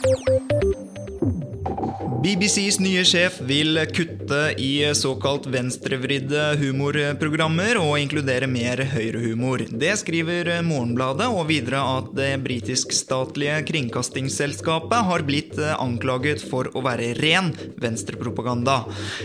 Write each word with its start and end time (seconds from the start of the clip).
Música 0.00 0.61
BBCs 2.22 2.76
nye 2.78 3.00
sjef 3.02 3.40
vil 3.48 3.80
kutte 3.90 4.52
i 4.62 4.76
såkalt 4.94 5.48
venstrevridde 5.50 6.42
humorprogrammer 6.60 7.80
og 7.80 7.96
inkludere 7.98 8.46
mer 8.46 8.78
høyrehumor. 8.92 9.64
Det 9.66 9.96
skriver 9.98 10.52
Morgenbladet, 10.62 11.26
og 11.26 11.48
videre 11.48 11.80
at 11.96 12.12
det 12.14 12.28
britisk-statlige 12.44 13.56
kringkastingsselskapet 13.72 15.08
har 15.08 15.24
blitt 15.26 15.58
anklaget 15.72 16.44
for 16.46 16.70
å 16.78 16.84
være 16.86 17.10
ren 17.18 17.50
venstrepropaganda. 17.82 18.84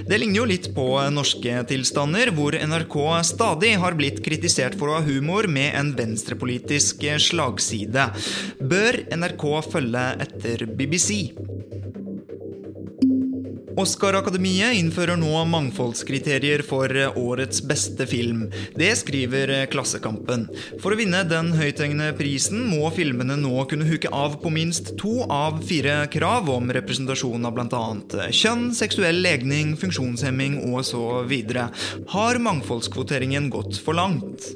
Det 0.09 0.17
ligner 0.17 0.41
jo 0.41 0.49
litt 0.49 0.71
på 0.73 0.87
norske 1.13 1.61
tilstander, 1.69 2.33
hvor 2.33 2.57
NRK 2.57 2.97
stadig 3.29 3.75
har 3.77 3.99
blitt 3.99 4.23
kritisert 4.25 4.79
for 4.79 4.89
å 4.89 4.97
ha 4.97 5.05
humor 5.05 5.45
med 5.45 5.77
en 5.77 5.93
venstrepolitisk 5.99 7.05
slagside. 7.29 8.09
Bør 8.57 9.03
NRK 9.13 9.47
følge 9.69 10.07
etter 10.25 10.65
BBC? 10.73 11.27
Oscar-akademiet 13.77 14.73
innfører 14.79 15.19
nå 15.21 15.43
mangfoldskriterier 15.51 16.63
for 16.65 16.89
årets 17.13 17.61
beste 17.61 18.07
film. 18.09 18.47
Det 18.73 18.89
skriver 18.97 19.53
Klassekampen. 19.69 20.47
For 20.81 20.95
å 20.95 20.97
vinne 20.97 21.21
den 21.29 21.51
høythengende 21.53 22.09
prisen 22.17 22.63
må 22.71 22.89
filmene 22.95 23.37
nå 23.37 23.67
kunne 23.69 23.85
huke 23.85 24.09
av 24.09 24.39
på 24.41 24.49
minst 24.53 24.95
to 24.97 25.27
av 25.29 25.61
fire 25.67 25.99
krav 26.13 26.49
om 26.49 26.73
representasjon 26.73 27.45
av 27.45 27.53
bl.a. 27.53 27.83
kjønn, 28.33 28.71
seksuell 28.77 29.21
legning, 29.21 29.75
funksjonshemming 29.77 30.57
og 30.71 30.81
så 30.87 31.21
videre. 31.29 31.69
Har 32.15 32.41
mangfoldskvoteringen 32.41 33.51
gått 33.53 33.77
for 33.83 34.01
langt? 34.01 34.49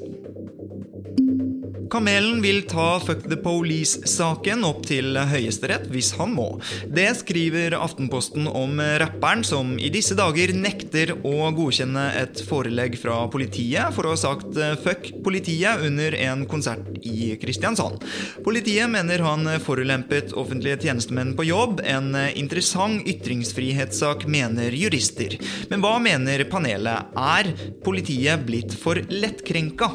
Kamelen 1.92 2.42
vil 2.42 2.62
ta 2.62 3.00
Fuck 3.00 3.26
the 3.28 3.36
Police-saken 3.36 4.62
opp 4.64 4.86
til 4.88 5.12
Høyesterett 5.28 5.90
hvis 5.92 6.14
han 6.16 6.32
må. 6.32 6.46
Det 6.88 7.04
skriver 7.18 7.76
Aftenposten 7.76 8.48
om 8.48 8.80
rapperen 9.02 9.44
som 9.44 9.74
i 9.76 9.90
disse 9.92 10.16
dager 10.16 10.54
nekter 10.56 11.12
å 11.20 11.50
godkjenne 11.52 12.06
et 12.16 12.40
forelegg 12.48 12.96
fra 12.96 13.18
politiet 13.28 13.92
for 13.92 14.08
å 14.08 14.14
ha 14.14 14.20
sagt 14.22 14.56
fuck 14.80 15.10
politiet 15.26 15.84
under 15.84 16.16
en 16.16 16.46
konsert 16.48 16.88
i 17.04 17.34
Kristiansand. 17.42 18.00
Politiet 18.40 18.88
mener 18.88 19.26
han 19.28 19.44
forulempet 19.60 20.32
offentlige 20.32 20.80
tjenestemenn 20.86 21.36
på 21.36 21.50
jobb. 21.50 21.84
En 21.84 22.16
interessant 22.32 23.04
ytringsfrihetssak, 23.04 24.24
mener 24.24 24.72
jurister. 24.72 25.36
Men 25.68 25.84
hva 25.84 25.98
mener 26.00 26.48
panelet? 26.48 27.12
Er 27.20 27.52
politiet 27.84 28.48
blitt 28.48 28.80
for 28.80 28.96
lettkrenka? 29.12 29.92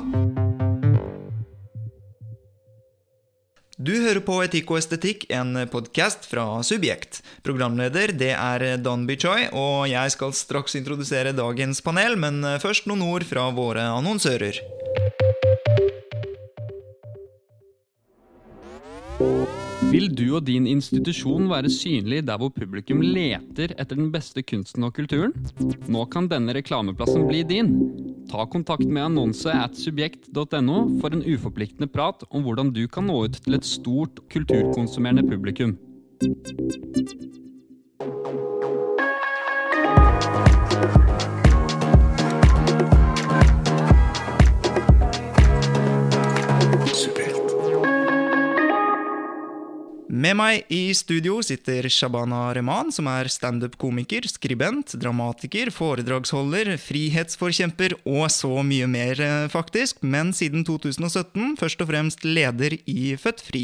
Du 3.77 3.91
hører 3.93 4.23
på 4.25 4.39
Etikk 4.41 4.71
og 4.73 4.79
estetikk, 4.79 5.27
en 5.29 5.51
podkast 5.69 6.23
fra 6.25 6.47
Subjekt. 6.65 7.19
Programleder 7.45 8.09
det 8.09 8.31
er 8.33 8.65
Don 8.81 9.03
Bichoy, 9.05 9.51
og 9.53 9.85
jeg 9.91 10.15
skal 10.15 10.33
straks 10.33 10.73
introdusere 10.79 11.35
dagens 11.37 11.83
panel, 11.85 12.17
men 12.17 12.41
først 12.57 12.89
noen 12.89 13.05
ord 13.05 13.27
fra 13.29 13.45
våre 13.53 13.85
annonsører. 13.93 14.57
Vil 19.85 20.07
du 20.09 20.25
og 20.33 20.41
din 20.47 20.65
institusjon 20.65 21.45
være 21.51 21.69
synlig 21.69 22.23
der 22.25 22.39
hvor 22.41 22.49
publikum 22.49 23.03
leter 23.05 23.75
etter 23.77 23.93
den 23.93 24.09
beste 24.13 24.41
kunsten 24.41 24.87
og 24.87 24.95
kulturen? 24.97 25.35
Nå 25.85 26.05
kan 26.09 26.25
denne 26.31 26.55
reklameplassen 26.57 27.27
bli 27.29 27.43
din. 27.45 27.69
Ta 28.31 28.47
kontakt 28.49 28.87
med 28.87 29.05
annonse 29.05 29.53
at 29.53 29.77
subjekt.no 29.77 30.79
for 30.97 31.13
en 31.13 31.21
uforpliktende 31.21 31.87
prat 31.93 32.25
om 32.31 32.47
hvordan 32.47 32.73
du 32.73 32.87
kan 32.89 33.05
nå 33.07 33.21
ut 33.27 33.37
til 33.45 33.59
et 33.59 33.69
stort 33.69 34.23
kulturkonsumerende 34.33 35.27
publikum. 35.29 35.77
Med 50.17 50.33
meg 50.33 50.63
i 50.73 50.95
studio 50.97 51.35
sitter 51.45 51.85
Shabana 51.93 52.47
Rehman, 52.55 52.89
som 52.95 53.05
er 53.11 53.27
standup-komiker, 53.29 54.25
skribent, 54.25 54.95
dramatiker, 54.97 55.69
foredragsholder, 55.69 56.71
frihetsforkjemper 56.81 57.93
og 57.99 58.25
så 58.33 58.63
mye 58.65 58.87
mer, 58.89 59.21
faktisk, 59.53 60.01
men 60.01 60.31
siden 60.33 60.65
2017 60.65 61.53
først 61.61 61.85
og 61.85 61.91
fremst 61.91 62.25
leder 62.25 62.79
i 62.89 63.13
Født 63.21 63.45
Fri. 63.45 63.63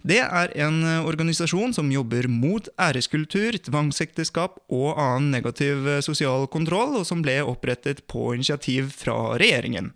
Det 0.00 0.22
er 0.22 0.56
en 0.64 0.80
organisasjon 1.02 1.76
som 1.76 1.92
jobber 1.92 2.30
mot 2.30 2.72
æreskultur, 2.80 3.60
tvangsekteskap 3.68 4.62
og 4.72 4.94
annen 4.96 5.34
negativ 5.36 5.98
sosial 6.08 6.48
kontroll, 6.48 7.02
og 7.02 7.08
som 7.10 7.20
ble 7.26 7.42
opprettet 7.44 8.06
på 8.08 8.30
initiativ 8.38 8.94
fra 8.96 9.34
regjeringen. 9.34 9.92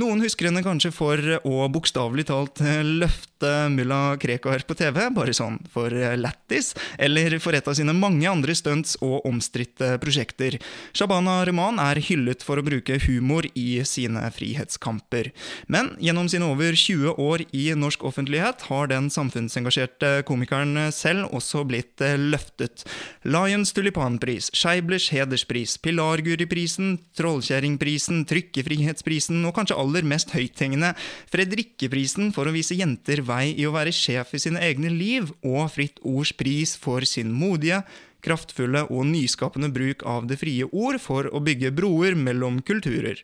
Noen 0.00 0.18
husker 0.24 0.48
henne 0.48 0.64
kanskje 0.64 0.90
for 0.90 1.20
å 1.46 1.68
bokstavelig 1.70 2.26
talt 2.26 2.58
løfte 2.82 3.50
mulla 3.70 4.16
Krekar 4.18 4.64
på 4.66 4.74
TV, 4.74 4.98
bare 5.14 5.34
sånn 5.36 5.60
for 5.70 5.92
lættis, 6.18 6.72
eller 6.98 7.36
for 7.42 7.54
et 7.54 7.68
av 7.68 7.76
sine 7.78 7.94
mange 7.94 8.26
andre 8.26 8.56
stunts 8.58 8.96
og 9.04 9.26
omstridte 9.28 9.92
prosjekter. 10.02 10.56
Shabana 10.96 11.36
Rehman 11.46 11.78
er 11.82 12.00
hyllet 12.02 12.42
for 12.42 12.58
å 12.58 12.64
bruke 12.66 12.96
humor 13.04 13.46
i 13.54 13.84
sine 13.86 14.24
frihetskamper. 14.34 15.30
Men 15.70 15.92
gjennom 16.02 16.30
sine 16.32 16.48
over 16.50 16.74
20 16.74 17.14
år 17.20 17.44
i 17.54 17.68
norsk 17.78 18.02
offentlighet 18.08 18.66
har 18.70 18.90
den 18.90 19.10
samfunnsengasjerte 19.14 20.24
komikeren 20.26 20.88
selv 20.94 21.30
også 21.36 21.62
blitt 21.68 22.02
løftet. 22.02 22.82
Lions 23.28 23.70
tulipanpris, 23.76 24.50
Scheiblers 24.56 25.10
hederspris, 25.14 25.76
Pilarguriprisen, 25.84 26.96
Trollkjerringprisen, 27.14 28.24
Trykkefrihetsprisen 28.30 29.44
og 29.44 29.54
kanskje 29.60 29.78
aller 29.84 30.06
mest 30.08 30.32
høythengende 30.34 30.94
Fredrikkeprisen 31.32 32.32
for 32.34 32.48
å 32.48 32.54
vise 32.56 32.76
jenter 32.78 33.22
vei 33.28 33.52
i 33.52 33.68
å 33.68 33.74
være 33.76 33.94
sjef 33.94 34.34
i 34.34 34.42
sine 34.42 34.62
egne 34.64 34.92
liv, 34.92 35.30
og 35.44 35.68
Fritt 35.76 36.00
Ords 36.02 36.34
pris 36.36 36.74
for 36.80 37.06
sin 37.08 37.32
modige, 37.36 37.82
kraftfulle 38.24 38.86
og 38.88 39.04
nyskapende 39.10 39.68
bruk 39.72 40.04
av 40.08 40.28
det 40.30 40.40
frie 40.40 40.64
ord 40.70 41.00
for 41.02 41.28
å 41.28 41.42
bygge 41.44 41.74
broer 41.76 42.16
mellom 42.16 42.62
kulturer. 42.64 43.20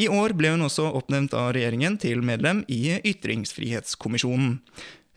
I 0.00 0.08
år 0.08 0.32
ble 0.38 0.54
hun 0.54 0.64
også 0.64 0.86
oppnevnt 0.96 1.34
av 1.36 1.52
regjeringen 1.56 1.98
til 2.00 2.22
medlem 2.24 2.62
i 2.72 2.96
Ytringsfrihetskommisjonen. 3.04 4.56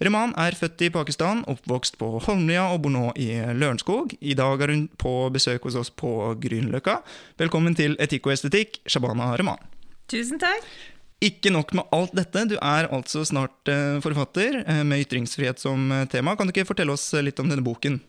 Rehman 0.04 0.34
er 0.42 0.58
født 0.58 0.82
i 0.84 0.90
Pakistan, 0.92 1.46
oppvokst 1.48 1.96
på 2.02 2.10
Holmlia 2.26 2.66
og 2.74 2.82
bor 2.84 2.92
nå 2.92 3.12
i 3.16 3.30
Lørenskog. 3.56 4.18
I 4.20 4.36
dag 4.36 4.66
er 4.66 4.74
hun 4.74 4.88
på 5.00 5.14
besøk 5.32 5.70
hos 5.70 5.78
oss 5.80 5.94
på 5.94 6.34
Grünerløkka. 6.44 6.98
Velkommen 7.40 7.78
til 7.78 7.96
Etikk 8.04 8.28
og 8.28 8.36
estetikk, 8.36 8.82
Shabana 8.90 9.32
Rehman. 9.38 9.73
Tusen 10.12 10.42
takk. 10.42 10.66
Ikke 11.24 11.54
nok 11.54 11.72
med 11.78 11.88
alt 11.96 12.16
dette, 12.18 12.42
du 12.52 12.58
er 12.58 12.90
altså 12.92 13.24
snart 13.24 13.70
forfatter 14.04 14.58
med 14.84 15.06
ytringsfrihet 15.06 15.62
som 15.62 15.88
tema. 16.12 16.34
Kan 16.36 16.50
du 16.50 16.52
ikke 16.52 16.68
fortelle 16.68 16.92
oss 16.92 17.06
litt 17.24 17.40
om 17.40 17.48
denne 17.48 17.64
boken? 17.64 18.02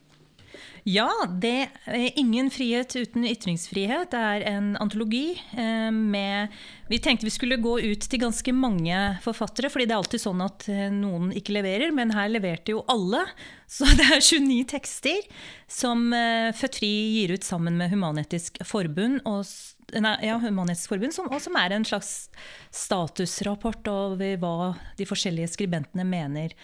Ja, 0.84 1.08
det 1.40 1.70
er 1.88 2.10
'Ingen 2.12 2.50
frihet 2.52 2.92
uten 2.92 3.24
ytringsfrihet' 3.24 4.12
er 4.12 4.42
en 4.44 4.76
antologi 4.76 5.40
med 5.56 6.48
Vi 6.90 6.98
tenkte 6.98 7.24
vi 7.24 7.32
skulle 7.32 7.56
gå 7.56 7.80
ut 7.80 8.00
til 8.00 8.20
ganske 8.20 8.52
mange 8.52 9.18
forfattere, 9.24 9.70
fordi 9.72 9.86
det 9.86 9.92
er 9.92 10.02
alltid 10.02 10.20
sånn 10.20 10.44
at 10.44 10.68
noen 10.92 11.32
ikke 11.32 11.56
leverer, 11.56 11.90
men 11.90 12.12
her 12.12 12.28
leverte 12.28 12.76
jo 12.76 12.84
alle. 12.86 13.24
Så 13.66 13.88
det 13.96 14.04
er 14.04 14.20
29 14.20 14.64
tekster 14.68 15.24
som 15.66 16.12
Født 16.12 16.76
Fri 16.76 16.92
gir 17.16 17.32
ut 17.32 17.42
sammen 17.42 17.78
med 17.78 17.90
Human-Etisk 17.90 18.60
Forbund. 18.62 19.22
og 19.24 19.46
Nei, 19.94 20.16
ja, 20.26 20.38
Human-Etisk 20.42 21.14
som, 21.14 21.28
som 21.40 21.60
er 21.60 21.76
en 21.76 21.86
slags 21.86 22.28
statusrapport 22.74 23.86
over 23.92 24.36
hva 24.42 24.72
de 24.98 25.06
forskjellige 25.06 25.52
skribentene 25.54 26.06
mener 26.08 26.56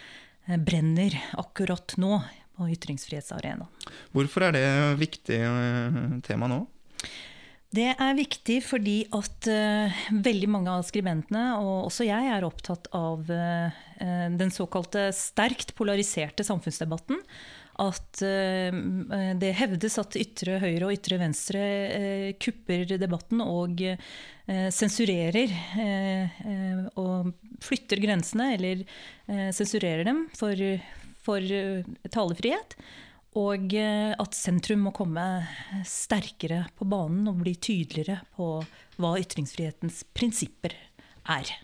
brenner 0.66 1.14
akkurat 1.38 1.94
nå 2.00 2.18
på 2.59 2.68
ytringsfrihetsarenaen. 2.74 3.68
Hvorfor 4.12 4.48
er 4.48 4.56
det 4.56 4.66
viktig 5.00 5.41
tema 6.27 6.50
nå? 6.50 6.65
Det 7.71 7.92
er 7.92 8.16
viktig 8.18 8.56
fordi 8.66 8.97
at 9.15 9.47
uh, 9.47 9.98
veldig 10.10 10.48
mange 10.50 10.72
av 10.74 10.83
skribentene, 10.88 11.44
og 11.62 11.86
også 11.86 12.09
jeg, 12.09 12.26
er 12.34 12.42
opptatt 12.42 12.88
av 12.98 13.30
uh, 13.30 13.71
den 14.34 14.50
såkalte 14.50 15.06
sterkt 15.15 15.76
polariserte 15.78 16.42
samfunnsdebatten. 16.47 17.21
At 17.80 18.22
uh, 18.22 18.80
det 19.41 19.53
hevdes 19.56 19.98
at 20.03 20.18
ytre 20.21 20.59
høyre 20.62 20.88
og 20.88 20.94
ytre 20.94 21.21
venstre 21.21 21.62
kupper 22.42 22.97
debatten 23.00 23.42
og 23.44 23.80
sensurerer 24.74 25.53
og 26.98 27.28
flytter 27.62 28.00
grensene, 28.03 28.48
eller 28.56 28.82
sensurerer 29.54 30.03
dem 30.09 30.24
for, 30.34 30.59
for 31.22 31.53
talefrihet. 32.10 32.74
Og 33.38 33.77
at 33.78 34.34
sentrum 34.34 34.88
må 34.88 34.94
komme 34.97 35.22
sterkere 35.86 36.65
på 36.74 36.88
banen 36.91 37.30
og 37.30 37.44
bli 37.44 37.54
tydeligere 37.62 38.24
på 38.34 38.56
hva 38.98 39.15
ytringsfrihetens 39.22 40.03
prinsipper 40.18 40.74
er. 41.30 41.54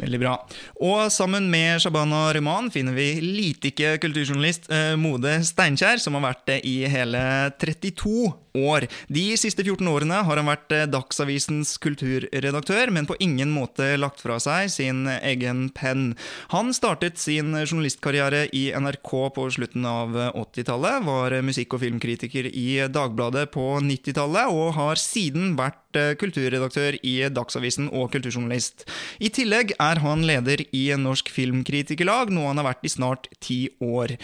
Veldig 0.00 0.20
bra. 0.22 0.34
Og 0.80 1.10
sammen 1.12 1.50
med 1.52 1.80
Shabana 1.82 2.30
Rehman 2.32 2.70
finner 2.72 2.96
vi 2.96 3.08
litike 3.20 3.96
kulturjournalist 4.00 4.70
eh, 4.72 4.94
Mode 5.00 5.36
Steinkjer, 5.44 6.00
som 6.00 6.16
har 6.16 6.30
vært 6.30 6.46
det 6.48 6.60
i 6.68 6.78
hele 6.88 7.22
32 7.60 8.30
år. 8.56 8.86
De 9.08 9.24
siste 9.40 9.64
14 9.64 9.88
årene 9.90 10.22
har 10.26 10.40
han 10.40 10.48
vært 10.50 10.74
eh, 10.74 10.86
Dagsavisens 10.90 11.76
kulturredaktør, 11.82 12.92
men 12.94 13.08
på 13.08 13.18
ingen 13.22 13.52
måte 13.54 13.92
lagt 14.00 14.22
fra 14.22 14.38
seg 14.42 14.70
sin 14.72 15.06
egen 15.08 15.68
penn. 15.76 16.14
Han 16.54 16.74
startet 16.76 17.20
sin 17.20 17.54
journalistkarriere 17.54 18.46
i 18.56 18.68
NRK 18.74 19.12
på 19.36 19.46
slutten 19.54 19.86
av 19.88 20.16
80-tallet, 20.34 21.04
var 21.06 21.36
musikk- 21.46 21.76
og 21.76 21.84
filmkritiker 21.84 22.48
i 22.50 22.68
Dagbladet 22.90 23.50
på 23.54 23.66
90-tallet, 23.84 24.50
og 24.50 24.74
har 24.78 25.00
siden 25.00 25.54
vært 25.58 25.98
eh, 25.98 26.12
kulturredaktør 26.20 26.98
i 27.06 27.16
Dagsavisen 27.32 27.90
og 27.90 28.10
kulturjournalist. 28.14 28.86
I 29.22 29.30
tillegg 29.34 29.74
er 29.78 30.02
han 30.04 30.24
leder 30.26 30.64
i 30.76 30.88
Norsk 31.00 31.30
Filmkritikerlag, 31.32 32.32
noe 32.34 32.50
han 32.50 32.60
har 32.62 32.70
vært 32.72 32.86
i 32.86 32.92
snart 32.92 33.30
ti 33.42 33.60
år. 33.84 34.16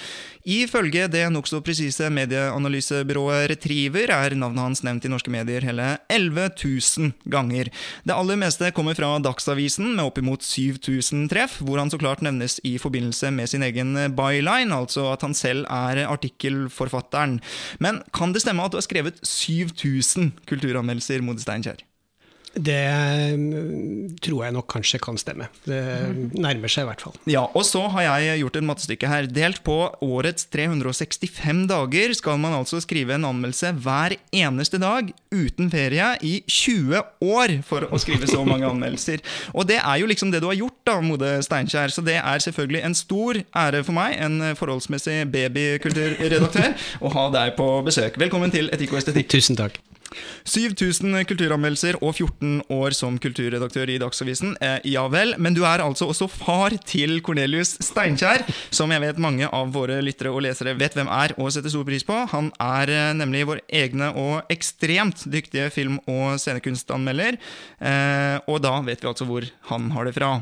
Ifølge 0.46 1.06
det 1.12 1.26
nokså 1.34 1.62
presise 1.64 2.10
medieanalysebyrået 2.12 3.50
Retriever 3.52 4.12
er 4.16 4.36
navnet 4.38 4.62
hans 4.62 4.82
nevnt 4.86 5.06
i 5.06 5.12
norske 5.12 5.32
medier 5.32 5.64
hele 5.66 5.88
11 6.12 6.50
000 6.58 7.12
ganger. 7.32 7.70
Det 8.06 8.16
aller 8.16 8.40
meste 8.40 8.72
kommer 8.76 8.96
fra 8.98 9.14
Dagsavisen, 9.22 9.94
med 9.96 10.04
oppimot 10.08 10.44
7000 10.44 11.28
treff, 11.32 11.58
hvor 11.62 11.80
han 11.80 11.92
så 11.92 12.00
klart 12.00 12.24
nevnes 12.26 12.58
i 12.66 12.76
forbindelse 12.82 13.30
med 13.34 13.50
sin 13.52 13.64
egen 13.66 13.94
byline, 14.18 14.74
altså 14.74 15.08
at 15.14 15.24
han 15.26 15.36
selv 15.36 15.68
er 15.70 16.04
artikkelforfatteren. 16.06 17.38
Men 17.82 18.02
kan 18.16 18.34
det 18.34 18.44
stemme 18.44 18.66
at 18.66 18.74
du 18.74 18.80
har 18.80 18.86
skrevet 18.86 19.22
7000 19.22 20.32
kulturanmeldelser, 20.50 21.24
Mode 21.24 21.44
Steinkjer? 21.44 21.85
Det 22.56 22.82
mm, 23.36 24.16
tror 24.24 24.46
jeg 24.46 24.54
nok 24.56 24.68
kanskje 24.72 25.00
kan 25.02 25.18
stemme. 25.20 25.48
Det 25.66 25.80
nærmer 26.36 26.72
seg 26.72 26.86
i 26.86 26.88
hvert 26.88 27.04
fall. 27.04 27.16
Ja, 27.28 27.44
og 27.52 27.66
så 27.68 27.84
har 27.92 28.22
jeg 28.22 28.40
gjort 28.42 28.58
et 28.60 28.66
mattestykke 28.66 29.10
her. 29.10 29.28
Delt 29.28 29.62
på 29.66 29.76
årets 30.04 30.48
365 30.52 31.66
dager 31.70 32.14
skal 32.16 32.40
man 32.40 32.56
altså 32.56 32.80
skrive 32.84 33.16
en 33.16 33.28
anmeldelse 33.28 33.74
hver 33.84 34.16
eneste 34.32 34.80
dag 34.82 35.12
uten 35.34 35.70
ferie 35.72 36.12
i 36.24 36.38
20 36.48 37.02
år 37.26 37.56
for 37.66 37.88
å 37.90 38.00
skrive 38.00 38.28
så 38.30 38.42
mange 38.48 38.68
anmeldelser. 38.68 39.24
Og 39.52 39.68
det 39.68 39.80
er 39.82 40.00
jo 40.00 40.08
liksom 40.08 40.32
det 40.32 40.40
du 40.44 40.48
har 40.50 40.58
gjort, 40.58 40.78
da, 40.88 40.98
Mode 41.04 41.34
Steinkjer. 41.44 41.92
Så 41.92 42.04
det 42.06 42.18
er 42.22 42.46
selvfølgelig 42.46 42.84
en 42.88 42.96
stor 42.96 43.42
ære 43.44 43.84
for 43.84 43.96
meg, 43.96 44.16
en 44.22 44.56
forholdsmessig 44.56 45.24
babykulturredaktør, 45.32 46.72
å 47.04 47.12
ha 47.12 47.28
deg 47.36 47.56
på 47.58 47.68
besøk. 47.86 48.16
Velkommen 48.20 48.54
til 48.54 48.72
Etikk 48.72 48.96
og 48.96 49.02
estetikk. 49.02 49.30
Tusen 49.36 49.58
takk. 49.58 49.80
7000 50.46 51.18
kulturanmeldelser 51.28 51.98
og 52.00 52.14
14 52.14 52.62
år 52.72 52.96
som 52.96 53.18
kulturredaktør 53.22 53.90
i 53.92 53.98
Dagsavisen. 54.02 54.56
Eh, 54.60 54.78
ja 54.92 55.06
vel, 55.12 55.34
men 55.42 55.56
du 55.56 55.62
er 55.68 55.84
altså 55.84 56.08
også 56.10 56.28
far 56.30 56.76
til 56.86 57.20
Cornelius 57.26 57.76
Steinkjer, 57.84 58.46
som 58.74 58.92
jeg 58.94 59.04
vet 59.04 59.22
mange 59.22 59.48
av 59.48 59.72
våre 59.74 60.00
lyttere 60.04 60.32
og 60.32 60.44
lesere 60.46 60.76
vet 60.78 60.96
hvem 60.96 61.10
er 61.12 61.36
og 61.36 61.52
setter 61.54 61.72
stor 61.72 61.86
pris 61.88 62.06
på. 62.06 62.18
Han 62.32 62.50
er 62.62 62.92
eh, 62.92 63.14
nemlig 63.18 63.46
vår 63.50 63.62
egne 63.82 64.12
og 64.16 64.52
ekstremt 64.52 65.26
dyktige 65.32 65.70
film- 65.74 66.00
og 66.06 66.40
scenekunstanmelder. 66.42 67.40
Eh, 67.80 68.36
og 68.46 68.62
da 68.64 68.78
vet 68.86 69.02
vi 69.02 69.10
altså 69.10 69.28
hvor 69.28 69.46
han 69.70 69.90
har 69.96 70.08
det 70.08 70.16
fra. 70.16 70.36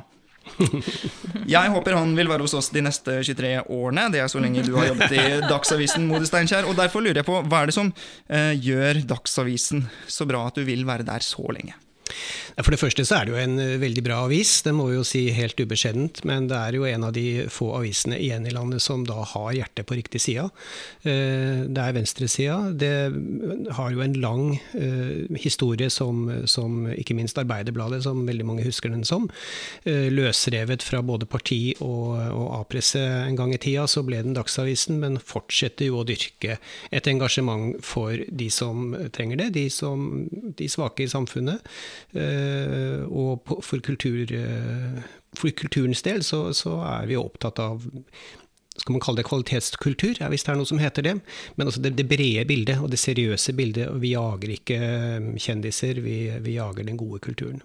Jeg 1.55 1.73
håper 1.75 1.96
han 1.96 2.14
vil 2.17 2.31
være 2.31 2.46
hos 2.46 2.55
oss 2.56 2.70
de 2.75 2.82
neste 2.85 3.19
23 3.26 3.55
årene. 3.73 4.08
Det 4.14 4.23
er 4.23 4.31
så 4.32 4.43
lenge 4.43 4.64
du 4.67 4.75
har 4.79 4.91
jobbet 4.91 5.17
i 5.17 5.25
Dagsavisen, 5.52 6.08
Mode 6.11 6.29
Steinkjer. 6.29 6.69
Og 6.69 6.76
derfor 6.79 7.05
lurer 7.05 7.23
jeg 7.23 7.29
på, 7.29 7.41
hva 7.49 7.62
er 7.62 7.70
det 7.70 7.76
som 7.76 7.93
eh, 8.29 8.52
gjør 8.58 9.02
Dagsavisen 9.14 9.87
så 10.11 10.29
bra 10.29 10.46
at 10.49 10.61
du 10.61 10.64
vil 10.67 10.87
være 10.88 11.06
der 11.06 11.25
så 11.25 11.44
lenge? 11.55 11.76
For 12.54 12.70
det 12.70 12.78
første 12.78 13.02
så 13.06 13.18
er 13.18 13.26
det 13.26 13.34
jo 13.34 13.40
en 13.40 13.58
eh, 13.58 13.76
veldig 13.82 14.02
bra 14.06 14.20
avis, 14.28 14.60
det 14.62 14.74
må 14.76 14.86
vi 14.90 14.98
jo 14.98 15.04
si 15.06 15.24
helt 15.34 15.58
ubeskjedent. 15.58 16.22
Men 16.28 16.46
det 16.50 16.58
er 16.58 16.78
jo 16.78 16.86
en 16.86 17.06
av 17.08 17.14
de 17.16 17.46
få 17.50 17.72
avisene 17.80 18.18
igjen 18.20 18.46
i 18.46 18.54
landet 18.54 18.84
som 18.84 19.02
da 19.08 19.24
har 19.32 19.54
hjertet 19.56 19.88
på 19.88 19.98
riktig 19.98 20.22
side. 20.22 20.46
Eh, 21.02 21.64
det 21.66 21.82
er 21.82 21.96
venstresida. 21.96 22.58
Det 22.70 22.92
har 23.74 23.94
jo 23.94 24.04
en 24.04 24.16
lang 24.22 24.44
eh, 24.78 25.24
historie 25.40 25.90
som, 25.90 26.28
som 26.50 26.84
ikke 26.92 27.16
minst 27.18 27.40
Arbeiderbladet, 27.40 28.04
som 28.06 28.22
veldig 28.28 28.46
mange 28.46 28.66
husker 28.66 28.92
den 28.92 29.04
som. 29.06 29.26
Løsrevet 29.84 30.84
fra 30.84 31.00
både 31.04 31.26
parti 31.28 31.74
og, 31.82 32.14
og 32.14 32.46
A-presse 32.60 33.00
en 33.00 33.36
gang 33.38 33.52
i 33.54 33.60
tida, 33.60 33.86
så 33.90 34.04
ble 34.06 34.20
den 34.22 34.36
Dagsavisen, 34.36 35.00
men 35.02 35.18
fortsetter 35.18 35.88
jo 35.90 36.00
å 36.00 36.06
dyrke 36.06 36.58
et 36.94 37.10
engasjement 37.10 37.74
for 37.84 38.14
de 38.14 38.48
som 38.52 38.94
trenger 39.14 39.42
det, 39.42 39.50
de, 39.58 39.66
som, 39.72 40.24
de 40.30 40.68
svake 40.70 41.06
i 41.06 41.10
samfunnet. 41.10 41.64
Eh, 42.12 43.02
og 43.08 43.44
for, 43.64 43.82
kultur, 43.85 44.31
eh, 44.31 45.02
for 45.37 45.55
kulturens 45.56 46.05
del 46.06 46.25
så, 46.26 46.46
så, 46.56 46.79
er 46.94 47.11
vi 47.11 47.20
opptatt 47.20 47.61
av 47.62 47.85
skal 48.75 48.96
man 48.96 49.02
kalle 49.05 49.20
det 49.20 49.29
kvalitetskultur, 49.29 50.19
hvis 50.32 50.43
det 50.43 50.50
er 50.50 50.56
noe 50.58 50.67
som 50.67 50.81
heter 50.82 51.06
det. 51.06 51.12
Men 51.55 51.69
altså 51.69 51.82
det, 51.82 51.93
det, 51.94 52.08
brede 52.11 52.43
bildet 52.49 52.81
og 52.82 52.91
det 52.91 52.99
seriøse 52.99 53.55
bildet. 53.55 53.93
Vi 54.02 54.14
jager 54.17 54.56
ikke 54.56 54.81
eh, 54.81 55.29
kjendiser, 55.38 56.02
vi, 56.02 56.17
vi 56.43 56.56
jager 56.56 56.87
den 56.88 56.99
gode 56.99 57.23
kulturen. 57.23 57.62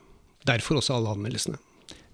Derfor 0.47 0.79
også 0.79 0.99
alle 0.99 1.15
anmeldelsene. 1.17 1.57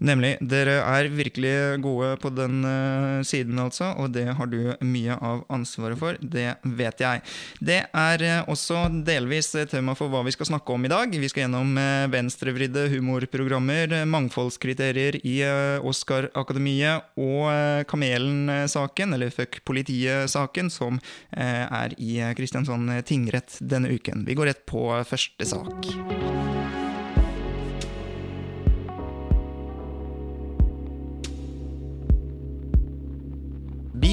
Nemlig. 0.04 0.36
Dere 0.44 0.82
er 0.84 1.08
virkelig 1.08 1.80
gode 1.84 2.10
på 2.20 2.30
den 2.36 2.66
uh, 2.68 3.24
siden, 3.24 3.60
altså, 3.62 3.94
og 3.96 4.12
det 4.12 4.26
har 4.36 4.50
du 4.52 4.76
mye 4.84 5.16
av 5.16 5.46
ansvaret 5.54 6.00
for. 6.00 6.20
Det 6.20 6.58
vet 6.64 7.04
jeg. 7.04 7.22
Det 7.64 7.80
er 7.88 8.26
uh, 8.26 8.52
også 8.52 8.86
delvis 9.08 9.54
tema 9.72 9.96
for 9.96 10.12
hva 10.12 10.26
vi 10.28 10.36
skal 10.36 10.50
snakke 10.52 10.76
om 10.76 10.84
i 10.84 10.92
dag. 10.92 11.16
Vi 11.16 11.30
skal 11.32 11.46
gjennom 11.46 11.80
uh, 11.80 12.12
venstrevridde 12.12 12.90
humorprogrammer, 12.92 14.02
mangfoldskriterier 14.12 15.22
i 15.24 15.38
Oscar-akademiet 15.86 17.16
og 17.20 17.86
Kamelen-saken, 17.90 19.16
eller 19.16 19.32
Fuck 19.34 19.62
politiet-saken, 19.68 20.72
som 20.74 21.00
er 21.32 21.96
i 22.02 22.18
Kristiansand 22.38 22.92
tingrett 23.08 23.60
denne 23.62 23.94
uken. 23.96 24.26
Vi 24.28 24.38
går 24.38 24.52
rett 24.52 24.66
på 24.70 24.88
første 25.08 25.50
sak. 25.56 26.85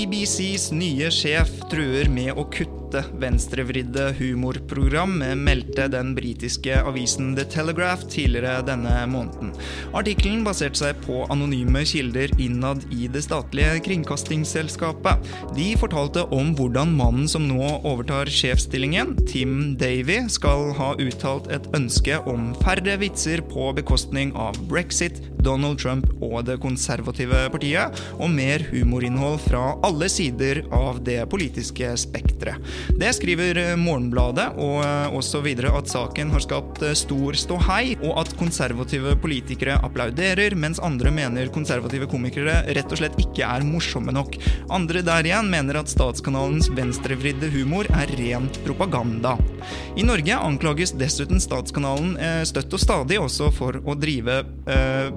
BBCs 0.03 0.73
nye 0.75 1.11
sjef 1.15 1.51
truer 1.71 2.09
med 2.11 2.35
å 2.35 2.43
kutte 2.51 2.81
venstrevridde 3.21 4.11
humorprogram, 4.19 5.19
meldte 5.41 5.89
den 5.93 6.12
britiske 6.17 6.77
avisen 6.83 7.33
The 7.37 7.44
Telegraph 7.49 8.06
tidligere 8.12 8.62
denne 8.67 8.94
måneden. 9.11 9.53
Artikkelen 9.97 10.44
baserte 10.47 10.83
seg 10.83 11.00
på 11.06 11.23
anonyme 11.33 11.85
kilder 11.89 12.33
innad 12.43 12.85
i 12.93 13.09
det 13.12 13.25
statlige 13.27 13.81
kringkastingsselskapet. 13.87 15.33
De 15.56 15.69
fortalte 15.81 16.27
om 16.35 16.53
hvordan 16.58 16.94
mannen 16.96 17.29
som 17.31 17.46
nå 17.49 17.79
overtar 17.81 18.31
sjefsstillingen, 18.31 19.17
Tim 19.31 19.75
Davy, 19.81 20.22
skal 20.32 20.72
ha 20.79 20.93
uttalt 21.01 21.49
et 21.55 21.69
ønske 21.77 22.19
om 22.29 22.53
færre 22.63 22.99
vitser 23.01 23.43
på 23.53 23.70
bekostning 23.77 24.34
av 24.39 24.58
brexit, 24.70 25.20
Donald 25.43 25.81
Trump 25.82 26.06
og 26.22 26.44
det 26.46 26.61
konservative 26.63 27.49
partiet, 27.53 27.99
og 28.19 28.31
mer 28.31 28.63
humorinnhold 28.70 29.41
fra 29.49 29.72
alle 29.87 30.08
sider 30.13 30.63
av 30.75 31.03
det 31.06 31.20
politiske 31.32 31.94
spekteret. 31.99 32.61
Det 32.89 33.12
skriver 33.17 33.60
Morgenbladet, 33.81 34.48
og 34.60 34.81
eh, 34.84 35.15
også 35.17 35.43
videre 35.44 35.72
at 35.77 35.91
saken 35.91 36.32
har 36.34 36.43
skapt 36.44 36.82
eh, 36.84 36.94
stor 36.98 37.36
ståhei, 37.39 37.96
og 38.03 38.20
at 38.22 38.32
konservative 38.41 39.15
politikere 39.22 39.79
applauderer, 39.84 40.56
mens 40.58 40.81
andre 40.82 41.12
mener 41.15 41.53
konservative 41.55 42.08
komikere 42.10 42.60
rett 42.77 42.93
og 42.93 43.01
slett 43.01 43.19
ikke 43.22 43.46
er 43.46 43.67
morsomme 43.67 44.15
nok. 44.15 44.36
Andre 44.72 45.05
der 45.06 45.29
igjen 45.29 45.51
mener 45.53 45.81
at 45.81 45.93
statskanalens 45.93 46.70
venstrevridde 46.74 47.51
humor 47.55 47.89
er 47.96 48.12
ren 48.19 48.48
propaganda. 48.67 49.36
I 49.96 50.05
Norge 50.06 50.36
anklages 50.36 50.94
dessuten 50.98 51.43
statskanalen 51.43 52.17
eh, 52.19 52.43
støtt 52.48 52.72
og 52.77 52.82
stadig 52.82 53.20
også 53.22 53.51
for 53.55 53.79
å 53.82 53.96
drive, 53.98 54.43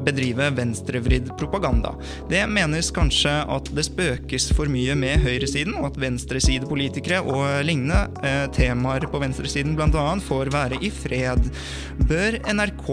bedrive 0.06 0.48
venstrevridd 0.58 1.30
propaganda. 1.40 1.94
Det 2.30 2.42
menes 2.50 2.90
kanskje 2.94 3.32
at 3.52 3.70
det 3.76 3.86
spøkes 3.88 4.50
for 4.58 4.70
mye 4.72 4.96
med 4.98 5.22
høyresiden, 5.24 5.76
og 5.80 5.92
at 5.92 6.00
venstresidepolitikere 6.02 7.22
og 7.24 7.46
lignende 7.64 8.10
eh, 8.26 8.46
temaer 8.52 9.06
på 9.12 9.20
venstresiden 9.22 9.76
bl.a. 9.78 10.06
får 10.24 10.52
være 10.54 10.80
i 10.84 10.90
fred. 10.94 11.48
Bør 12.10 12.38
NRK 12.52 12.90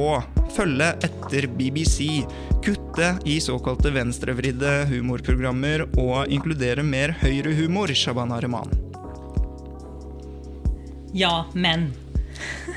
følge 0.55 0.91
etter 1.09 1.49
BBC, 1.59 2.23
kutte 2.63 3.15
i 3.27 3.39
såkalte 3.43 3.93
venstrevridde 3.95 4.75
humorprogrammer 4.93 5.87
og 5.99 6.31
inkludere 6.33 6.85
mer 6.87 7.17
høyrehumor, 7.23 7.95
Shabana 7.97 8.39
Rehman? 8.43 8.71
Ja, 11.17 11.45
men. 11.53 11.91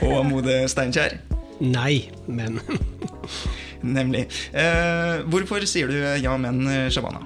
Og 0.03 0.25
Mode 0.27 0.63
Steinkjer? 0.71 1.19
Nei, 1.63 2.09
men. 2.27 2.59
Nemlig. 3.97 4.25
Eh, 4.51 5.21
hvorfor 5.29 5.63
sier 5.69 5.91
du 5.91 5.99
ja, 6.23 6.33
men, 6.41 6.65
Shabana? 6.91 7.21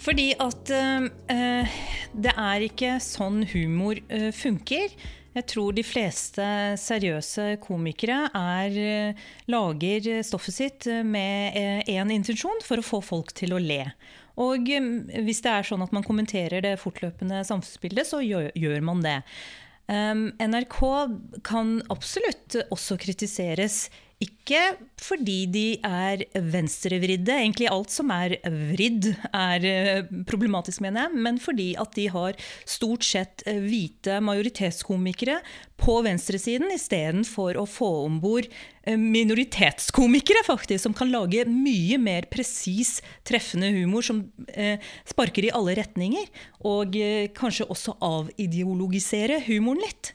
Fordi 0.00 0.30
at 0.40 0.70
øh, 0.72 1.80
det 2.16 2.32
er 2.32 2.66
ikke 2.66 2.94
sånn 3.04 3.42
humor 3.52 4.00
øh, 4.08 4.30
funker. 4.32 4.94
Jeg 5.36 5.46
tror 5.46 5.76
de 5.76 5.84
fleste 5.86 6.44
seriøse 6.80 7.52
komikere 7.62 8.24
er, 8.34 9.12
lager 9.46 10.08
stoffet 10.26 10.56
sitt 10.56 10.88
med 11.06 11.86
én 11.86 12.10
intensjon, 12.10 12.58
for 12.66 12.82
å 12.82 12.86
få 12.88 12.98
folk 13.12 13.30
til 13.38 13.54
å 13.54 13.60
le. 13.62 13.84
Og 14.42 14.66
hvis 14.66 15.42
det 15.44 15.52
er 15.52 15.68
sånn 15.68 15.84
at 15.86 15.94
man 15.94 16.02
kommenterer 16.02 16.64
det 16.64 16.80
fortløpende 16.82 17.44
samfunnsbildet, 17.46 18.10
så 18.10 18.18
gjør, 18.26 18.50
gjør 18.58 18.82
man 18.90 19.06
det. 19.06 19.20
Um, 19.90 20.28
NRK 20.38 20.80
kan 21.46 21.78
absolutt 21.90 22.58
også 22.70 22.98
kritiseres 23.00 23.88
ikke 24.20 24.60
fordi 25.00 25.36
de 25.48 25.66
er 25.86 26.26
venstrevridde, 26.52 27.32
egentlig 27.32 27.70
alt 27.72 27.92
som 27.92 28.10
er 28.12 28.34
vridd 28.76 29.06
er 29.32 29.64
eh, 29.64 30.10
problematisk, 30.28 30.82
mener 30.84 31.06
jeg, 31.06 31.20
men 31.24 31.38
fordi 31.40 31.68
at 31.80 31.94
de 31.96 32.04
har 32.12 32.36
stort 32.68 33.06
sett 33.06 33.40
eh, 33.48 33.62
hvite 33.64 34.18
majoritetskomikere 34.24 35.38
på 35.80 35.94
venstresiden 36.04 36.68
istedenfor 36.74 37.56
å 37.62 37.64
få 37.64 37.88
om 38.10 38.18
bord 38.20 38.50
eh, 38.50 39.00
minoritetskomikere, 39.00 40.44
faktisk, 40.44 40.84
som 40.84 40.98
kan 40.98 41.08
lage 41.14 41.46
mye 41.48 41.96
mer 42.02 42.28
presis, 42.28 42.98
treffende 43.24 43.72
humor 43.72 44.04
som 44.04 44.20
sparker 45.08 45.48
i 45.48 45.54
alle 45.56 45.78
retninger. 45.80 46.28
Og 46.68 46.92
kanskje 47.36 47.70
også 47.72 47.96
avideologisere 48.04 49.40
humoren 49.48 49.80
litt. 49.86 50.12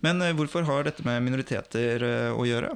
Men 0.00 0.22
hvorfor 0.38 0.64
har 0.64 0.86
dette 0.88 1.04
med 1.04 1.20
minoriteter 1.26 2.08
å 2.32 2.48
gjøre? 2.48 2.72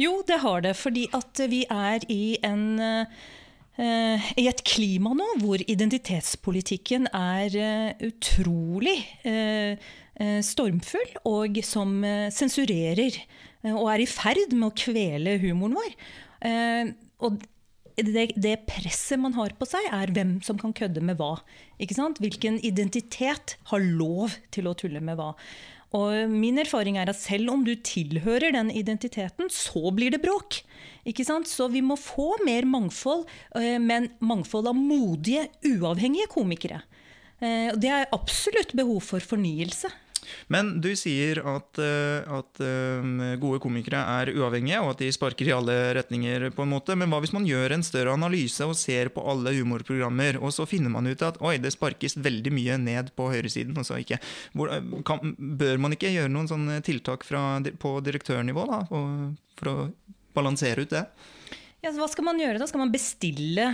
Jo, 0.00 0.20
det 0.26 0.40
har 0.44 0.64
det. 0.64 0.74
Fordi 0.78 1.06
at 1.16 1.42
vi 1.50 1.64
er 1.70 2.06
i 2.12 2.38
en 2.46 2.64
uh, 2.80 4.30
i 4.36 4.44
et 4.50 4.64
klima 4.66 5.14
nå 5.16 5.26
hvor 5.40 5.62
identitetspolitikken 5.62 7.08
er 7.16 7.54
uh, 7.56 8.08
utrolig 8.10 8.98
uh, 9.24 9.90
stormfull, 10.44 11.14
og 11.24 11.62
som 11.64 12.02
sensurerer 12.28 13.14
og 13.70 13.86
er 13.88 14.02
i 14.04 14.08
ferd 14.08 14.52
med 14.52 14.66
å 14.66 14.76
kvele 14.76 15.38
humoren 15.40 15.78
vår. 15.78 15.94
og 17.24 17.38
det, 17.96 18.26
det, 18.36 18.52
presset 18.68 19.20
man 19.20 19.32
har 19.36 19.54
på 19.56 19.68
seg, 19.68 19.86
er 19.92 20.12
hvem 20.12 20.38
som 20.44 20.58
kan 20.60 20.74
kødde 20.76 21.00
med 21.04 21.16
hva. 21.16 21.38
Hvilken 21.80 22.58
identitet 22.60 23.56
har 23.72 23.80
lov 23.80 24.36
til 24.52 24.68
å 24.68 24.76
tulle 24.76 25.00
med 25.04 25.16
hva. 25.16 25.32
Og 25.96 26.30
min 26.30 26.60
erfaring 26.62 27.00
er 27.00 27.10
at 27.10 27.18
selv 27.18 27.50
om 27.50 27.64
du 27.66 27.72
tilhører 27.74 28.54
den 28.54 28.70
identiteten, 28.70 29.50
så 29.50 29.90
blir 29.94 30.14
det 30.14 30.22
bråk. 30.22 30.60
Ikke 31.08 31.26
sant? 31.26 31.50
Så 31.50 31.66
vi 31.72 31.82
må 31.82 31.96
få 31.98 32.36
mer 32.46 32.68
mangfold, 32.68 33.24
eh, 33.58 33.78
men 33.82 34.10
mangfold 34.22 34.70
av 34.70 34.78
modige, 34.78 35.48
uavhengige 35.66 36.30
komikere. 36.30 36.82
Eh, 37.40 37.74
det 37.74 37.90
er 37.90 38.12
absolutt 38.14 38.76
behov 38.76 39.02
for 39.02 39.18
fornyelse. 39.18 39.90
Men 40.52 40.72
du 40.82 40.90
sier 40.98 41.40
at, 41.44 41.80
eh, 41.82 42.26
at, 42.38 42.60
eh, 42.64 43.36
gode 43.40 43.60
komikere 43.62 44.00
er 44.20 44.32
uavhengige, 44.34 44.80
og 44.82 44.94
at 44.94 45.02
de 45.04 45.10
sparker 45.14 45.50
i 45.50 45.54
alle 45.56 45.76
retninger. 45.98 46.50
på 46.50 46.62
en 46.62 46.72
måte. 46.72 46.96
Men 46.96 47.10
hva 47.10 47.20
hvis 47.20 47.32
man 47.32 47.46
gjør 47.46 47.72
en 47.72 47.82
større 47.82 48.12
analyse 48.12 48.60
og 48.66 48.76
ser 48.76 49.08
på 49.08 49.22
alle 49.26 49.54
humorprogrammer, 49.54 50.40
og 50.42 50.52
så 50.52 50.66
finner 50.66 50.90
man 50.90 51.06
ut 51.06 51.22
at 51.22 51.40
oi, 51.40 51.56
det 51.58 51.72
sparkes 51.72 52.16
veldig 52.16 52.52
mye 52.52 52.78
ned 52.78 53.14
på 53.16 53.30
høyresiden? 53.30 53.76
og 53.76 53.86
så 53.86 54.00
ikke. 54.02 54.18
Hvor, 54.54 54.72
kan, 55.06 55.34
bør 55.38 55.78
man 55.78 55.92
ikke 55.94 56.12
gjøre 56.12 56.32
noen 56.32 56.48
sånne 56.50 56.80
tiltak 56.82 57.24
fra, 57.24 57.60
på 57.60 58.00
direktørnivå 58.04 58.66
da, 58.66 58.80
for 58.88 59.70
å 59.70 59.76
balansere 60.36 60.84
ut 60.84 60.92
det? 60.92 61.04
Ja, 61.80 61.92
hva 61.96 62.08
skal 62.12 62.26
man 62.26 62.40
gjøre 62.40 62.60
da? 62.60 62.68
Skal 62.68 62.82
man 62.82 62.92
bestille 62.92 63.70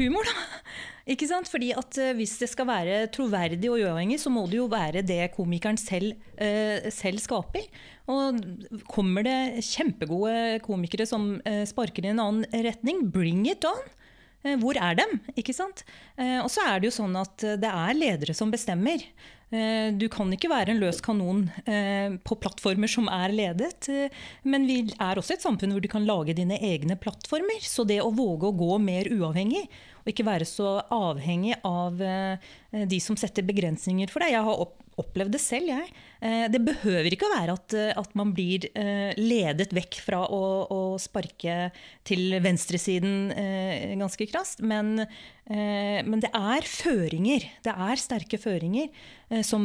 humor, 0.00 0.26
da? 0.26 0.48
Ikke 1.10 1.28
sant? 1.28 1.48
Fordi 1.50 1.70
at 1.76 1.98
eh, 2.00 2.14
Hvis 2.18 2.36
det 2.42 2.50
skal 2.52 2.68
være 2.68 3.04
troverdig 3.14 3.70
og 3.70 3.80
uavhengig, 3.80 4.20
så 4.22 4.32
må 4.32 4.46
det 4.50 4.60
jo 4.60 4.68
være 4.70 5.04
det 5.06 5.32
komikeren 5.36 5.78
selv, 5.80 6.14
uh, 6.40 6.90
selv 6.92 7.22
skaper. 7.22 7.66
Og 8.10 8.40
kommer 8.90 9.26
det 9.26 9.64
kjempegode 9.66 10.60
komikere 10.66 11.06
som 11.08 11.32
uh, 11.40 11.64
sparker 11.68 12.06
i 12.06 12.12
en 12.12 12.22
annen 12.22 12.66
retning, 12.68 13.08
bring 13.12 13.46
it 13.50 13.66
on! 13.68 13.96
Hvor 14.40 14.72
er 14.80 14.94
dem? 14.96 15.18
Ikke 15.36 15.52
sant? 15.52 15.82
og 16.16 16.46
så 16.48 16.62
er 16.64 16.78
det 16.80 16.88
jo 16.88 16.94
sånn 16.94 17.12
at 17.20 17.42
det 17.60 17.68
er 17.68 17.90
ledere 17.92 18.32
som 18.32 18.48
bestemmer. 18.48 19.02
Du 20.00 20.06
kan 20.08 20.32
ikke 20.32 20.48
være 20.48 20.72
en 20.72 20.80
løs 20.80 21.02
kanon 21.04 21.42
på 22.24 22.38
plattformer 22.40 22.88
som 22.88 23.10
er 23.12 23.34
ledet. 23.36 23.90
Men 24.48 24.64
vi 24.64 24.78
er 24.96 25.20
også 25.20 25.36
et 25.36 25.44
samfunn 25.44 25.76
hvor 25.76 25.84
du 25.84 25.90
kan 25.92 26.08
lage 26.08 26.38
dine 26.40 26.56
egne 26.56 26.96
plattformer. 26.96 27.60
Så 27.60 27.84
det 27.84 28.00
å 28.00 28.14
våge 28.16 28.48
å 28.48 28.56
gå 28.56 28.80
mer 28.80 29.12
uavhengig 29.12 29.66
og 30.02 30.12
ikke 30.12 30.26
være 30.26 30.48
så 30.48 30.78
avhengig 30.94 31.56
av 31.66 32.00
eh, 32.02 32.52
de 32.88 33.00
som 33.02 33.18
setter 33.18 33.46
begrensninger 33.46 34.12
for 34.12 34.24
deg. 34.24 34.34
Jeg 34.34 34.46
har 34.46 34.62
opplevd 35.00 35.32
det 35.32 35.40
selv, 35.42 35.70
jeg. 35.70 35.92
Eh, 36.20 36.46
det 36.52 36.62
behøver 36.66 37.10
ikke 37.12 37.28
å 37.28 37.34
være 37.34 37.56
at, 37.56 37.76
eh, 37.76 37.92
at 38.00 38.16
man 38.18 38.34
blir 38.36 38.68
ledet 39.20 39.70
vekk 39.76 40.00
fra 40.04 40.22
å, 40.26 40.42
å 40.70 40.80
sparke 41.00 41.70
til 42.06 42.40
venstresiden 42.42 43.30
ganske 44.00 44.26
krast, 44.30 44.64
men, 44.64 45.06
men 45.50 46.20
det 46.22 46.28
er 46.30 46.62
føringer. 46.62 47.42
Det 47.66 47.72
er 47.74 47.98
sterke 47.98 48.38
føringer 48.38 48.86
som 49.42 49.64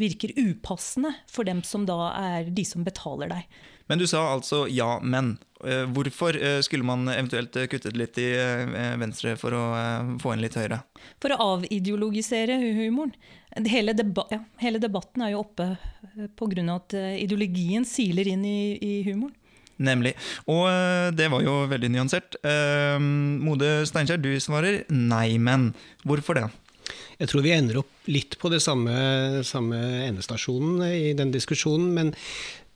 virker 0.00 0.32
upassende 0.40 1.10
for 1.28 1.44
dem 1.44 1.60
som 1.60 1.84
da 1.84 1.98
er 2.16 2.48
de 2.48 2.64
som 2.64 2.86
betaler 2.86 3.28
deg. 3.34 3.58
Men 3.92 4.00
du 4.00 4.06
sa 4.08 4.22
altså 4.32 4.66
ja, 4.72 4.96
men. 5.04 5.36
Eh, 5.64 5.84
hvorfor 5.94 6.34
eh, 6.34 6.60
skulle 6.60 6.82
man 6.82 7.06
eventuelt 7.08 7.56
eh, 7.56 7.68
kuttet 7.70 7.94
litt 7.96 8.16
i 8.18 8.30
venstre 8.98 9.36
for 9.38 9.54
å 9.54 9.62
få 10.22 10.32
inn 10.34 10.42
litt 10.42 10.56
høyre? 10.58 10.80
For 11.22 11.34
å 11.34 11.52
avideologisere 11.54 12.56
humoren. 12.80 13.14
Hele, 13.68 13.92
deba 13.92 14.24
ja, 14.32 14.40
hele 14.62 14.80
debatten 14.82 15.22
er 15.22 15.34
jo 15.34 15.42
oppe 15.44 15.74
pga. 16.40 16.64
at 16.72 16.96
ideologien 17.20 17.84
siler 17.84 18.32
inn 18.32 18.46
i, 18.48 18.78
i 18.80 18.94
humoren. 19.10 19.36
Nemlig. 19.82 20.12
Og 20.52 20.66
det 21.16 21.28
var 21.32 21.42
jo 21.44 21.62
veldig 21.70 21.90
nyansert. 21.94 22.36
Mode 23.02 23.70
Steinkjer, 23.88 24.20
du 24.22 24.34
svarer 24.42 24.82
nei, 24.92 25.38
men. 25.42 25.70
Hvorfor 26.06 26.38
det? 26.38 26.44
Jeg 27.18 27.30
tror 27.30 27.44
vi 27.44 27.54
ender 27.54 27.78
opp 27.80 28.10
litt 28.10 28.36
på 28.40 28.50
det 28.52 28.60
samme, 28.64 28.92
samme 29.46 29.78
endestasjonen 30.08 30.82
i 30.88 31.12
den 31.18 31.32
diskusjonen. 31.34 31.92
Men 31.96 32.12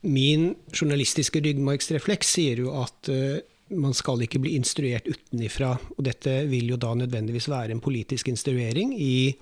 Min 0.06 0.52
journalistiske 0.70 1.40
ryggmargsrefleks 1.42 2.34
sier 2.36 2.60
jo 2.62 2.74
at 2.78 3.10
uh, 3.10 3.38
man 3.74 3.96
skal 3.96 4.22
ikke 4.22 4.38
bli 4.44 4.54
instruert 4.58 5.08
utenifra. 5.08 5.72
Og 5.96 6.04
dette 6.06 6.44
vil 6.50 6.70
jo 6.70 6.78
da 6.78 6.92
nødvendigvis 6.94 7.48
være 7.50 7.74
en 7.74 7.82
politisk 7.82 8.30
instruering 8.30 8.92
i 8.94 9.34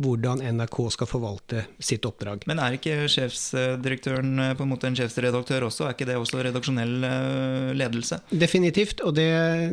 hvordan 0.00 0.42
NRK 0.56 0.78
skal 0.94 1.08
forvalte 1.10 1.64
sitt 1.78 2.06
oppdrag. 2.08 2.44
Men 2.50 2.62
er 2.62 2.76
ikke 2.76 3.08
sjefsdirektøren 3.12 4.44
eh, 4.46 4.54
på 4.56 4.66
en 4.66 4.72
måte 4.72 4.90
en 4.90 4.98
sjefsredaktør 4.98 5.68
også? 5.68 5.86
Er 5.86 5.96
ikke 5.96 6.08
det 6.08 6.18
også 6.20 6.42
redaksjonell 6.46 7.06
eh, 7.06 7.70
ledelse? 7.76 8.22
Definitivt, 8.32 9.04
og 9.06 9.14
det, 9.18 9.30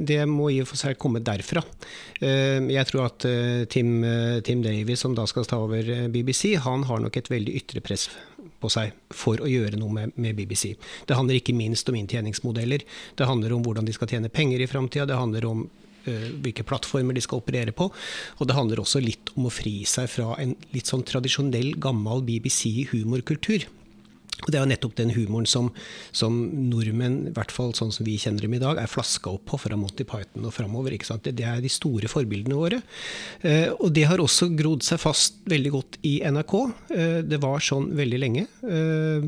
det 0.08 0.22
må 0.30 0.52
i 0.54 0.62
og 0.64 0.70
for 0.72 0.80
seg 0.80 1.00
komme 1.00 1.24
derfra. 1.24 1.64
Jeg 2.18 2.90
tror 2.90 3.12
at 3.12 3.26
Tim, 3.70 4.02
Tim 4.46 4.64
Davies, 4.66 5.04
som 5.04 5.14
da 5.16 5.28
skal 5.30 5.46
ta 5.46 5.60
over 5.62 6.08
BBC, 6.10 6.56
han 6.64 6.88
har 6.90 7.04
nok 7.04 7.20
et 7.20 7.30
veldig 7.30 7.54
ytre 7.60 7.84
press 7.86 8.08
på 8.60 8.70
seg 8.72 8.94
for 9.14 9.42
å 9.42 9.50
gjøre 9.50 9.78
noe 9.80 9.94
med, 9.94 10.16
med, 10.18 10.36
BBC. 10.38 10.74
Det 11.08 11.18
handler 11.18 11.40
ikke 11.40 11.56
minst 11.58 11.90
om 11.90 11.98
inntjeningsmodeller. 12.00 12.86
Det 13.18 13.30
handler 13.30 13.54
om 13.56 13.66
hvordan 13.66 13.88
de 13.88 13.96
skal 13.96 14.10
tjene 14.12 14.32
penger 14.34 14.64
i 14.64 14.70
framtida. 14.70 15.08
Det 15.10 15.20
handler 15.20 15.48
om 15.50 15.68
hvilke 16.08 16.66
plattformer 16.68 17.18
de 17.18 17.24
skal 17.26 17.42
operere 17.42 17.76
på. 17.76 17.90
Og 18.40 18.50
det 18.50 18.58
handler 18.58 18.84
også 18.84 19.04
litt 19.04 19.34
om 19.36 19.50
å 19.50 19.54
fri 19.54 19.80
seg 19.90 20.10
fra 20.12 20.34
en 20.42 20.56
litt 20.76 20.90
sånn 20.90 21.06
tradisjonell, 21.08 21.76
gammel 21.82 22.24
BBC-humorkultur. 22.28 23.68
Og 24.46 24.52
Det 24.52 24.60
er 24.60 24.62
jo 24.62 24.70
nettopp 24.70 24.94
den 25.00 25.12
humoren 25.16 25.48
som, 25.50 25.72
som, 26.16 26.36
nordmenn, 26.70 27.16
i 27.32 27.34
hvert 27.34 27.52
fall 27.54 27.72
sånn 27.78 27.90
som 27.94 28.06
vi 28.06 28.20
kjenner 28.22 28.46
dem 28.46 28.54
i 28.54 28.62
dag, 28.62 28.78
er 28.78 28.92
flaska 28.92 29.32
opp 29.34 29.48
på 29.50 29.58
fra 29.64 29.78
Monty 29.80 30.06
Python 30.06 30.46
og 30.46 30.54
framover. 30.54 30.94
Det, 30.94 31.34
det, 31.34 31.46
er 31.46 31.64
de 31.64 31.72
store 31.74 32.10
forbildene 32.12 32.60
våre. 32.60 32.84
Eh, 33.42 33.74
og 33.74 33.90
det 33.98 34.06
har 34.12 34.22
også 34.22 34.52
grodd 34.58 34.86
seg 34.86 35.02
fast 35.02 35.42
veldig 35.50 35.74
godt 35.74 35.98
i 36.06 36.20
NRK. 36.22 36.56
Eh, 36.94 37.18
det 37.26 37.42
var 37.42 37.66
sånn 37.66 37.90
veldig 37.98 38.22
lenge. 38.22 38.46
Eh, 38.62 39.26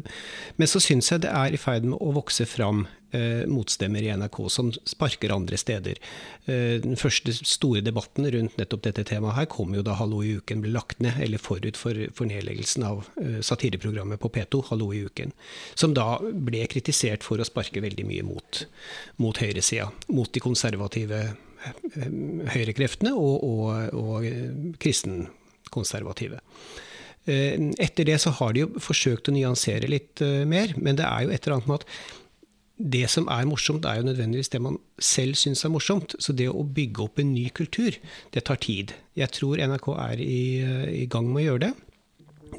men 0.61 0.69
så 0.69 0.83
syns 0.83 1.09
jeg 1.09 1.25
det 1.25 1.33
er 1.33 1.57
i 1.57 1.61
ferd 1.61 1.89
med 1.89 1.97
å 1.97 2.13
vokse 2.19 2.45
fram 2.49 2.85
eh, 3.11 3.45
motstemmer 3.49 4.05
i 4.05 4.11
NRK 4.17 4.39
som 4.51 4.71
sparker 4.87 5.33
andre 5.35 5.57
steder. 5.59 5.99
Eh, 6.45 6.77
den 6.83 6.99
første 6.99 7.33
store 7.39 7.83
debatten 7.85 8.27
rundt 8.31 8.57
nettopp 8.59 8.85
dette 8.87 9.05
temaet 9.09 9.37
her 9.37 9.49
kom 9.51 9.75
jo 9.75 9.85
da 9.85 9.97
Hallo 9.99 10.21
i 10.25 10.35
uken 10.39 10.63
ble 10.63 10.73
lagt 10.75 11.01
ned, 11.03 11.19
eller 11.23 11.41
forut 11.41 11.79
for, 11.79 11.97
for 12.15 12.29
nedleggelsen 12.29 12.85
av 12.87 13.05
eh, 13.21 13.39
satireprogrammet 13.45 14.21
på 14.21 14.31
P2, 14.35 14.63
Hallo 14.71 14.91
i 14.93 15.03
uken. 15.07 15.33
Som 15.75 15.95
da 15.97 16.17
ble 16.19 16.65
kritisert 16.71 17.25
for 17.25 17.39
å 17.41 17.47
sparke 17.47 17.83
veldig 17.83 18.05
mye 18.07 18.25
mot, 18.27 18.63
mot 19.21 19.39
høyresida. 19.39 19.89
Mot 20.13 20.31
de 20.33 20.43
konservative 20.43 21.21
eh, 21.23 22.05
høyrekreftene 22.53 23.15
og, 23.15 23.43
og, 23.45 23.97
og 23.97 24.27
eh, 24.27 24.45
kristenkonservative. 24.81 26.41
Eh, 27.29 27.57
etter 27.81 28.07
det 28.07 28.19
så 28.23 28.33
har 28.39 28.55
de 28.55 28.65
jo 28.65 28.71
forsøkt 28.81 29.29
å 29.29 29.35
nyansere 29.35 29.89
litt 29.91 30.23
mer, 30.49 30.73
men 30.79 30.97
det 30.99 31.07
er 31.07 31.25
jo 31.25 31.35
et 31.35 31.43
eller 31.43 31.59
annet 31.59 31.69
med 31.69 31.83
at 31.83 31.89
det 32.79 33.09
som 33.11 33.27
er 33.27 33.47
morsomt, 33.47 33.83
er 33.85 33.99
jo 33.99 34.07
nødvendigvis 34.07 34.51
det 34.53 34.61
man 34.63 34.79
selv 35.03 35.35
syns 35.35 35.65
er 35.67 35.73
morsomt. 35.73 36.15
Så 36.23 36.31
det 36.31 36.47
å 36.47 36.63
bygge 36.63 37.03
opp 37.03 37.19
en 37.19 37.33
ny 37.35 37.49
kultur, 37.51 37.97
det 38.31 38.45
tar 38.47 38.61
tid. 38.63 38.93
Jeg 39.19 39.35
tror 39.35 39.59
NRK 39.59 39.91
er 39.97 40.23
i, 40.23 40.41
i 41.03 41.05
gang 41.11 41.27
med 41.27 41.43
å 41.43 41.47
gjøre 41.49 41.63
det. 41.67 41.73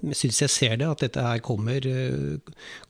Jeg 0.01 0.17
syns 0.17 0.43
jeg 0.45 0.53
ser 0.53 0.77
det, 0.81 0.87
at 0.87 1.03
dette 1.03 1.25
her 1.25 1.41
kommer, 1.45 1.85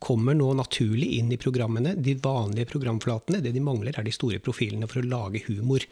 kommer, 0.03 0.37
nå 0.37 0.51
naturlig 0.59 1.13
inn 1.21 1.31
i 1.33 1.39
programmene. 1.41 1.95
De 1.97 2.17
vanlige 2.19 2.69
programflatene. 2.75 3.41
Det 3.45 3.55
de 3.55 3.63
mangler, 3.65 3.95
er 3.97 4.07
de 4.07 4.15
store 4.15 4.43
profilene 4.43 4.91
for 4.91 5.01
å 5.01 5.09
lage 5.09 5.45
humor. 5.47 5.87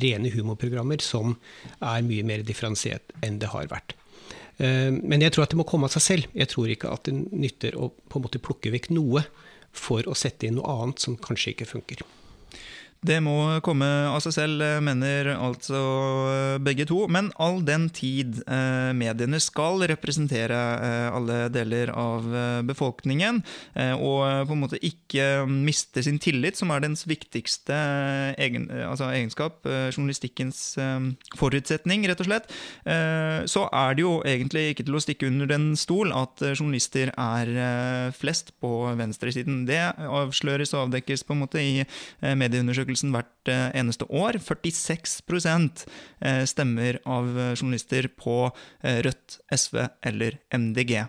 Rene 0.00 0.32
humorprogrammer 0.34 1.04
som 1.04 1.36
er 1.78 2.04
mye 2.06 2.26
mer 2.26 2.44
differensiert 2.48 3.12
enn 3.20 3.38
det 3.42 3.52
har 3.52 3.68
vært. 3.70 3.94
Men 4.58 5.22
jeg 5.22 5.36
tror 5.36 5.44
at 5.44 5.52
det 5.52 5.60
må 5.60 5.68
komme 5.68 5.86
av 5.86 5.94
seg 5.94 6.02
selv. 6.02 6.32
Jeg 6.34 6.50
tror 6.50 6.72
ikke 6.72 6.90
at 6.90 7.06
det 7.06 7.14
nytter 7.14 7.76
å 7.78 7.92
på 7.92 8.18
en 8.18 8.24
måte 8.24 8.42
plukke 8.42 8.72
vekk 8.74 8.90
noe 8.96 9.22
for 9.72 10.06
å 10.08 10.16
sette 10.16 10.48
inn 10.48 10.58
noe 10.58 10.68
annet 10.82 11.02
som 11.04 11.18
kanskje 11.20 11.54
ikke 11.54 11.68
funker. 11.72 12.04
Det 12.98 13.20
må 13.22 13.36
komme 13.62 13.86
av 14.10 14.18
seg 14.24 14.34
selv, 14.34 14.62
eh, 14.64 14.80
mener 14.82 15.30
altså 15.36 15.78
eh, 16.32 16.56
begge 16.62 16.86
to. 16.88 17.04
Men 17.06 17.30
all 17.38 17.60
den 17.66 17.86
tid 17.94 18.40
eh, 18.42 18.90
mediene 18.96 19.38
skal 19.42 19.84
representere 19.86 20.58
alle 21.14 21.36
deler 21.52 21.92
av 21.94 22.26
befolkningen, 22.66 23.40
og 23.98 24.48
på 24.48 24.54
en 24.54 24.60
måte 24.60 24.78
ikke 24.84 25.44
miste 25.48 26.02
sin 26.04 26.18
tillit, 26.22 26.58
som 26.58 26.70
er 26.74 26.82
dens 26.82 27.04
viktigste 27.08 27.76
egen, 28.40 28.66
altså 28.70 29.08
egenskap, 29.12 29.66
journalistikkens 29.94 30.60
forutsetning, 31.38 32.06
rett 32.08 32.22
og 32.22 32.28
slett, 32.28 32.50
så 33.50 33.64
er 33.66 33.96
det 33.96 34.04
jo 34.04 34.14
egentlig 34.28 34.64
ikke 34.72 34.86
til 34.88 34.98
å 34.98 35.02
stikke 35.02 35.30
under 35.30 35.50
den 35.50 35.70
stol 35.80 36.12
at 36.16 36.42
journalister 36.50 37.12
er 37.14 38.12
flest 38.16 38.52
på 38.62 38.72
venstresiden. 38.98 39.64
Det 39.68 39.80
avsløres 40.08 40.74
og 40.74 40.86
avdekkes 40.86 41.26
på 41.28 41.36
en 41.36 41.42
måte 41.44 41.62
i 41.62 41.84
medieundersøkelser 42.22 42.87
undersøkelsen 42.88 43.12
hvert 43.12 43.50
eh, 43.50 43.70
eneste 43.78 44.06
år. 44.08 44.38
46 44.40 45.86
eh, 46.20 46.44
stemmer 46.48 46.98
av 47.06 47.28
journalister 47.58 48.08
på 48.16 48.50
eh, 48.82 49.02
Rødt, 49.04 49.40
SV 49.52 49.88
eller 50.02 50.38
MDG. 50.52 51.06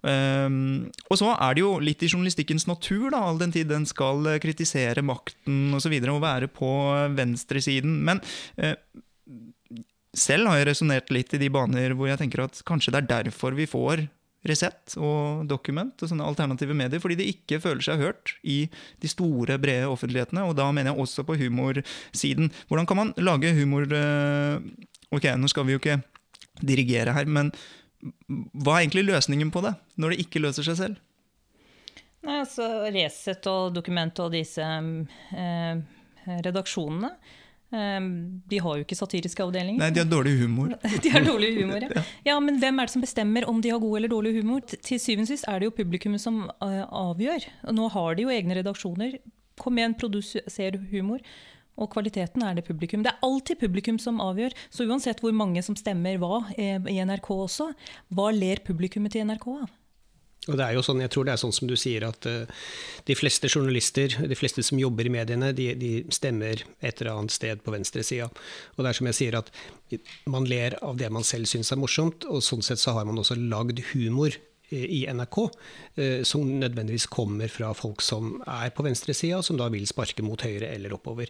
Um, 0.00 0.88
og 1.10 1.18
så 1.20 1.34
er 1.34 1.54
det 1.54 1.60
jo 1.60 1.74
litt 1.78 2.02
i 2.02 2.08
journalistikkens 2.08 2.66
natur, 2.66 3.10
da, 3.12 3.20
all 3.20 3.38
den 3.38 3.52
tid 3.52 3.68
den 3.68 3.84
skal 3.86 4.24
kritisere 4.40 5.02
makten 5.02 5.74
osv. 5.74 5.80
Og, 5.80 5.82
så 5.82 5.92
videre, 5.92 6.12
og 6.12 6.22
være 6.22 6.46
på 6.52 6.68
venstresiden. 7.16 8.02
Men 8.04 8.20
selv 10.14 10.50
har 10.50 10.60
jeg 10.60 10.68
resonnert 10.68 11.10
litt 11.10 11.32
i 11.34 11.40
de 11.40 11.48
baner 11.50 11.94
hvor 11.96 12.10
jeg 12.10 12.20
tenker 12.20 12.44
at 12.44 12.60
kanskje 12.68 12.92
det 12.94 13.00
er 13.00 13.08
derfor 13.14 13.56
vi 13.56 13.66
får 13.70 14.04
Resett 14.48 14.94
og 14.96 15.44
Document 15.50 16.00
og 16.00 16.08
sånne 16.08 16.24
alternative 16.24 16.76
medier, 16.76 17.02
fordi 17.02 17.18
de 17.18 17.28
ikke 17.32 17.58
føler 17.60 17.84
seg 17.84 18.00
hørt 18.00 18.34
i 18.40 18.62
de 19.02 19.10
store, 19.10 19.58
brede 19.60 19.90
offentlighetene. 19.90 20.46
Og 20.48 20.54
da 20.56 20.70
mener 20.72 20.94
jeg 20.94 21.04
også 21.04 21.26
på 21.28 21.36
humorsiden. 21.42 22.48
Hvordan 22.70 22.88
kan 22.88 23.00
man 23.02 23.12
lage 23.20 23.52
humor 23.58 23.84
eh, 23.84 24.62
Ok, 25.10 25.24
nå 25.34 25.48
skal 25.50 25.66
vi 25.66 25.74
jo 25.74 25.80
ikke 25.80 25.96
dirigere 26.62 27.10
her, 27.16 27.26
men 27.26 27.48
hva 28.00 28.76
er 28.76 28.84
egentlig 28.84 29.08
løsningen 29.08 29.50
på 29.52 29.62
det, 29.64 29.72
når 30.00 30.12
det 30.12 30.24
ikke 30.24 30.42
løser 30.44 30.64
seg 30.64 30.76
selv? 30.78 31.00
Nei, 32.22 32.36
altså 32.44 32.68
Resett 32.92 33.48
og 33.50 33.74
Dokument 33.74 34.22
og 34.22 34.30
disse 34.36 34.62
eh, 34.62 35.82
redaksjonene 36.46 37.10
de 37.70 38.58
har 38.58 38.78
jo 38.78 38.82
ikke 38.82 38.98
satiriske 38.98 39.44
avdelinger. 39.44 39.78
Nei, 39.78 39.90
de 39.94 40.02
har 40.02 40.08
dårlig 40.10 40.32
humor. 40.40 40.72
de 41.04 41.12
har 41.14 41.22
dårlig 41.22 41.52
humor, 41.60 41.84
ja. 41.96 42.02
ja. 42.26 42.38
Men 42.42 42.58
hvem 42.62 42.80
er 42.80 42.88
det 42.88 42.94
som 42.96 43.04
bestemmer 43.04 43.46
om 43.50 43.60
de 43.62 43.70
har 43.70 43.82
god 43.82 44.00
eller 44.00 44.10
dårlig 44.10 44.34
humor? 44.40 44.64
Til 44.66 44.98
syvende 44.98 45.28
og 45.28 45.30
sist 45.30 45.46
er 45.50 45.60
det 45.60 45.70
jo 45.70 45.76
publikummet 45.76 46.22
som 46.22 46.42
eh, 46.50 46.82
avgjør. 46.82 47.46
Nå 47.76 47.86
har 47.94 48.18
de 48.18 48.26
jo 48.26 48.34
egne 48.34 48.58
redaksjoner. 48.58 49.20
Kom 49.60 49.78
igjen, 49.78 49.94
produser 50.00 50.80
humor. 50.90 51.22
Og 51.80 51.88
kvaliteten 51.94 52.42
er 52.44 52.58
det 52.58 52.66
publikum. 52.66 53.04
Det 53.04 53.12
er 53.12 53.24
alltid 53.24 53.60
publikum 53.62 54.00
som 54.02 54.20
avgjør. 54.20 54.56
Så 54.68 54.84
uansett 54.88 55.22
hvor 55.22 55.32
mange 55.36 55.62
som 55.64 55.78
stemmer 55.78 56.18
hva 56.20 56.42
eh, 56.56 56.80
i 56.90 56.98
NRK 57.06 57.30
også, 57.36 57.70
hva 58.16 58.32
ler 58.34 58.64
publikummet 58.66 59.14
til 59.14 59.30
NRK 59.30 59.46
av? 59.54 59.70
Og 60.48 60.56
det 60.56 60.64
er 60.64 60.72
jo 60.72 60.82
sånn, 60.84 61.02
jeg 61.04 61.12
tror 61.12 61.26
det 61.28 61.34
er 61.34 61.40
sånn 61.42 61.52
som 61.52 61.68
du 61.68 61.74
sier, 61.76 62.06
at 62.08 62.24
uh, 62.24 62.48
de 63.04 63.16
fleste 63.18 63.50
journalister, 63.50 64.14
de 64.24 64.38
fleste 64.38 64.64
som 64.64 64.80
jobber 64.80 65.10
i 65.10 65.12
mediene, 65.12 65.50
de, 65.56 65.70
de 65.76 65.90
stemmer 66.14 66.62
et 66.80 67.02
eller 67.02 67.12
annet 67.12 67.34
sted 67.34 67.60
på 67.64 67.74
venstresida. 67.74 68.30
Og 68.76 68.80
det 68.80 68.88
er 68.88 68.96
som 68.96 69.10
jeg 69.10 69.18
sier, 69.18 69.36
at 69.36 69.52
man 70.30 70.48
ler 70.48 70.78
av 70.86 70.96
det 71.00 71.10
man 71.12 71.26
selv 71.28 71.50
syns 71.50 71.74
er 71.74 71.80
morsomt, 71.82 72.24
og 72.24 72.40
sånn 72.46 72.64
sett 72.64 72.80
så 72.80 72.96
har 72.96 73.08
man 73.08 73.20
også 73.20 73.36
lagd 73.36 73.82
humor 73.92 74.32
eh, 74.32 74.86
i 75.02 75.02
NRK, 75.12 75.42
uh, 76.00 76.20
som 76.24 76.48
nødvendigvis 76.64 77.10
kommer 77.12 77.52
fra 77.52 77.74
folk 77.76 78.00
som 78.04 78.38
er 78.48 78.72
på 78.72 78.86
venstresida, 78.88 79.42
som 79.44 79.60
da 79.60 79.68
vil 79.68 79.84
sparke 79.90 80.24
mot 80.24 80.40
høyre 80.40 80.72
eller 80.72 80.96
oppover. 80.96 81.28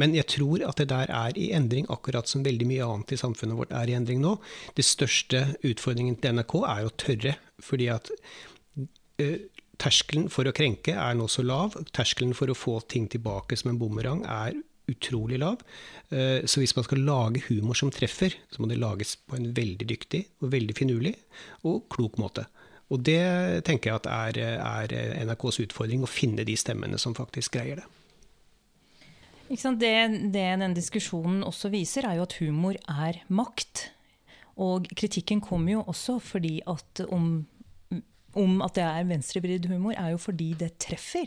Men 0.00 0.14
jeg 0.16 0.28
tror 0.32 0.64
at 0.64 0.80
det 0.80 0.88
der 0.92 1.12
er 1.12 1.36
i 1.36 1.50
endring, 1.56 1.88
akkurat 1.92 2.28
som 2.30 2.44
veldig 2.46 2.68
mye 2.68 2.86
annet 2.86 3.14
i 3.14 3.20
samfunnet 3.20 3.58
vårt 3.58 3.74
er 3.76 3.90
i 3.90 3.96
endring 3.98 4.22
nå. 4.22 4.36
Det 4.76 4.86
største 4.86 5.44
utfordringen 5.66 6.16
til 6.20 6.38
NRK 6.38 6.56
er 6.62 6.86
å 6.86 6.94
tørre, 7.04 7.36
fordi 7.60 7.90
at 7.92 8.08
uh, 8.80 9.36
terskelen 9.80 10.30
for 10.32 10.48
å 10.48 10.56
krenke 10.56 10.96
er 10.96 11.18
nå 11.18 11.28
så 11.28 11.44
lav. 11.44 11.76
Terskelen 11.96 12.32
for 12.36 12.52
å 12.52 12.58
få 12.58 12.78
ting 12.88 13.10
tilbake 13.12 13.58
som 13.60 13.74
en 13.74 13.80
bumerang 13.80 14.24
er 14.24 14.56
utrolig 14.90 15.38
lav. 15.42 15.60
Uh, 16.08 16.40
så 16.48 16.62
hvis 16.64 16.74
man 16.78 16.88
skal 16.88 17.04
lage 17.04 17.44
humor 17.50 17.78
som 17.78 17.92
treffer, 17.94 18.38
så 18.48 18.62
må 18.62 18.70
det 18.70 18.80
lages 18.80 19.18
på 19.28 19.36
en 19.36 19.52
veldig 19.56 19.90
dyktig 19.92 20.24
og 20.40 20.54
veldig 20.56 20.80
finurlig 20.80 21.14
og 21.68 21.84
klok 21.92 22.16
måte. 22.22 22.48
Og 22.90 23.04
det 23.06 23.22
tenker 23.68 23.92
jeg 23.92 24.00
at 24.00 24.08
er, 24.10 24.38
er 24.58 25.24
NRKs 25.28 25.60
utfordring, 25.68 26.02
å 26.02 26.10
finne 26.10 26.42
de 26.46 26.56
stemmene 26.58 26.98
som 26.98 27.14
faktisk 27.14 27.54
greier 27.54 27.78
det. 27.78 27.90
Det, 29.50 29.94
det 30.30 30.44
den 30.62 30.74
diskusjonen 30.76 31.42
også 31.42 31.72
viser, 31.72 32.06
er 32.06 32.20
jo 32.20 32.26
at 32.26 32.36
humor 32.38 32.76
er 32.86 33.18
makt. 33.28 33.88
Og 34.60 34.86
kritikken 34.94 35.40
kommer 35.42 35.74
jo 35.74 35.86
også 35.90 36.20
fordi 36.22 36.60
at 36.70 37.02
om, 37.10 37.46
om 38.38 38.60
at 38.62 38.76
det 38.78 38.84
er 38.84 39.08
venstrevridd 39.08 39.66
humor, 39.72 39.96
er 39.96 40.12
jo 40.14 40.20
fordi 40.22 40.52
det 40.60 40.76
treffer. 40.78 41.26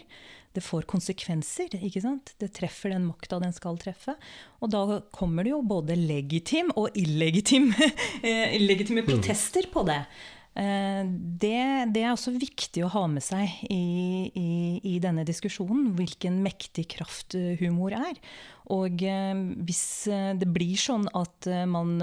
Det 0.54 0.62
får 0.64 0.86
konsekvenser. 0.88 1.74
ikke 1.82 2.04
sant? 2.04 2.36
Det 2.40 2.52
treffer 2.54 2.94
den 2.94 3.08
makta 3.10 3.42
den 3.42 3.56
skal 3.56 3.80
treffe. 3.82 4.16
Og 4.62 4.72
da 4.72 5.02
kommer 5.12 5.44
det 5.44 5.52
jo 5.52 5.64
både 5.66 5.98
legitim 5.98 6.70
og 6.78 6.96
illegitim, 6.96 7.72
eh, 8.28 8.56
illegitime 8.56 9.04
protester 9.08 9.68
på 9.74 9.84
det. 9.90 10.04
Eh, 10.54 11.02
det, 11.42 11.62
det, 11.96 12.04
er 12.04 12.12
også 12.14 12.36
viktig 12.36 12.84
å 12.86 12.92
ha 12.94 13.08
med 13.10 13.26
seg 13.26 13.50
i, 13.74 14.30
i, 14.38 14.50
i, 14.86 14.98
denne 15.02 15.26
diskusjonen, 15.26 15.96
hvilken 15.98 16.44
mektig 16.46 16.86
kraft 16.94 17.34
eh, 17.40 17.56
humor 17.62 17.96
er. 17.98 18.20
Og 18.74 19.02
eh, 19.02 19.34
hvis 19.66 19.86
det 20.40 20.50
blir 20.54 20.78
sånn 20.80 21.10
at 21.18 21.50
man 21.68 21.98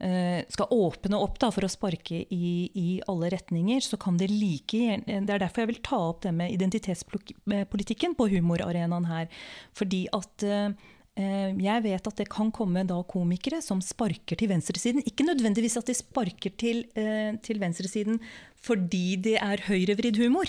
skal 0.00 0.70
åpne 0.72 1.18
opp 1.20 1.34
da, 1.42 1.50
for 1.52 1.66
å 1.66 1.68
sparke 1.68 2.22
i, 2.32 2.52
i, 2.72 2.84
alle 3.12 3.28
retninger, 3.34 3.82
så 3.84 3.98
kan 4.00 4.16
det 4.16 4.30
like 4.32 5.02
Det 5.04 5.34
er 5.34 5.42
derfor 5.42 5.66
jeg 5.66 5.70
vil 5.74 5.82
ta 5.84 5.98
opp 6.06 6.22
det 6.24 6.32
med 6.32 6.54
identitetspolitikken 6.54 8.16
på 8.16 8.30
humorarenaen 8.32 9.10
her. 9.10 9.28
Fordi 9.76 10.06
at 10.16 10.46
Eh, 10.46 10.70
jeg 11.60 11.84
vet 11.84 12.08
at 12.10 12.20
det 12.20 12.28
kan 12.32 12.50
komme 12.54 12.84
komikere 13.08 13.60
som 13.62 13.80
sparker 13.80 14.36
til 14.36 14.50
venstresiden. 14.50 15.02
Ikke 15.06 15.26
nødvendigvis 15.26 15.76
at 15.76 15.86
de 15.86 15.94
sparker 15.94 16.50
til, 16.56 16.84
eh, 16.96 17.36
til 17.42 17.60
venstresiden 17.60 18.20
fordi 18.60 19.16
det 19.16 19.36
er 19.36 19.66
høyrevridd 19.68 20.16
humor. 20.16 20.46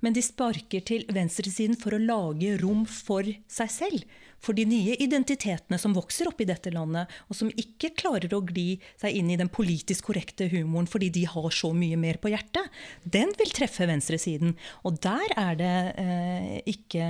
Men 0.00 0.14
de 0.16 0.22
sparker 0.24 0.80
til 0.80 1.04
venstresiden 1.12 1.76
for 1.76 1.92
å 1.92 2.00
lage 2.00 2.56
rom 2.62 2.86
for 2.88 3.22
seg 3.48 3.70
selv. 3.70 4.04
For 4.40 4.56
de 4.56 4.64
nye 4.64 4.96
identitetene 4.96 5.76
som 5.78 5.92
vokser 5.92 6.30
opp 6.30 6.40
i 6.40 6.48
dette 6.48 6.72
landet, 6.72 7.10
og 7.28 7.36
som 7.36 7.50
ikke 7.52 7.92
klarer 7.92 8.32
å 8.32 8.40
gli 8.40 8.80
seg 8.96 9.18
inn 9.18 9.28
i 9.28 9.36
den 9.36 9.52
politisk 9.52 10.08
korrekte 10.08 10.48
humoren 10.48 10.88
fordi 10.88 11.10
de 11.12 11.26
har 11.28 11.50
så 11.52 11.74
mye 11.76 11.98
mer 12.00 12.16
på 12.16 12.32
hjertet, 12.32 12.64
den 13.04 13.34
vil 13.36 13.52
treffe 13.52 13.88
venstresiden. 13.90 14.56
Og 14.88 14.96
der 15.04 15.36
er 15.36 15.60
det 15.60 15.78
eh, 16.00 16.56
ikke 16.72 17.04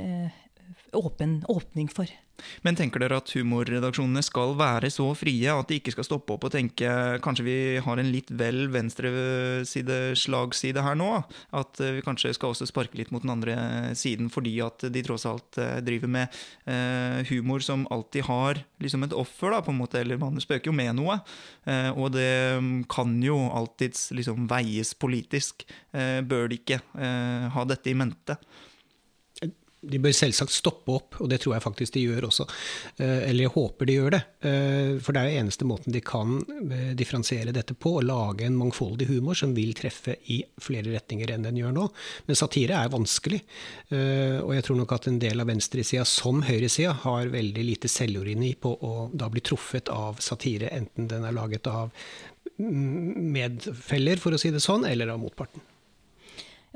eh, 0.00 0.44
åpen 0.96 1.42
åpning 1.52 1.92
for. 1.92 2.08
Men 2.66 2.76
tenker 2.78 2.98
dere 3.02 3.18
at 3.20 3.32
humorredaksjonene 3.36 4.22
skal 4.24 4.50
være 4.58 4.88
så 4.92 5.06
frie 5.18 5.48
at 5.52 5.68
de 5.70 5.74
ikke 5.80 5.94
skal 5.94 6.08
stoppe 6.08 6.30
opp 6.34 6.44
og 6.48 6.54
tenke 6.54 6.88
kanskje 7.24 7.46
vi 7.46 7.58
har 7.82 7.96
en 8.00 8.12
litt 8.12 8.30
vel 8.30 8.68
venstreside-slagside 8.74 10.80
her 10.84 10.96
nå? 10.98 11.10
At 11.56 11.72
vi 11.80 12.02
kanskje 12.06 12.34
skal 12.36 12.50
også 12.52 12.66
sparke 12.68 12.98
litt 12.98 13.12
mot 13.14 13.24
den 13.24 13.34
andre 13.36 13.54
siden 13.98 14.26
fordi 14.32 14.54
at 14.64 14.78
de 14.92 15.00
tross 15.06 15.24
alt 15.28 15.58
eh, 15.62 15.78
driver 15.86 16.08
med 16.12 16.26
eh, 16.68 17.18
humor 17.30 17.60
som 17.64 17.86
alltid 17.92 18.22
har 18.28 18.54
liksom 18.82 19.06
et 19.06 19.16
offer, 19.16 19.52
da, 19.52 19.62
på 19.64 19.72
en 19.72 19.80
måte, 19.80 20.00
eller 20.00 20.20
man 20.20 20.40
spøker 20.42 20.70
jo 20.70 20.76
med 20.76 20.96
noe. 20.98 21.18
Eh, 21.68 21.90
og 21.94 22.12
det 22.16 22.28
kan 22.92 23.16
jo 23.24 23.38
alltids 23.56 24.10
liksom 24.16 24.48
veies 24.50 24.92
politisk. 24.98 25.66
Eh, 25.96 26.20
bør 26.26 26.50
de 26.50 26.60
ikke 26.60 26.80
eh, 26.94 27.46
ha 27.52 27.68
dette 27.68 27.92
i 27.92 27.98
mente? 27.98 28.38
De 29.90 30.00
bør 30.02 30.14
selvsagt 30.16 30.54
stoppe 30.54 30.94
opp, 30.96 31.18
og 31.22 31.30
det 31.30 31.40
tror 31.42 31.56
jeg 31.56 31.64
faktisk 31.64 31.96
de 31.96 32.04
gjør 32.06 32.28
også. 32.28 32.46
Eh, 33.02 33.28
eller 33.28 33.46
jeg 33.46 33.54
håper 33.54 33.88
de 33.88 33.96
gjør 33.96 34.14
det. 34.16 34.22
Eh, 34.48 34.92
for 35.02 35.14
det 35.14 35.22
er 35.22 35.30
jo 35.30 35.42
eneste 35.42 35.68
måten 35.68 35.94
de 35.94 36.02
kan 36.04 36.38
eh, 36.66 36.92
differensiere 36.98 37.54
dette 37.56 37.76
på, 37.78 37.96
å 37.98 38.04
lage 38.04 38.46
en 38.46 38.58
mangfoldig 38.58 39.08
humor 39.10 39.38
som 39.38 39.54
vil 39.56 39.74
treffe 39.78 40.16
i 40.32 40.40
flere 40.62 40.94
retninger 40.94 41.32
enn 41.32 41.46
den 41.46 41.60
gjør 41.60 41.76
nå. 41.76 41.86
Men 42.28 42.38
satire 42.38 42.80
er 42.80 42.92
vanskelig. 42.92 43.42
Og 43.90 44.50
jeg 44.54 44.64
tror 44.66 44.78
nok 44.80 44.92
at 44.96 45.06
en 45.10 45.18
del 45.22 45.42
av 45.42 45.48
venstresida, 45.50 46.04
som 46.08 46.42
høyresida, 46.46 46.94
har 47.04 47.30
veldig 47.32 47.64
lite 47.64 47.90
selvironi 47.90 48.54
på 48.60 48.72
å 48.74 48.94
da 49.14 49.28
bli 49.32 49.42
truffet 49.44 49.90
av 49.92 50.20
satire, 50.24 50.72
enten 50.74 51.08
den 51.10 51.26
er 51.26 51.36
laget 51.36 51.68
av 51.70 51.94
medfeller, 52.56 54.20
for 54.22 54.34
å 54.34 54.40
si 54.40 54.52
det 54.54 54.64
sånn, 54.64 54.86
eller 54.88 55.12
av 55.12 55.22
motparten. 55.22 55.62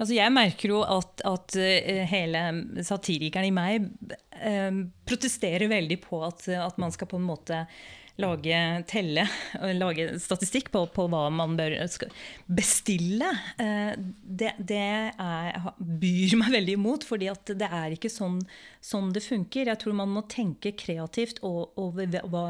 Altså 0.01 0.17
jeg 0.17 0.33
merker 0.33 0.73
jo 0.73 0.81
at, 0.81 1.21
at 1.29 1.57
uh, 1.61 2.03
hele 2.09 2.45
satirikeren 2.87 3.51
i 3.51 3.55
meg 3.55 3.89
eh, 4.41 4.85
protesterer 5.05 5.69
veldig 5.69 5.99
på 6.07 6.23
at, 6.25 6.47
at, 6.57 6.79
man 6.81 6.95
skal 6.95 7.11
på 7.11 7.21
en 7.21 7.27
måte 7.29 7.59
lage 8.21 8.57
telle 8.89 9.27
lage 9.77 10.07
statistikk 10.21 10.71
på, 10.73 10.83
på 10.95 11.07
hva 11.13 11.23
man 11.33 11.57
bør 11.59 11.77
bestille. 12.49 13.29
Eh, 13.61 13.93
det, 13.97 14.55
det 14.59 14.83
er, 15.13 15.71
byr 15.79 16.37
meg 16.41 16.57
veldig 16.57 16.77
imot, 16.79 17.07
fordi 17.09 17.31
det 17.53 17.69
er 17.69 17.97
ikke 17.97 18.13
sånn, 18.13 18.41
sånn, 18.85 19.13
det 19.17 19.25
funker. 19.25 19.73
Jeg 19.73 19.81
tror 19.81 19.97
man 20.01 20.13
må 20.17 20.27
tenke 20.33 20.75
kreativt 20.77 21.43
over 21.45 22.21
hva 22.33 22.45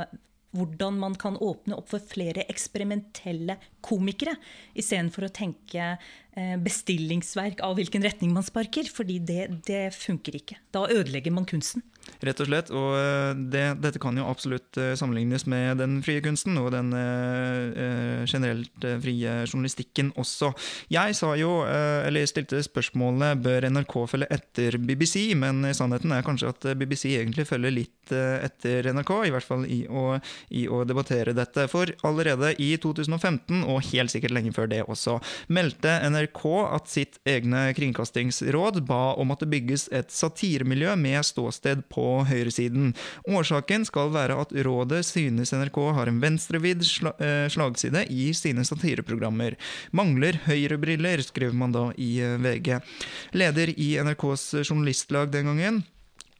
hvordan 0.51 0.97
man 0.99 1.15
kan 1.15 1.37
åpne 1.37 1.77
opp 1.79 1.93
for 1.93 2.03
flere 2.03 2.43
eksperimentelle 2.51 3.57
komikere, 3.87 4.35
istedenfor 4.75 5.29
å 5.29 5.35
tenke 5.35 5.85
eh, 5.85 6.09
bestillingsverk 6.65 7.59
av 7.67 7.75
hvilken 7.79 8.05
retning 8.07 8.31
man 8.35 8.47
sparker. 8.47 8.87
fordi 8.91 9.19
det, 9.19 9.49
det 9.67 9.91
funker 9.97 10.37
ikke. 10.39 10.61
Da 10.75 10.87
ødelegger 10.89 11.35
man 11.35 11.49
kunsten. 11.49 11.83
Rett 12.21 12.41
og 12.43 12.49
slett. 12.51 12.71
Og 12.75 12.97
eh, 12.99 13.33
det, 13.53 13.65
dette 13.81 14.01
kan 14.03 14.17
jo 14.19 14.27
absolutt 14.29 14.77
eh, 14.81 14.93
sammenlignes 14.99 15.47
med 15.49 15.81
den 15.81 16.01
frie 16.05 16.21
kunsten 16.25 16.59
og 16.61 16.71
den 16.75 16.93
eh, 16.97 18.25
generelt 18.29 18.87
frie 19.03 19.37
journalistikken 19.47 20.13
også. 20.21 20.53
Jeg 20.93 21.17
sa 21.17 21.33
jo, 21.39 21.61
eh, 21.69 22.09
eller 22.09 22.29
stilte 22.29 22.61
spørsmålet 22.65 23.41
bør 23.45 23.69
NRK 23.73 23.97
følge 24.11 24.31
etter 24.37 24.77
BBC, 24.81 25.31
men 25.39 25.65
sannheten 25.77 26.13
er 26.17 26.27
kanskje 26.27 26.53
at 26.53 26.69
BBC 26.81 27.15
egentlig 27.15 27.49
følger 27.49 27.75
litt 27.75 27.97
etter 28.11 28.89
NRK, 28.91 29.11
i 29.29 29.31
hvert 29.31 29.47
fall 29.47 29.63
i 29.71 29.85
å, 29.87 30.17
i 30.59 30.65
å, 30.67 30.83
debattere 30.89 31.35
dette. 31.37 31.69
For 31.71 31.93
allerede 32.07 32.53
i 32.59 32.73
2015, 32.83 33.63
og 33.71 33.85
helt 33.93 34.13
sikkert 34.13 34.35
lenge 34.35 34.53
før 34.57 34.67
det 34.73 34.83
også, 34.83 35.21
meldte 35.55 35.95
NRK 36.11 36.20
at 36.27 36.89
sitt 36.91 37.19
egne 37.29 37.71
kringkastingsråd 37.77 38.83
ba 38.89 39.15
om 39.21 39.31
at 39.31 39.41
det 39.41 39.51
bygges 39.53 39.89
et 39.93 40.11
satiremiljø 40.13 40.97
med 40.97 41.25
ståsted 41.25 41.87
på 41.93 42.25
høyresiden. 42.29 42.95
Årsaken 43.29 43.87
skal 43.89 44.13
være 44.15 44.37
at 44.43 44.53
rådet 44.67 45.05
synes 45.09 45.53
NRK 45.53 45.79
har 45.97 46.11
en 46.11 46.21
venstrevidd 46.21 46.83
eh, 46.85 47.47
slagside 47.53 48.05
i 48.11 48.33
sine 48.37 48.65
satireprogrammer. 48.67 49.57
Mangler 49.93 50.41
høyrebriller, 50.47 51.23
skriver 51.25 51.57
man 51.57 51.73
da 51.73 51.87
i 51.97 52.19
eh, 52.25 52.37
VG. 52.41 52.81
Leder 53.33 53.73
i 53.77 53.95
NRKs 54.03 54.51
journalistlag 54.67 55.33
den 55.33 55.51
gangen, 55.53 55.83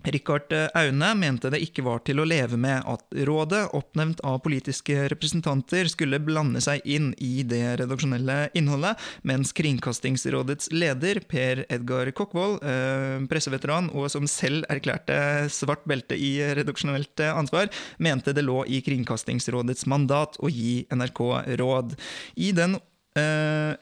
Rikard 0.03 0.53
eh, 0.53 0.69
Aune 0.75 1.15
mente 1.15 1.51
det 1.53 1.61
ikke 1.61 1.85
var 1.85 2.01
til 2.07 2.23
å 2.23 2.27
leve 2.29 2.57
med 2.61 2.87
at 2.89 3.05
rådet, 3.29 3.67
oppnevnt 3.77 4.23
av 4.25 4.39
politiske 4.45 5.09
representanter, 5.13 5.91
skulle 5.93 6.23
blande 6.25 6.63
seg 6.65 6.85
inn 6.89 7.11
i 7.21 7.43
det 7.45 7.77
redaksjonelle 7.83 8.39
innholdet, 8.57 9.01
mens 9.29 9.53
Kringkastingsrådets 9.57 10.73
leder, 10.73 11.21
Per 11.29 11.65
Edgar 11.69 12.13
Kokkvold, 12.17 12.61
eh, 12.65 13.21
presseveteran 13.31 13.91
og 13.93 14.09
som 14.13 14.29
selv 14.31 14.65
erklærte 14.73 15.51
svart 15.53 15.85
belte 15.91 16.17
i 16.17 16.33
redaksjonelt 16.57 17.21
ansvar, 17.31 17.69
mente 17.99 18.33
det 18.37 18.47
lå 18.47 18.63
i 18.67 18.81
Kringkastingsrådets 18.87 19.89
mandat 19.91 20.41
å 20.41 20.49
gi 20.49 20.87
NRK 20.95 21.25
råd. 21.61 21.99
I 22.41 22.55
den 22.57 22.81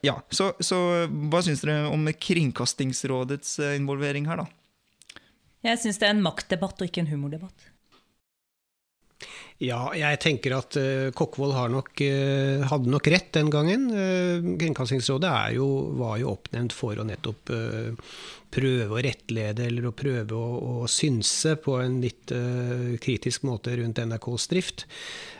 ja, 0.02 0.14
så, 0.32 0.48
så 0.64 0.78
hva 1.30 1.42
syns 1.44 1.60
dere 1.62 1.90
om 1.92 2.08
Kringkastingsrådets 2.10 3.58
involvering 3.76 4.26
her, 4.26 4.40
da? 4.40 4.57
Jeg 5.66 5.80
syns 5.82 5.98
det 5.98 6.06
er 6.06 6.14
en 6.14 6.22
maktdebatt 6.24 6.78
og 6.78 6.88
ikke 6.88 7.02
en 7.02 7.10
humordebatt. 7.10 7.68
Ja, 9.58 9.88
jeg 9.90 10.20
tenker 10.22 10.54
at 10.54 10.76
uh, 10.78 11.10
Kokkvold 11.18 11.56
nok, 11.72 11.88
uh, 11.98 12.62
hadde 12.70 12.90
nok 12.92 13.08
rett 13.10 13.32
den 13.34 13.48
gangen. 13.50 13.88
Uh, 13.90 14.52
Kringkastingsrådet 14.60 15.32
jo, 15.56 15.66
var 15.98 16.20
jo 16.22 16.30
oppnevnt 16.30 16.76
for 16.76 16.94
å 16.94 17.06
nettopp 17.06 17.50
uh, 17.50 18.12
prøve 18.54 18.94
å 18.94 19.02
rettlede 19.02 19.66
eller 19.66 19.88
å 19.90 19.94
prøve 19.98 20.38
å, 20.38 20.84
å 20.84 20.86
synse 20.88 21.56
på 21.60 21.74
en 21.82 21.98
litt 22.00 22.30
kritisk 23.02 23.42
måte 23.44 23.74
rundt 23.76 23.98
NRKs 24.00 24.46
drift. 24.48 24.86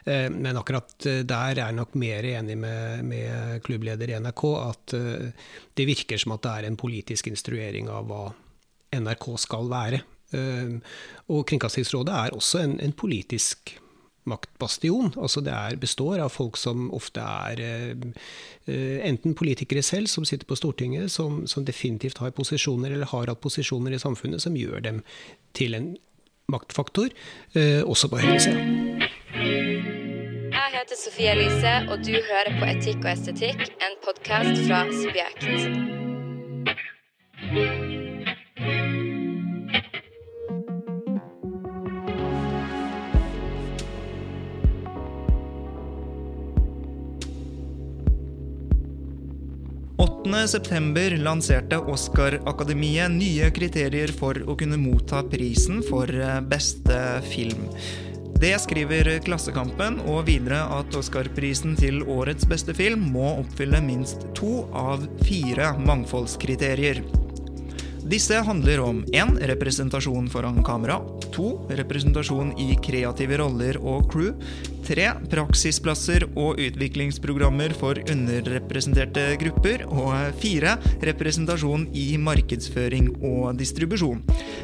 men 0.04 0.58
akkurat 0.60 1.06
der 1.24 1.54
er 1.54 1.62
jeg 1.62 1.76
nok 1.78 1.96
mer 1.96 2.28
enig 2.28 2.58
med, 2.60 3.06
med 3.08 3.62
klubbleder 3.64 4.12
i 4.12 4.18
NRK 4.20 4.44
at 4.60 4.94
det 5.72 5.88
virker 5.88 6.20
som 6.20 6.36
at 6.36 6.44
det 6.44 6.52
er 6.52 6.68
en 6.68 6.76
politisk 6.76 7.32
instruering 7.32 7.88
av 7.88 8.12
hva 8.12 8.26
NRK 8.94 9.26
skal 9.40 9.68
være. 9.70 10.00
Ehm, 10.36 10.80
og 11.28 11.46
Kringkastingsrådet 11.48 12.14
er 12.14 12.36
også 12.36 12.58
en, 12.64 12.80
en 12.80 12.92
politisk 12.92 13.80
maktbastion. 14.28 15.14
Altså 15.16 15.40
det 15.40 15.52
er, 15.52 15.76
består 15.80 16.20
av 16.20 16.28
folk 16.34 16.56
som 16.60 16.90
ofte 16.94 17.20
er 17.20 17.62
uh, 17.64 18.98
enten 19.08 19.34
politikere 19.38 19.82
selv, 19.82 20.06
som 20.12 20.24
sitter 20.28 20.46
på 20.48 20.58
Stortinget, 20.58 21.10
som, 21.10 21.46
som, 21.46 21.64
definitivt 21.64 22.18
har 22.18 22.30
posisjoner, 22.36 22.92
eller 22.92 23.06
har 23.08 23.32
hatt 23.32 23.40
posisjoner 23.40 23.96
i 23.96 24.02
samfunnet 24.02 24.44
som 24.44 24.56
gjør 24.56 24.80
dem 24.84 25.02
til 25.56 25.74
en 25.78 25.96
maktfaktor, 26.52 27.08
uh, 27.56 27.82
også 27.88 28.08
på 28.12 28.16
høyresida. 28.20 28.60
Jeg 30.58 30.68
heter 30.76 30.96
Sofie 31.00 31.30
Elise, 31.32 31.74
og 31.88 31.96
du 32.04 32.12
hører 32.12 32.52
på 32.60 32.64
Etikk 32.68 33.00
og 33.04 33.12
estetikk, 33.14 33.60
en 33.80 33.94
podkast 34.04 34.66
fra 34.68 34.78
Subjekt. 34.92 35.44
8.9 50.38 51.16
lanserte 51.22 51.78
Oscar-akademiet 51.78 53.10
nye 53.10 53.48
kriterier 53.50 54.10
for 54.14 54.38
å 54.44 54.54
kunne 54.58 54.76
motta 54.80 55.22
prisen 55.26 55.80
for 55.82 56.10
eh, 56.12 56.38
beste 56.44 56.98
film. 57.26 57.64
Det 58.38 58.52
skriver 58.62 59.10
Klassekampen, 59.26 59.98
og 60.06 60.28
videre 60.28 60.60
at 60.76 60.94
Oscar-prisen 60.94 61.74
til 61.80 62.04
årets 62.06 62.46
beste 62.46 62.76
film 62.76 63.08
må 63.16 63.32
oppfylle 63.40 63.80
minst 63.82 64.28
to 64.38 64.68
av 64.76 65.08
fire 65.26 65.72
mangfoldskriterier. 65.82 67.02
Disse 68.08 68.38
handler 68.40 68.80
om 68.80 69.04
1. 69.12 69.36
Representasjon 69.40 70.30
foran 70.32 70.62
kamera. 70.64 70.96
2. 71.36 71.66
Representasjon 71.76 72.54
i 72.56 72.72
kreative 72.80 73.36
roller 73.36 73.76
og 73.84 74.06
crew. 74.08 74.30
3. 74.88 75.10
Praksisplasser 75.28 76.24
og 76.30 76.56
utviklingsprogrammer 76.56 77.74
for 77.76 78.00
underrepresenterte 78.08 79.26
grupper. 79.42 79.84
Og 79.92 80.38
4. 80.40 80.72
Representasjon 81.04 81.84
i 81.92 82.06
markedsføring 82.16 83.10
og 83.20 83.58
distribusjon. 83.60 84.22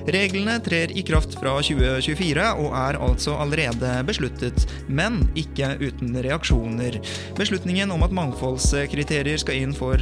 Reglene 0.08 0.56
trer 0.64 0.94
i 0.96 1.04
kraft 1.04 1.36
fra 1.36 1.58
2024 1.60 2.48
og 2.64 2.72
er 2.80 3.00
altså 3.04 3.36
allerede 3.44 3.92
besluttet, 4.08 4.64
men 4.88 5.20
ikke 5.36 5.74
uten 5.84 6.16
reaksjoner. 6.24 6.96
Beslutningen 7.36 7.92
om 7.92 8.08
at 8.08 8.16
mangfoldskriterier 8.16 9.36
skal 9.44 9.60
inn 9.66 9.76
for 9.76 10.00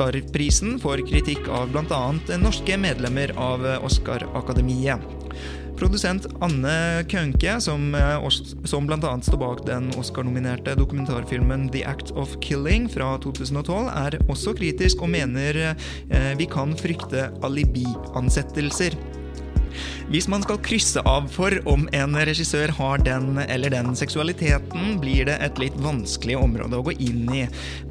Oscar-prisen 0.00 0.78
får 0.80 1.02
kritikk 1.04 1.48
av 1.52 1.74
bl.a. 1.74 2.36
norske 2.40 2.76
medlemmer 2.80 3.34
av 3.36 3.66
Oscar-akademiet. 3.84 5.02
Produsent 5.76 6.24
Anne 6.40 7.04
Kønke, 7.08 7.58
som, 7.60 7.94
eh, 7.94 8.28
som 8.64 8.88
bl.a. 8.88 9.12
står 9.20 9.36
bak 9.36 9.60
den 9.66 9.90
Oscar-nominerte 10.00 10.72
dokumentarfilmen 10.80 11.68
'The 11.68 11.84
Act 11.84 12.12
of 12.16 12.38
Killing' 12.40 12.88
fra 12.88 13.18
2012, 13.18 13.92
er 13.92 14.16
også 14.32 14.56
kritisk 14.56 15.02
og 15.02 15.12
mener 15.12 15.76
eh, 15.76 16.32
vi 16.38 16.48
kan 16.48 16.72
frykte 16.72 17.28
alibi-ansettelser. 17.44 18.96
Hvis 20.10 20.26
man 20.26 20.42
skal 20.42 20.58
krysse 20.58 20.98
av 21.06 21.28
for 21.30 21.54
om 21.70 21.84
en 21.94 22.16
regissør 22.26 22.72
har 22.74 22.98
den 23.06 23.36
eller 23.44 23.70
den 23.70 23.92
seksualiteten, 23.94 24.96
blir 24.98 25.28
det 25.28 25.36
et 25.38 25.60
litt 25.62 25.76
vanskelig 25.78 26.34
område 26.34 26.80
å 26.80 26.86
gå 26.88 26.96
inn 26.98 27.28
i. 27.30 27.44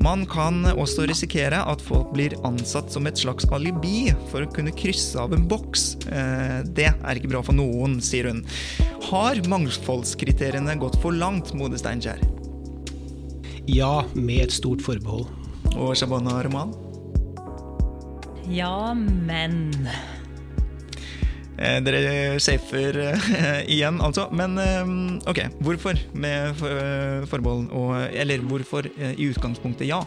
Man 0.03 0.25
kan 0.27 0.65
også 0.73 1.05
risikere 1.08 1.62
at 1.63 1.79
folk 1.79 2.12
blir 2.12 2.36
ansatt 2.43 2.91
som 2.91 3.08
et 3.08 3.21
slags 3.21 3.47
alibi 3.55 4.10
for 4.34 4.43
å 4.43 4.51
kunne 4.51 4.75
krysse 4.75 5.15
av 5.15 5.32
en 5.32 5.47
boks. 5.47 5.86
Eh, 6.12 6.60
det 6.67 6.89
er 6.91 7.21
ikke 7.21 7.32
bra 7.32 7.43
for 7.45 7.55
noen, 7.55 8.01
sier 8.03 8.27
hun. 8.27 8.43
Har 9.08 9.39
mangfoldskriteriene 9.47 10.75
gått 10.84 10.99
for 10.99 11.15
langt, 11.15 11.55
Mode 11.55 11.79
Steinkjer? 11.79 12.19
Ja, 13.71 14.03
med 14.12 14.49
et 14.49 14.60
stort 14.60 14.84
forbehold. 14.84 15.32
Og 15.77 15.95
Shabana 15.95 16.41
Roman? 16.43 16.75
Ja, 18.51 18.91
men 18.91 19.88
dere 21.84 22.39
safer 22.39 23.00
eh, 23.04 23.63
igjen, 23.76 24.00
altså. 24.04 24.28
Men 24.32 24.56
eh, 24.63 24.93
ok, 25.30 25.41
hvorfor 25.65 26.00
med 26.13 26.56
forbehold? 27.30 27.69
eller 28.13 28.45
hvorfor 28.48 28.88
i 28.88 29.30
utgangspunktet 29.30 29.89
ja? 29.89 30.00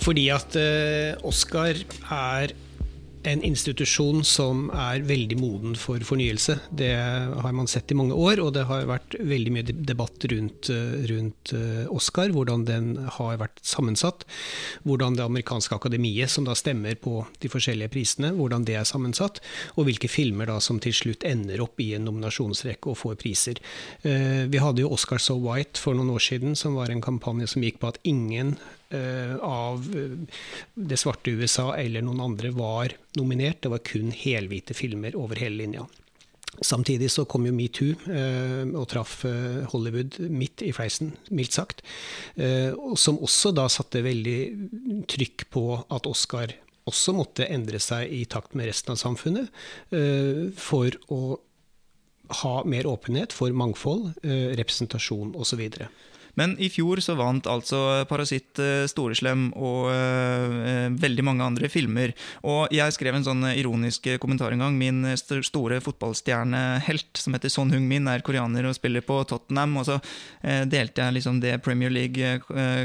Fordi 0.00 0.28
at 0.32 0.56
Oscar 1.26 1.76
er 1.76 2.54
en 3.28 3.42
institusjon 3.44 4.22
som 4.24 4.68
er 4.72 5.02
veldig 5.04 5.36
moden 5.40 5.74
for 5.78 6.00
fornyelse. 6.06 6.56
Det 6.72 6.92
har 6.96 7.52
man 7.56 7.68
sett 7.68 7.92
i 7.92 7.96
mange 7.98 8.16
år, 8.16 8.40
og 8.40 8.54
det 8.56 8.64
har 8.68 8.88
vært 8.88 9.16
veldig 9.18 9.52
mye 9.52 9.74
debatt 9.74 10.24
rundt, 10.32 10.70
rundt 11.10 11.52
eh, 11.56 11.84
Oscar, 11.92 12.32
hvordan 12.32 12.64
den 12.68 12.88
har 13.18 13.40
vært 13.42 13.60
sammensatt. 13.66 14.24
Hvordan 14.88 15.18
det 15.18 15.26
amerikanske 15.26 15.76
akademiet, 15.76 16.32
som 16.32 16.48
da 16.48 16.56
stemmer 16.56 16.96
på 16.96 17.20
de 17.42 17.52
forskjellige 17.52 17.92
prisene, 17.92 18.32
hvordan 18.38 18.64
det 18.68 18.78
er 18.80 18.88
sammensatt. 18.88 19.42
Og 19.76 19.88
hvilke 19.90 20.08
filmer 20.10 20.48
da 20.48 20.58
som 20.64 20.80
til 20.80 20.96
slutt 20.96 21.26
ender 21.28 21.60
opp 21.64 21.80
i 21.82 21.92
en 21.98 22.08
nominasjonsrekke 22.08 22.92
og 22.92 23.00
får 23.02 23.20
priser. 23.20 23.60
Eh, 24.02 24.46
vi 24.50 24.64
hadde 24.64 24.86
jo 24.86 24.92
Oscar 24.96 25.20
So 25.20 25.36
White 25.44 25.80
for 25.80 25.98
noen 25.98 26.14
år 26.16 26.24
siden, 26.30 26.56
som 26.56 26.78
var 26.80 26.92
en 26.92 27.04
kampanje 27.04 27.52
som 27.52 27.64
gikk 27.64 27.82
på 27.82 27.92
at 27.92 28.00
ingen 28.08 28.56
Eh, 28.56 28.79
av 28.90 29.86
eh, 29.96 30.18
det 30.74 30.98
svarte 30.98 31.30
USA 31.30 31.72
eller 31.78 32.04
noen 32.04 32.22
andre 32.24 32.52
var 32.54 32.94
nominert. 33.18 33.62
Det 33.62 33.72
var 33.72 33.84
kun 33.86 34.10
helhvite 34.14 34.74
filmer 34.74 35.16
over 35.18 35.40
hele 35.40 35.62
linja. 35.62 35.86
Samtidig 36.66 37.08
så 37.14 37.24
kom 37.30 37.46
jo 37.46 37.54
metoo 37.54 37.94
eh, 38.10 38.64
og 38.74 38.88
traff 38.90 39.20
Hollywood 39.72 40.18
midt 40.26 40.64
i 40.66 40.72
fleisen, 40.74 41.14
mildt 41.30 41.54
sagt. 41.56 41.84
Som 42.98 43.20
også 43.22 43.54
da 43.54 43.68
satte 43.70 44.02
veldig 44.04 44.40
trykk 45.10 45.46
på 45.54 45.64
at 45.78 46.10
Oscar 46.10 46.52
også 46.90 47.14
måtte 47.14 47.46
endre 47.46 47.78
seg 47.82 48.10
i 48.10 48.24
takt 48.26 48.56
med 48.58 48.66
resten 48.66 48.96
av 48.96 48.98
samfunnet 48.98 49.52
for 50.58 50.96
å 51.12 51.38
ha 52.40 52.54
mer 52.66 52.88
åpenhet 52.90 53.34
for 53.36 53.54
mangfold, 53.54 54.16
representasjon 54.58 55.36
osv. 55.38 55.62
Men 56.38 56.54
i 56.62 56.70
fjor 56.72 57.00
så 57.02 57.16
vant 57.18 57.46
altså 57.50 58.04
'Parasitt', 58.08 58.60
uh, 58.60 58.86
'Storeslem' 58.88 59.50
og 59.56 59.90
uh, 59.90 60.88
veldig 61.00 61.24
mange 61.26 61.44
andre 61.44 61.68
filmer. 61.68 62.14
Og 62.44 62.70
jeg 62.74 62.94
skrev 62.94 63.16
en 63.16 63.26
sånn 63.26 63.44
ironisk 63.54 64.06
kommentar 64.22 64.52
en 64.52 64.64
gang. 64.64 64.78
Min 64.78 65.02
store 65.16 65.80
fotballstjernehelt, 65.80 67.16
som 67.18 67.34
heter 67.34 67.52
Son 67.52 67.70
Hung-min, 67.70 68.08
er 68.08 68.24
koreaner 68.26 68.68
og 68.68 68.76
spiller 68.76 69.04
på 69.04 69.22
Tottenham. 69.28 69.76
Og 69.80 69.88
så 69.88 69.98
uh, 69.98 70.64
delte 70.70 71.02
jeg 71.02 71.18
liksom 71.18 71.40
det 71.42 71.58
Premier 71.64 71.90
League 71.90 72.38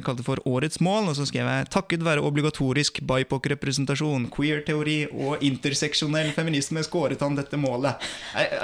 kalte 0.06 0.24
for 0.26 0.40
årets 0.48 0.80
mål, 0.84 1.10
og 1.12 1.16
så 1.18 1.26
skrev 1.28 1.48
jeg 1.48 1.70
'takket 1.70 2.04
være 2.06 2.24
obligatorisk 2.24 3.02
BIPOC-representasjon, 3.06 4.30
queer-teori 4.34 4.98
og 5.12 5.44
interseksjonell 5.46 6.32
feminisme 6.36 6.84
skåret 6.84 7.22
han 7.22 7.36
dette 7.36 7.58
målet'. 7.58 8.02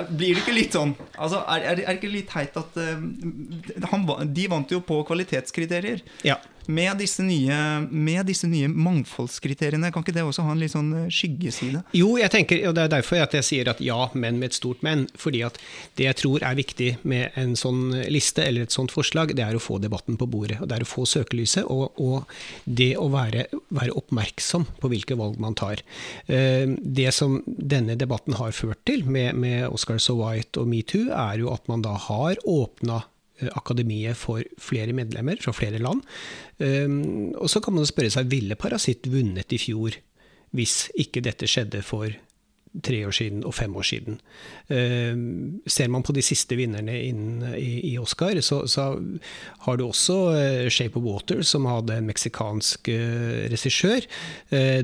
Blir 0.10 0.36
det 0.36 0.44
ikke 0.44 0.56
litt 0.56 0.76
sånn? 0.76 0.96
Altså, 1.18 1.44
er, 1.48 1.66
er, 1.72 1.76
det 1.76 1.98
ikke 1.98 2.12
litt 2.14 2.30
teit 2.32 2.58
at 2.58 2.78
han, 3.92 4.06
de 4.34 4.48
vant 4.52 4.71
jo 4.78 4.84
på 4.86 5.02
kvalitetskriterier. 5.08 6.04
Ja. 6.28 6.40
Med 6.70 7.00
disse, 7.02 7.24
nye, 7.26 7.56
med 7.90 8.28
disse 8.30 8.48
nye 8.50 8.70
mangfoldskriteriene, 8.70 9.90
kan 9.94 10.04
ikke 10.06 10.14
det 10.14 10.26
også 10.26 10.46
ha 10.46 10.54
en 10.54 10.62
litt 10.62 10.74
sånn 10.74 10.92
eh, 11.00 11.10
skyggeside? 11.12 11.82
Jo, 11.98 12.14
jeg 12.22 12.32
tenker, 12.34 12.62
og 12.70 12.76
det 12.78 12.86
er 12.86 12.94
derfor 12.94 13.22
jeg 13.22 13.46
sier 13.48 13.72
at 13.72 13.82
ja, 13.84 13.98
men 14.14 14.38
med 14.40 14.52
et 14.52 14.58
stort 14.60 14.84
men. 14.86 15.08
Fordi 15.20 15.42
at 15.48 15.58
det 15.98 16.08
jeg 16.08 16.20
tror 16.22 16.46
er 16.46 16.60
viktig 16.60 16.92
med 17.08 17.38
en 17.40 17.56
sånn 17.60 17.96
liste 18.14 18.46
eller 18.46 18.68
et 18.68 18.76
sånt 18.76 18.94
forslag, 18.94 19.34
det 19.38 19.46
er 19.46 19.58
å 19.58 19.64
få 19.64 19.80
debatten 19.82 20.20
på 20.22 20.30
bordet. 20.30 20.60
og 20.62 20.70
Det 20.70 20.78
er 20.78 20.86
å 20.86 20.92
få 20.92 21.08
søkelyset, 21.10 21.66
og, 21.66 21.98
og 22.02 22.30
det 22.66 22.94
å 23.02 23.10
være, 23.14 23.48
være, 23.74 23.98
oppmerksom 23.98 24.68
på 24.82 24.92
hvilke 24.94 25.18
valg 25.20 25.42
man 25.42 25.58
tar. 25.58 25.82
Eh, 26.28 26.70
det 26.70 27.10
som 27.18 27.40
denne 27.46 27.98
debatten 28.00 28.38
har 28.38 28.54
ført 28.56 28.84
til 28.88 29.04
med, 29.10 29.34
med 29.40 29.66
Oscar 29.72 30.00
So 30.02 30.20
White 30.22 30.62
og 30.62 30.70
metoo, 30.70 31.10
er 31.10 31.42
jo 31.42 31.52
at 31.56 31.66
man 31.72 31.84
da 31.86 31.98
har 32.10 32.38
åpna 32.48 33.02
akademiet 33.58 34.18
for 34.20 34.46
flere 34.62 34.96
medlemmer 34.98 35.42
fra 35.42 35.54
flere 35.56 35.82
land. 35.82 36.04
Ehm, 36.60 37.34
og 37.36 37.50
så 37.52 37.62
kan 37.64 37.76
man 37.78 37.90
spørre 37.90 38.14
seg 38.14 38.32
ville 38.32 38.60
Parasitt 38.60 39.10
vunnet 39.12 39.54
i 39.54 39.62
fjor 39.62 39.98
hvis 40.52 40.90
ikke 41.00 41.24
dette 41.24 41.48
skjedde 41.48 41.80
for 41.86 42.12
tre 42.80 43.02
år 43.04 43.16
siden 43.16 43.44
og 43.48 43.54
fem 43.56 43.74
år 43.76 43.86
siden. 43.88 44.20
Uh, 44.72 45.60
ser 45.68 45.92
man 45.92 46.06
på 46.08 46.16
de 46.16 46.24
siste 46.24 46.56
vinnerne 46.56 46.96
inn 47.04 47.44
i, 47.58 47.98
Oscar, 48.00 48.40
så, 48.42 48.86
har 49.66 49.78
du 49.78 49.86
også 49.86 50.18
uh, 50.32 50.70
Shape 50.72 51.00
of 51.00 51.06
Water, 51.06 51.44
som 51.48 51.68
hadde 51.70 52.00
en 52.00 52.08
meksikansk 52.08 52.92
uh, 52.94 53.52
regissør. 53.52 54.08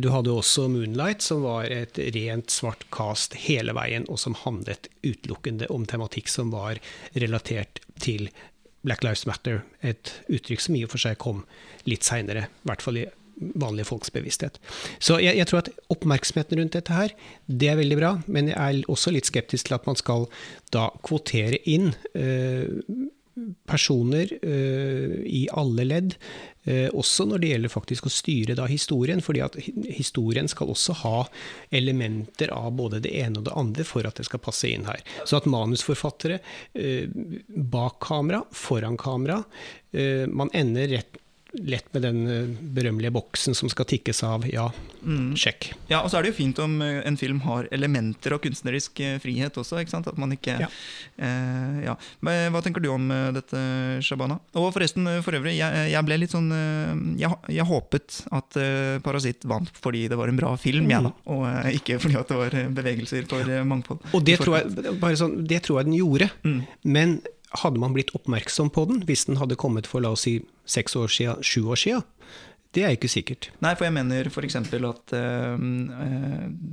du 0.02 0.10
hadde 0.12 0.34
også 0.34 0.68
Moonlight, 0.72 1.24
som 1.24 1.44
var 1.46 1.72
et 1.72 1.98
rent 2.16 2.52
svart 2.52 2.86
cast 2.94 3.38
hele 3.48 3.76
veien, 3.78 4.06
og 4.12 4.20
som 4.20 4.36
handlet 4.44 4.90
utelukkende 5.06 5.70
om 5.74 5.88
tematikk 5.88 6.32
som 6.32 6.52
var 6.52 6.82
relatert 7.16 7.82
til 8.04 8.30
Black 8.88 9.04
Lives 9.04 9.26
Matter, 9.28 9.64
et 9.84 10.14
uttrykk 10.32 10.64
som 10.64 10.78
i 10.78 10.84
og 10.86 10.94
for 10.94 11.02
seg 11.02 11.18
kom 11.22 11.44
litt 11.90 12.08
seinere, 12.08 12.48
i 12.48 12.70
hvert 12.70 12.84
fall 12.86 13.02
i 13.02 13.08
vanlige 13.38 13.86
folks 13.86 14.10
bevissthet. 14.14 14.58
Så 15.00 15.20
jeg, 15.22 15.38
jeg, 15.38 15.48
tror 15.50 15.62
at 15.62 15.70
oppmerksomheten 15.94 16.60
rundt 16.60 16.78
dette 16.78 16.96
her, 16.96 17.14
det 17.46 17.70
er 17.70 17.80
veldig 17.80 18.00
bra, 18.00 18.14
men 18.26 18.50
jeg 18.52 18.58
er 18.58 18.90
også 18.90 19.14
litt 19.14 19.30
skeptisk 19.30 19.70
til 19.70 19.78
at 19.78 19.86
man 19.90 20.00
skal 20.00 20.26
da 20.74 20.88
kvotere 21.06 21.60
inn 21.70 21.92
eh, 22.18 22.66
personer 23.68 24.32
uh, 24.42 25.18
i 25.26 25.46
alle 25.54 25.86
ledd, 25.88 26.16
uh, 26.68 26.88
også 26.98 27.28
når 27.30 27.42
det 27.42 27.52
gjelder 27.52 27.74
faktisk 27.74 28.08
å 28.08 28.14
styre 28.14 28.56
da 28.58 28.68
historien, 28.70 29.22
fordi 29.24 29.44
at 29.46 29.58
historien 29.98 30.50
skal 30.52 30.72
også 30.74 30.98
ha 31.04 31.22
elementer 31.76 32.54
av 32.56 32.72
både 32.80 33.02
det 33.06 33.14
ene 33.22 33.42
og 33.42 33.48
det 33.48 33.56
andre 33.60 33.88
for 33.88 34.08
at 34.08 34.20
det 34.20 34.28
skal 34.30 34.44
passe 34.44 34.70
inn 34.72 34.88
her. 34.90 35.04
Så 35.26 35.40
at 35.40 35.50
manusforfattere 35.52 36.42
uh, 36.42 37.06
bak 37.48 38.02
kamera, 38.04 38.44
foran 38.56 39.00
kamera, 39.00 39.42
man 40.30 40.50
ender 40.54 40.92
rett 40.92 41.16
lett 41.54 41.94
med 41.94 42.04
den 42.04 42.28
eh, 42.28 42.50
berømmelige 42.76 43.14
boksen 43.16 43.56
som 43.56 43.70
skal 43.72 43.88
tikkes 43.88 44.24
av. 44.28 44.46
Ja, 44.52 44.68
mm. 45.02 45.36
sjekk. 45.40 45.72
Ja, 45.88 46.02
Og 46.04 46.12
så 46.12 46.20
er 46.20 46.26
det 46.26 46.34
jo 46.34 46.40
fint 46.42 46.60
om 46.64 46.78
eh, 46.84 47.00
en 47.08 47.18
film 47.20 47.40
har 47.46 47.70
elementer 47.72 48.36
av 48.36 48.42
kunstnerisk 48.44 49.00
eh, 49.04 49.16
frihet 49.24 49.58
også. 49.58 49.80
ikke 49.82 49.94
sant? 49.94 50.10
At 50.12 50.20
man 50.20 50.34
ikke 50.36 50.58
ja. 50.60 50.70
Eh, 51.18 51.80
ja. 51.88 51.96
Hva 52.22 52.62
tenker 52.66 52.84
du 52.84 52.90
om 52.92 53.08
dette, 53.34 53.60
Shabana? 54.06 54.40
Og 54.60 54.70
forresten, 54.76 55.08
for 55.26 55.38
øvrig, 55.38 55.56
jeg, 55.58 55.88
jeg 55.94 56.08
ble 56.08 56.20
litt 56.20 56.34
sånn 56.34 56.50
jeg, 57.20 57.30
jeg, 57.54 57.66
håpet 57.68 58.20
at 58.36 58.58
Parasitt 59.06 59.46
vant 59.48 59.72
fordi 59.82 60.06
det 60.12 60.18
var 60.20 60.32
en 60.32 60.40
bra 60.40 60.52
film, 60.60 60.90
jeg, 60.92 61.06
da. 61.08 61.14
Mm. 61.14 61.32
Og 61.34 61.72
ikke 61.80 62.00
fordi 62.04 62.20
at 62.20 62.32
det 62.32 62.40
var 62.42 62.58
bevegelser 62.78 63.28
for 63.30 63.56
mangfold. 63.68 64.04
Og 64.12 64.28
det, 64.28 64.38
tror 64.42 64.60
jeg, 64.60 64.98
bare 65.02 65.20
sånn, 65.20 65.40
det 65.48 65.64
tror 65.66 65.82
jeg 65.82 65.90
den 65.90 66.00
gjorde. 66.00 66.30
Mm. 66.44 66.60
Men 66.98 67.18
hadde 67.64 67.82
man 67.82 67.96
blitt 67.96 68.14
oppmerksom 68.18 68.72
på 68.74 68.86
den 68.90 69.04
hvis 69.08 69.28
den 69.30 69.40
hadde 69.42 69.60
kommet 69.60 69.90
for 69.90 70.04
la 70.04 70.14
oss 70.16 70.28
si 70.28 70.40
seks 70.68 70.98
år 71.00 71.12
siden, 71.14 71.44
sju 71.46 71.66
år 71.72 71.82
siden? 71.84 72.06
Det 72.76 72.84
er 72.86 72.94
ikke 72.94 73.10
sikkert. 73.10 73.48
Nei, 73.64 73.72
for 73.78 73.88
jeg 73.88 73.96
mener 73.96 74.28
f.eks. 74.30 74.58
at 74.60 75.14
uh, 75.16 75.56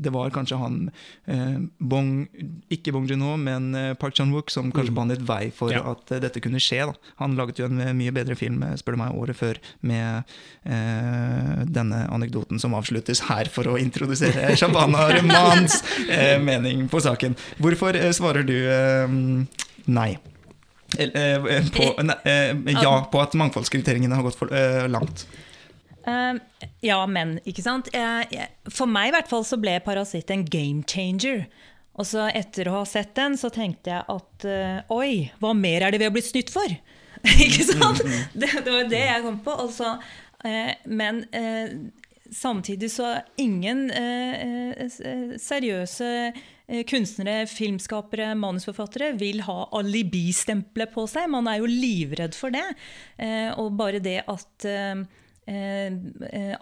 det 0.05 0.12
var 0.12 0.33
kanskje 0.35 0.59
han 0.61 0.79
uh, 0.90 1.61
Bong, 1.79 2.27
Ikke 2.75 2.92
Bong 2.92 3.07
Joon-ho, 3.09 3.37
men 3.40 3.70
Park 4.01 4.18
Chan-wook 4.18 4.53
som 4.53 4.73
kanskje 4.75 4.92
mm. 4.92 4.99
banet 4.99 5.25
vei 5.25 5.49
for 5.55 5.73
ja. 5.73 5.85
at 5.94 6.12
uh, 6.12 6.18
dette 6.20 6.42
kunne 6.44 6.61
skje. 6.62 6.83
Da. 6.90 7.12
Han 7.23 7.38
laget 7.38 7.62
jo 7.62 7.70
en 7.70 7.81
mye 7.97 8.12
bedre 8.14 8.37
film 8.38 8.66
spør 8.81 8.99
du 8.99 9.03
meg, 9.05 9.16
året 9.16 9.38
før 9.38 9.61
med 9.87 10.35
denne 10.64 11.99
anekdoten 12.12 12.61
som 12.61 12.75
avsluttes 12.77 13.25
her 13.29 13.49
for 13.53 13.68
å 13.68 13.77
introdusere 13.81 14.53
Shabana 14.59 15.07
Remans 15.12 15.81
mening 16.44 16.87
på 16.92 17.01
saken. 17.05 17.37
Hvorfor 17.62 17.99
svarer 18.16 18.47
du 18.49 18.57
nei? 19.85 20.12
Eh, 20.98 21.33
eh, 21.57 21.70
på, 21.70 22.02
eh, 22.24 22.83
ja 22.83 22.94
på 23.12 23.20
at 23.20 23.35
mangfoldskriteriene 23.35 24.14
har 24.14 24.26
gått 24.26 24.38
for 24.38 24.52
langt. 24.88 25.26
Uh, 26.04 26.37
ja, 26.85 26.98
men, 27.09 27.38
ikke 27.48 27.64
sant. 27.64 27.88
For 28.68 28.90
meg 28.90 29.09
i 29.09 29.14
hvert 29.14 29.30
fall 29.30 29.46
så 29.48 29.57
ble 29.61 29.78
'Parasitt' 29.80 30.33
en 30.35 30.44
game 30.44 30.85
changer. 30.87 31.46
Og 31.94 32.07
så 32.07 32.26
etter 32.35 32.68
å 32.68 32.80
ha 32.80 32.85
sett 32.85 33.14
den, 33.14 33.38
så 33.38 33.48
tenkte 33.54 33.92
jeg 33.92 34.02
at 34.11 34.46
oi, 34.90 35.30
hva 35.40 35.54
mer 35.54 35.87
er 35.87 35.94
det 35.94 36.02
vi 36.02 36.09
har 36.09 36.14
blitt 36.14 36.26
snytt 36.26 36.50
for? 36.50 36.66
ikke 37.46 37.64
sant? 37.64 38.02
Mm, 38.02 38.11
mm, 38.11 38.16
mm. 38.18 38.24
Det, 38.35 38.48
det, 38.66 38.72
var 38.72 38.88
det 38.90 39.04
jeg 39.04 39.22
kom 39.24 39.38
på. 39.46 39.54
Altså, 39.64 39.94
uh, 40.44 40.72
men 40.85 41.22
samtidig 42.35 42.90
så 42.90 43.14
ingen 43.38 43.87
seriøse 45.38 46.11
kunstnere, 46.88 47.44
filmskapere, 47.50 48.31
manusforfattere 48.40 49.12
vil 49.20 49.42
ha 49.44 49.59
alibistempelet 49.77 50.94
på 50.94 51.05
seg. 51.11 51.29
Man 51.33 51.48
er 51.50 51.61
jo 51.61 51.68
livredd 51.68 52.37
for 52.38 52.55
det. 52.55 52.64
Eh, 53.20 53.50
og 53.61 53.74
bare 53.77 54.00
det 54.05 54.22
at 54.31 54.68
eh, 54.68 55.05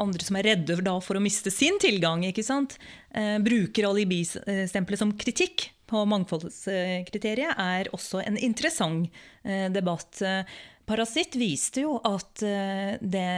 andre 0.03 0.27
som 0.27 0.41
er 0.41 0.49
redde 0.51 0.97
for 1.07 1.15
å 1.15 1.23
miste 1.23 1.53
sin 1.55 1.79
tilgang, 1.79 2.25
bruker 3.47 3.87
alibistempelet 3.87 4.99
som 4.99 5.12
kritikk 5.15 5.69
på 5.87 6.03
mangfoldskriteriet, 6.11 7.55
er 7.62 7.93
også 7.95 8.25
en 8.27 8.41
interessant 8.43 9.07
debatt. 9.71 10.19
Parasitt 10.93 11.39
viste 11.41 11.87
jo 11.87 11.97
at 12.05 12.43
det 12.43 13.29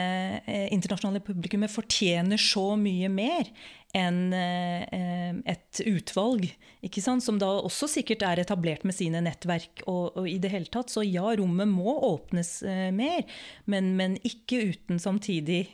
internasjonale 0.75 1.23
publikummet 1.23 1.71
fortjener 1.71 2.41
så 2.41 2.73
mye 2.81 3.11
mer 3.13 3.51
en, 3.95 4.33
eh, 4.33 5.35
et 5.47 5.81
utvalg, 5.87 6.49
som 7.23 7.39
da 7.39 7.49
også 7.63 7.89
sikkert 7.89 8.25
er 8.27 8.43
etablert 8.43 8.85
med 8.85 8.97
sine 8.97 9.23
nettverk. 9.25 9.85
Og, 9.87 10.17
og, 10.19 10.27
i 10.29 10.39
det 10.43 10.51
hele 10.51 10.71
tatt, 10.71 10.91
Så 10.91 11.05
ja, 11.07 11.25
rommet 11.39 11.71
må 11.71 11.95
åpnes 12.11 12.63
eh, 12.63 12.91
mer, 12.91 13.23
men, 13.71 13.95
men, 13.97 14.19
ikke 14.27 14.75
uten 14.75 14.99
samtidig 14.99 15.69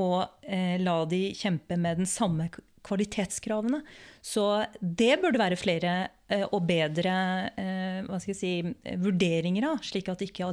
og 0.00 0.44
eh, 0.48 0.78
la 0.80 1.02
de 1.08 1.24
kjempe 1.36 1.76
med 1.76 2.00
den 2.00 2.08
samme 2.08 2.48
kvalitetskravene. 2.86 3.82
Så 4.24 4.64
det 4.80 5.20
burde 5.22 5.40
være 5.40 5.58
flere 5.60 5.92
eh, 6.32 6.44
og 6.48 6.66
bedre 6.68 7.14
eh, 7.58 8.26
si, 8.34 8.56
vurderinger 9.02 9.68
av, 9.72 9.82
slik 9.86 10.10
at 10.12 10.24
ikke 10.26 10.46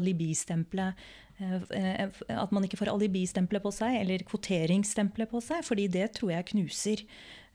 eh, 1.39 2.21
at 2.36 2.54
man 2.56 2.65
ikke 2.67 2.80
får 2.82 2.93
alibistempelet 2.93 3.63
på 3.65 3.73
seg, 3.73 4.02
eller 4.04 4.25
kvoteringsstempelet 4.28 5.32
på 5.32 5.41
seg, 5.43 5.65
fordi 5.67 5.89
det 5.91 6.12
tror 6.19 6.36
jeg 6.36 6.52
knuser 6.54 7.06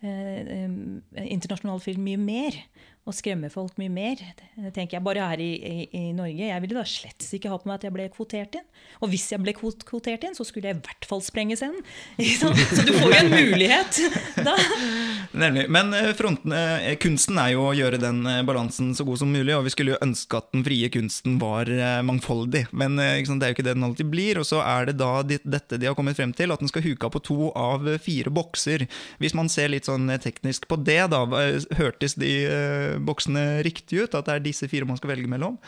internasjonal 0.05 1.79
film 1.81 2.03
mye 2.05 2.19
mer 2.21 2.57
og 3.05 3.13
skremme 3.13 3.51
folk 3.53 3.77
mye 3.81 3.93
mer. 3.93 4.21
Det 4.57 4.73
tenker 4.73 4.97
jeg 4.97 5.05
Bare 5.05 5.27
her 5.29 5.41
i, 5.43 5.51
i, 5.59 5.75
i, 5.93 6.03
Norge. 6.17 6.47
Jeg 6.49 6.63
ville 6.65 6.79
da 6.79 6.85
slett 6.89 7.27
ikke 7.37 7.51
ha 7.53 7.59
på 7.61 7.69
meg 7.69 7.77
at 7.77 7.85
jeg 7.85 7.93
ble 7.93 8.07
kvotert 8.15 8.57
inn. 8.57 8.65
Og 9.05 9.11
hvis 9.13 9.27
jeg 9.33 9.43
ble 9.45 9.53
kvotert 9.57 10.25
inn, 10.25 10.37
så 10.37 10.47
skulle 10.49 10.71
jeg 10.71 10.79
i 10.79 10.85
hvert 10.87 11.09
fall 11.09 11.21
sprenge 11.25 11.59
scenen. 11.61 11.85
Så 12.41 12.49
du 12.87 12.95
får 12.97 13.11
jo 13.11 13.19
en 13.19 13.33
mulighet 13.35 14.01
da. 14.41 14.55
Nemlig. 15.45 15.67
Men 15.69 15.93
eh, 15.95 16.13
fronten, 16.17 16.53
eh, 16.57 16.95
kunsten 17.01 17.39
er 17.43 17.53
jo 17.55 17.67
å 17.69 17.75
gjøre 17.77 17.99
den 18.01 18.23
eh, 18.31 18.43
balansen 18.47 18.93
så 18.95 19.05
god 19.07 19.21
som 19.21 19.33
mulig, 19.35 19.53
og 19.57 19.65
vi 19.67 19.73
skulle 19.75 19.95
jo 19.95 20.01
ønske 20.05 20.39
at 20.39 20.51
den 20.55 20.65
frie 20.67 20.89
kunsten 20.95 21.37
var 21.43 21.69
mangfoldig. 22.07 22.67
Men 22.73 22.97
det 22.97 23.09
er 23.11 23.53
jo 23.53 23.57
ikke 23.57 23.67
det 23.67 23.75
den 23.77 23.87
alltid 23.87 24.11
blir. 24.13 24.41
Og 24.41 24.49
så 24.49 24.63
er 24.65 24.89
det 24.89 24.97
da 25.03 25.13
dette 25.27 25.81
de 25.81 25.91
har 25.91 25.97
kommet 25.99 26.17
frem 26.17 26.33
til, 26.37 26.55
at 26.55 26.63
den 26.63 26.71
skal 26.71 26.87
huke 26.87 27.11
på 27.13 27.25
to 27.27 27.51
av 27.59 27.87
fire 28.05 28.33
bokser. 28.35 28.87
Hvis 29.21 29.37
man 29.37 29.51
ser 29.53 29.73
litt 29.75 29.91
sånn 29.91 30.09
teknisk 30.23 30.69
på 30.71 30.79
det, 30.81 31.03
da, 31.13 31.25
hørtes 31.77 32.17
de 32.21 32.33
boksene 33.03 33.63
riktig 33.67 34.05
ut? 34.05 34.15
At 34.15 34.29
det 34.29 34.39
er 34.39 34.45
disse 34.45 34.69
fire 34.71 34.89
man 34.89 35.01
skal 35.01 35.15
velge 35.15 35.31
mellom? 35.31 35.59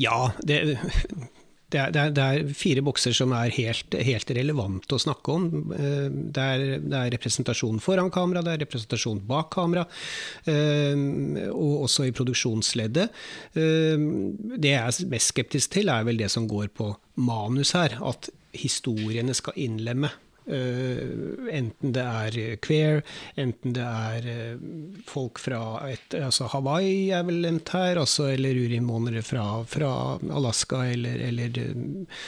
Ja, 0.00 0.32
det, 0.46 0.60
det, 1.72 1.80
er, 1.80 2.10
det 2.14 2.22
er, 2.22 2.50
fire 2.56 2.82
bokser 2.86 3.14
som 3.16 3.32
er 3.36 3.52
helt, 3.56 3.96
helt 4.06 4.30
relevante 4.36 4.96
å 4.96 5.02
snakke 5.02 5.34
om. 5.34 5.46
Eh, 5.74 6.06
det 6.34 6.44
er, 6.44 6.64
det 6.84 6.98
er, 7.00 7.12
representasjon 7.16 7.80
foran 7.82 8.12
kamera, 8.14 8.44
det 8.46 8.54
er 8.54 8.62
representasjon 8.66 9.24
bak 9.28 9.50
kamera, 9.56 9.86
eh, 10.48 10.94
og 11.50 11.86
også 11.88 12.06
i 12.06 12.14
produksjonsleddet. 12.16 13.24
Eh, 13.58 14.06
det 14.56 14.74
jeg 14.76 14.82
er 14.84 15.10
mest 15.12 15.34
skeptisk 15.34 15.74
til, 15.78 15.90
er 15.92 16.06
vel 16.06 16.20
det 16.22 16.30
som 16.32 16.48
går 16.50 16.70
på 16.76 16.92
manus 17.26 17.74
her. 17.76 17.98
At 18.06 18.30
historiene 18.56 19.34
skal 19.36 19.58
innlemme 19.66 20.12
enten 20.46 21.94
det 21.96 22.04
er 22.04 22.58
queer, 22.62 23.00
enten 23.34 23.74
det 23.74 23.86
er 23.86 24.28
uh, 24.30 25.00
folk 25.08 25.40
fra 25.42 25.60
et, 25.90 26.14
altså 26.14 26.46
Hawaii 26.52 27.10
er 27.14 27.26
vel 27.26 27.42
nevnt 27.42 27.72
her, 27.74 27.98
altså, 28.02 28.28
eller 28.34 28.60
urinnvånere 28.66 29.24
fra, 29.26 29.46
fra, 29.66 29.90
Alaska, 30.38 30.84
eller, 30.92 31.18
eller 31.30 31.60
uh, 31.66 32.22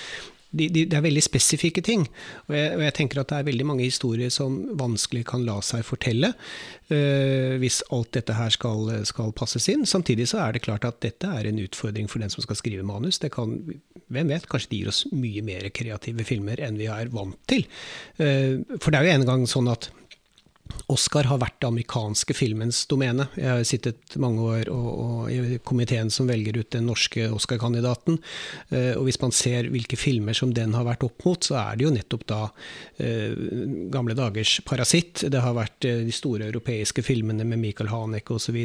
de, 0.50 0.68
de, 0.72 0.84
det 0.88 0.96
er 0.96 1.04
veldig 1.04 1.22
spesifikke 1.24 1.82
ting. 1.84 2.06
Og 2.48 2.54
jeg, 2.56 2.70
og 2.78 2.84
jeg, 2.86 2.94
tenker 2.96 3.20
at 3.20 3.28
det 3.32 3.38
er 3.38 3.48
veldig 3.50 3.66
mange 3.68 3.84
historier 3.84 4.32
som 4.32 4.56
vanskelig 4.80 5.26
kan 5.28 5.44
la 5.44 5.58
seg 5.64 5.84
fortelle 5.86 6.32
uh, 6.32 7.54
hvis 7.60 7.82
alt 7.94 8.14
dette 8.16 8.36
her 8.38 8.54
skal, 8.54 8.88
skal, 9.08 9.34
passes 9.36 9.68
inn. 9.72 9.84
Samtidig 9.88 10.30
så 10.32 10.40
er 10.46 10.56
det 10.56 10.64
klart 10.64 10.88
at 10.88 11.02
dette 11.04 11.28
er 11.28 11.50
en 11.50 11.60
utfordring 11.62 12.08
for 12.08 12.24
den 12.24 12.32
som 12.32 12.44
skal 12.44 12.60
skrive 12.60 12.86
manus. 12.86 13.20
Det 13.20 13.32
kan, 13.34 13.58
hvem 14.08 14.32
vet, 14.32 14.48
kanskje 14.48 14.72
det 14.72 14.80
gir 14.80 14.92
oss 14.94 15.04
mye 15.12 15.44
mer 15.44 15.68
kreative 15.74 16.26
filmer 16.28 16.64
enn 16.64 16.80
vi 16.80 16.88
er 16.92 17.12
vant 17.12 17.38
til. 17.50 17.68
Uh, 18.16 18.64
for 18.78 18.92
det 18.92 19.02
er 19.02 19.10
jo 19.10 19.16
en 19.18 19.28
gang 19.28 19.48
sånn 19.50 19.72
at 19.72 19.92
Oscar 20.92 21.26
har 21.28 21.40
vært 21.42 21.58
det 21.60 21.68
amerikanske 21.68 22.34
filmens 22.36 22.84
domene. 22.90 23.28
Jeg 23.38 23.50
har 23.50 23.64
sittet 23.66 24.16
mange 24.20 24.44
år 24.44 24.70
og, 24.72 24.88
og 24.88 25.32
i 25.32 25.58
komiteen 25.66 26.10
som 26.12 26.28
velger 26.30 26.60
ut 26.60 26.70
den 26.74 26.86
norske 26.88 27.26
Oscar-kandidaten. 27.34 28.18
Uh, 28.72 28.94
og 28.96 29.08
hvis 29.08 29.20
man 29.22 29.34
ser 29.34 29.70
hvilke 29.72 29.98
filmer 30.00 30.36
som 30.36 30.54
den 30.54 30.76
har 30.76 30.86
vært 30.86 31.04
opp 31.06 31.26
mot, 31.26 31.42
så 31.44 31.58
er 31.60 31.78
det 31.78 31.86
jo 31.86 31.92
nettopp 31.94 32.24
da 32.30 32.40
uh, 32.48 33.44
gamle 33.92 34.16
dagers 34.18 34.58
'Parasitt'. 34.64 35.26
Det 35.28 35.42
har 35.44 35.56
vært 35.58 35.88
uh, 35.88 36.02
de 36.06 36.14
store 36.14 36.48
europeiske 36.48 37.04
filmene 37.06 37.46
med 37.48 37.62
Michael 37.62 37.92
Haneke 37.92 38.38
osv. 38.38 38.58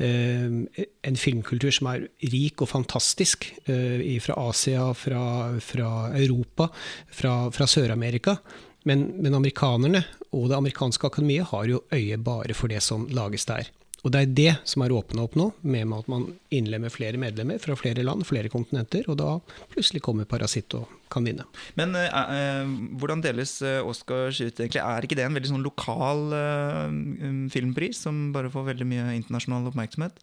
Uh, 0.00 0.60
en 1.04 1.20
filmkultur 1.20 1.72
som 1.74 1.92
er 1.92 2.08
rik 2.32 2.62
og 2.64 2.70
fantastisk 2.70 3.46
fra 3.64 4.34
Asia, 4.48 4.86
fra, 4.96 5.24
fra 5.60 5.88
Europa, 6.16 6.68
fra, 7.12 7.34
fra 7.54 7.66
Sør-Amerika. 7.68 8.38
Men, 8.84 9.06
men, 9.16 9.34
amerikanerne 9.34 10.02
og 10.34 10.50
det 10.50 10.58
amerikanske 10.58 11.08
akademiet 11.08 11.50
har 11.52 11.70
jo 11.70 11.84
øye 11.94 12.18
bare 12.18 12.56
for 12.58 12.72
det 12.72 12.82
som 12.84 13.06
lages 13.14 13.46
der. 13.48 13.70
Og 14.04 14.12
det 14.12 14.20
er 14.20 14.32
det 14.36 14.52
som 14.68 14.82
er 14.84 14.92
åpna 14.92 15.24
opp 15.24 15.36
nå, 15.38 15.46
med 15.64 15.92
at 15.96 16.08
man 16.12 16.26
innlemmer 16.52 16.92
flere 16.92 17.16
medlemmer 17.20 17.60
fra 17.62 17.76
flere 17.78 18.04
land, 18.04 18.26
flere 18.28 18.50
kontinenter, 18.52 19.06
og 19.08 19.16
da 19.16 19.30
plutselig 19.72 20.02
kommer 20.04 20.28
Parasitt 20.28 20.76
og 20.76 20.90
kan 21.12 21.24
vinne. 21.24 21.46
Men 21.78 21.96
eh, 21.96 22.12
eh 22.12 22.74
hvordan 23.00 23.24
deles 23.24 23.56
eh, 23.64 23.80
Oscars 23.80 24.42
ut, 24.42 24.60
egentlig? 24.60 24.82
Er 24.82 25.06
ikke 25.06 25.16
det 25.16 25.24
en 25.24 25.38
veldig 25.38 25.54
sånn 25.54 25.64
lokal 25.64 26.36
eh, 26.36 27.48
filmpris, 27.54 28.04
som 28.04 28.26
bare 28.36 28.52
får 28.52 28.74
veldig 28.74 28.90
mye 28.92 29.14
internasjonal 29.22 29.72
oppmerksomhet? 29.72 30.20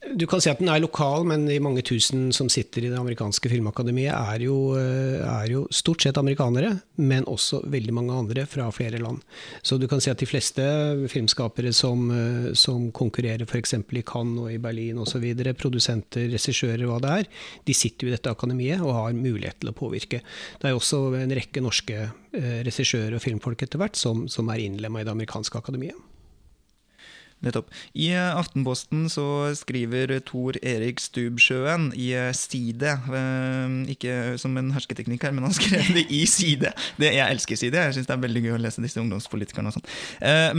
Du 0.00 0.24
kan 0.26 0.40
si 0.40 0.48
at 0.48 0.58
den 0.62 0.70
er 0.72 0.80
lokal, 0.80 1.26
men 1.28 1.42
de 1.44 1.58
mange 1.60 1.82
tusen 1.84 2.30
som 2.32 2.48
sitter 2.50 2.86
i 2.86 2.88
det 2.88 2.96
amerikanske 2.98 3.50
filmakademiet, 3.52 4.14
er 4.16 4.42
jo, 4.46 4.72
eh, 4.80 5.20
er 5.20 5.50
jo, 5.52 5.66
stort 5.70 6.00
sett 6.02 6.16
amerikanere, 6.16 6.70
men 6.96 7.28
også 7.28 7.60
veldig 7.68 7.92
mange 7.94 8.16
andre 8.16 8.46
fra 8.48 8.70
flere 8.72 8.98
land. 8.98 9.20
Så 9.62 9.78
du 9.78 9.86
kan 9.86 10.00
si 10.00 10.10
at 10.10 10.18
de 10.18 10.26
fleste 10.26 10.64
filmskapere 11.12 11.72
som, 11.76 12.10
eh, 12.10 12.52
som 12.54 12.90
konkurrerer 12.90 13.44
f.eks. 13.44 13.74
i 13.74 14.02
Cannes 14.02 14.40
og 14.40 14.50
i 14.50 14.58
Berlin 14.58 14.98
osv., 14.98 15.26
produsenter, 15.60 16.30
regissører, 16.32 16.86
hva 16.88 16.98
det 16.98 17.10
er, 17.10 17.24
de 17.66 17.74
sitter 17.74 18.06
jo 18.06 18.10
i 18.10 18.16
dette 18.16 18.32
akademiet 18.32 18.80
og 18.80 18.96
har 18.96 19.12
mulighet 19.12 19.60
til 19.60 19.68
å 19.68 19.76
påvirke. 19.76 20.22
Det 20.58 20.70
er 20.70 20.74
også 20.74 21.14
en 21.20 21.36
rekke 21.36 21.60
norske 21.60 22.08
eh, 22.32 22.62
regissører 22.64 23.20
og 23.20 23.22
filmfolk 23.22 23.62
etter 23.62 23.78
hvert 23.78 24.00
som, 24.00 24.26
som 24.32 24.48
er 24.48 24.64
innlemma 24.64 25.02
i 25.02 25.04
det 25.04 25.12
amerikanske 25.12 25.60
akademiet. 25.60 26.09
Nettopp. 27.40 27.70
I 27.96 28.10
eh, 28.12 28.36
Aftenposten 28.36 29.06
så 29.12 29.24
skriver 29.56 30.12
Tor 30.28 30.58
Erik 30.60 31.00
Stubsjøen 31.00 31.88
i 31.96 32.10
eh, 32.12 32.32
Side 32.36 32.92
eh, 33.16 33.76
Ikke 33.94 34.36
som 34.40 34.58
en 34.60 34.68
hersketeknikk 34.74 35.24
her, 35.24 35.32
men 35.36 35.48
han 35.48 35.56
skrev 35.56 35.88
det 35.96 36.04
i 36.12 36.22
Side. 36.28 36.74
Det, 37.00 37.14
jeg 37.16 37.24
elsker 37.24 37.56
Side. 37.56 37.86
Jeg 37.88 37.96
syns 37.96 38.10
det 38.10 38.16
er 38.16 38.24
veldig 38.26 38.44
gøy 38.44 38.56
å 38.58 38.60
lese 38.60 38.84
disse 38.84 39.00
ungdomspolitikerne 39.00 39.72
og 39.72 39.78
sånn. 39.78 39.88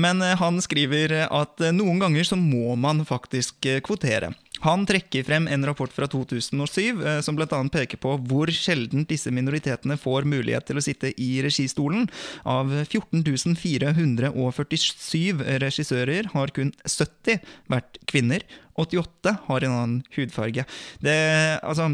Men 0.02 0.24
han 0.40 0.58
skriver 0.64 1.14
at 1.28 1.62
noen 1.76 2.02
ganger 2.02 2.26
så 2.28 2.38
må 2.40 2.74
man 2.80 3.04
faktisk 3.08 3.68
kvotere. 3.86 4.32
Han 4.66 4.86
trekker 4.86 5.26
frem 5.26 5.48
en 5.52 5.66
rapport 5.66 5.92
fra 5.94 6.08
2007 6.08 7.02
eh, 7.06 7.22
som 7.26 7.38
bl.a. 7.38 7.62
peker 7.74 7.98
på 8.02 8.16
hvor 8.30 8.52
sjelden 8.54 9.06
disse 9.10 9.32
minoritetene 9.34 9.98
får 10.00 10.28
mulighet 10.30 10.68
til 10.70 10.78
å 10.78 10.86
sitte 10.86 11.14
i 11.18 11.42
registolen. 11.46 12.08
Av 12.46 12.70
14 12.86 13.24
447 13.58 15.46
regissører 15.62 16.30
har 16.36 16.54
kun 16.56 16.74
70 16.86 17.42
vært 17.72 17.98
kvinner. 18.10 18.46
88 18.80 19.36
har 19.48 19.66
en 19.66 19.76
annen 19.78 20.04
hudfarge. 20.16 20.66
Det, 21.04 21.18
altså, 21.62 21.90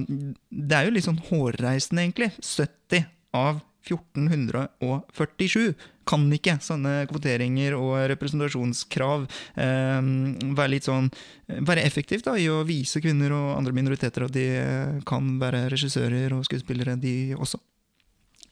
det 0.50 0.78
er 0.78 0.88
jo 0.88 0.96
litt 0.96 1.08
sånn 1.08 1.24
hårreisende, 1.30 2.04
egentlig. 2.04 2.32
70 2.44 3.08
av 3.38 3.64
1447 3.88 5.71
kan 6.08 6.23
ikke 6.34 6.58
sånne 6.63 7.02
kvoteringer 7.10 7.76
og 7.78 7.95
representasjonskrav 8.13 9.26
eh, 9.60 10.10
være 10.58 10.71
litt 10.71 10.88
sånn 10.88 11.10
være 11.47 11.84
effektivt 11.88 12.30
da, 12.30 12.38
i 12.39 12.47
å 12.52 12.63
vise 12.67 13.02
kvinner 13.04 13.36
og 13.36 13.56
andre 13.58 13.76
minoriteter 13.76 14.28
at 14.28 14.36
de 14.36 14.47
eh, 14.62 15.00
kan 15.08 15.36
være 15.41 15.67
regissører 15.73 16.36
og 16.38 16.45
skuespillere, 16.47 16.97
de 17.02 17.36
også? 17.38 17.60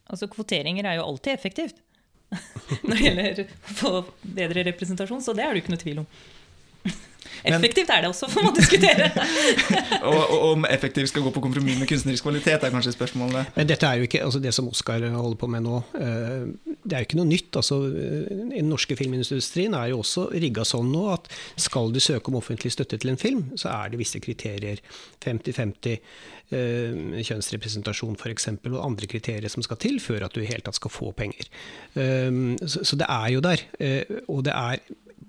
Altså, 0.05 0.29
Kvoteringer 0.29 0.85
er 0.85 0.99
jo 0.99 1.07
alltid 1.07 1.33
effektivt 1.33 1.81
når 2.85 2.95
det 2.95 3.03
gjelder 3.05 3.43
å 3.43 3.75
få 3.77 3.91
bedre 4.35 4.65
representasjon, 4.67 5.21
så 5.23 5.33
det 5.37 5.45
er 5.45 5.53
det 5.53 5.63
ikke 5.63 5.75
noe 5.75 5.81
tvil 5.81 6.01
om. 6.03 6.07
Effektivt 7.43 7.89
er 7.89 8.01
det 8.01 8.09
også, 8.09 8.29
får 8.31 8.45
man 8.45 8.55
diskutere. 8.55 9.09
og, 10.09 10.21
og, 10.31 10.39
om 10.51 10.65
effektivt 10.69 11.11
skal 11.11 11.25
gå 11.25 11.33
på 11.35 11.43
kompromiss 11.43 11.79
med 11.79 11.89
kunstnerisk 11.89 12.25
kvalitet, 12.25 12.63
er 12.63 12.73
kanskje 12.73 12.93
spørsmålet. 12.95 13.51
Men 13.55 13.69
dette 13.69 13.89
er 13.89 13.99
jo 13.99 14.07
ikke, 14.07 14.23
altså 14.25 14.41
Det 14.43 14.53
som 14.55 14.69
Oskar 14.69 15.03
holder 15.09 15.39
på 15.41 15.49
med 15.51 15.65
nå, 15.65 15.81
eh, 15.99 16.45
det 16.85 16.93
er 16.93 17.03
jo 17.03 17.09
ikke 17.09 17.19
noe 17.19 17.29
nytt. 17.29 17.51
altså 17.55 17.81
Den 17.89 18.69
norske 18.69 18.97
filmindustrien 18.97 19.75
er 19.77 19.91
jo 19.93 20.01
også 20.03 20.29
rigga 20.33 20.65
sånn 20.67 20.91
nå 20.93 21.07
at 21.13 21.29
skal 21.59 21.93
du 21.93 21.99
søke 22.03 22.31
om 22.31 22.39
offentlig 22.41 22.73
støtte 22.73 22.99
til 23.01 23.13
en 23.13 23.21
film, 23.21 23.45
så 23.59 23.73
er 23.73 23.93
det 23.93 24.01
visse 24.01 24.21
kriterier. 24.23 24.81
50-50 25.25 25.95
eh, 25.95 27.23
kjønnsrepresentasjon 27.25 28.19
f.eks., 28.19 28.51
og 28.71 28.83
andre 28.83 29.09
kriterier 29.09 29.51
som 29.51 29.65
skal 29.65 29.81
til 29.81 29.99
før 30.03 30.27
at 30.27 30.35
du 30.35 30.43
i 30.43 30.49
hele 30.49 30.65
tatt 30.65 30.77
skal 30.77 30.93
få 30.93 31.11
penger. 31.17 31.49
Så, 31.95 32.97
det 32.99 33.07
er 33.09 33.29
jo 33.33 33.41
der. 33.43 33.61
Og 34.31 34.43
det 34.45 34.53
er 34.53 34.81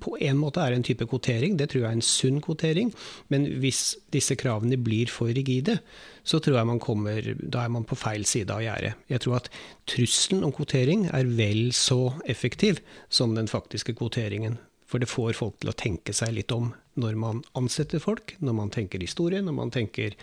på 0.07 0.15
en 0.23 0.39
måte 0.39 0.63
er 0.63 0.77
en 0.77 0.87
type 0.87 1.07
kvotering. 1.11 1.57
Det 1.59 1.71
tror 1.73 1.83
jeg 1.83 1.89
er 1.91 1.99
en 1.99 2.07
sunn 2.07 2.39
kvotering. 2.45 2.93
Men 3.33 3.49
hvis 3.63 3.97
disse 4.15 4.37
kravene 4.39 4.79
blir 4.79 5.11
for 5.11 5.33
rigide, 5.35 5.81
så 6.27 6.41
tror 6.43 6.61
jeg 6.61 6.71
man 6.71 6.83
kommer 6.83 7.35
Da 7.43 7.65
er 7.65 7.73
man 7.75 7.85
på 7.85 7.99
feil 7.99 8.25
side 8.27 8.55
av 8.55 8.63
gjerdet. 8.63 8.95
Jeg 9.11 9.25
tror 9.25 9.41
at 9.41 9.51
trusselen 9.91 10.47
om 10.47 10.55
kvotering 10.55 11.09
er 11.11 11.27
vel 11.27 11.73
så 11.75 12.15
effektiv 12.27 12.81
som 13.11 13.35
den 13.35 13.51
faktiske 13.51 13.97
kvoteringen. 13.99 14.59
For 14.87 15.03
det 15.03 15.11
får 15.11 15.35
folk 15.35 15.59
til 15.61 15.73
å 15.73 15.79
tenke 15.79 16.15
seg 16.15 16.37
litt 16.37 16.53
om 16.55 16.71
når 16.97 17.17
man 17.21 17.43
ansetter 17.59 18.01
folk, 18.01 18.37
når 18.41 18.55
man 18.57 18.71
tenker 18.73 19.03
historie, 19.03 19.43
når 19.43 19.57
man 19.59 19.73
tenker 19.75 20.15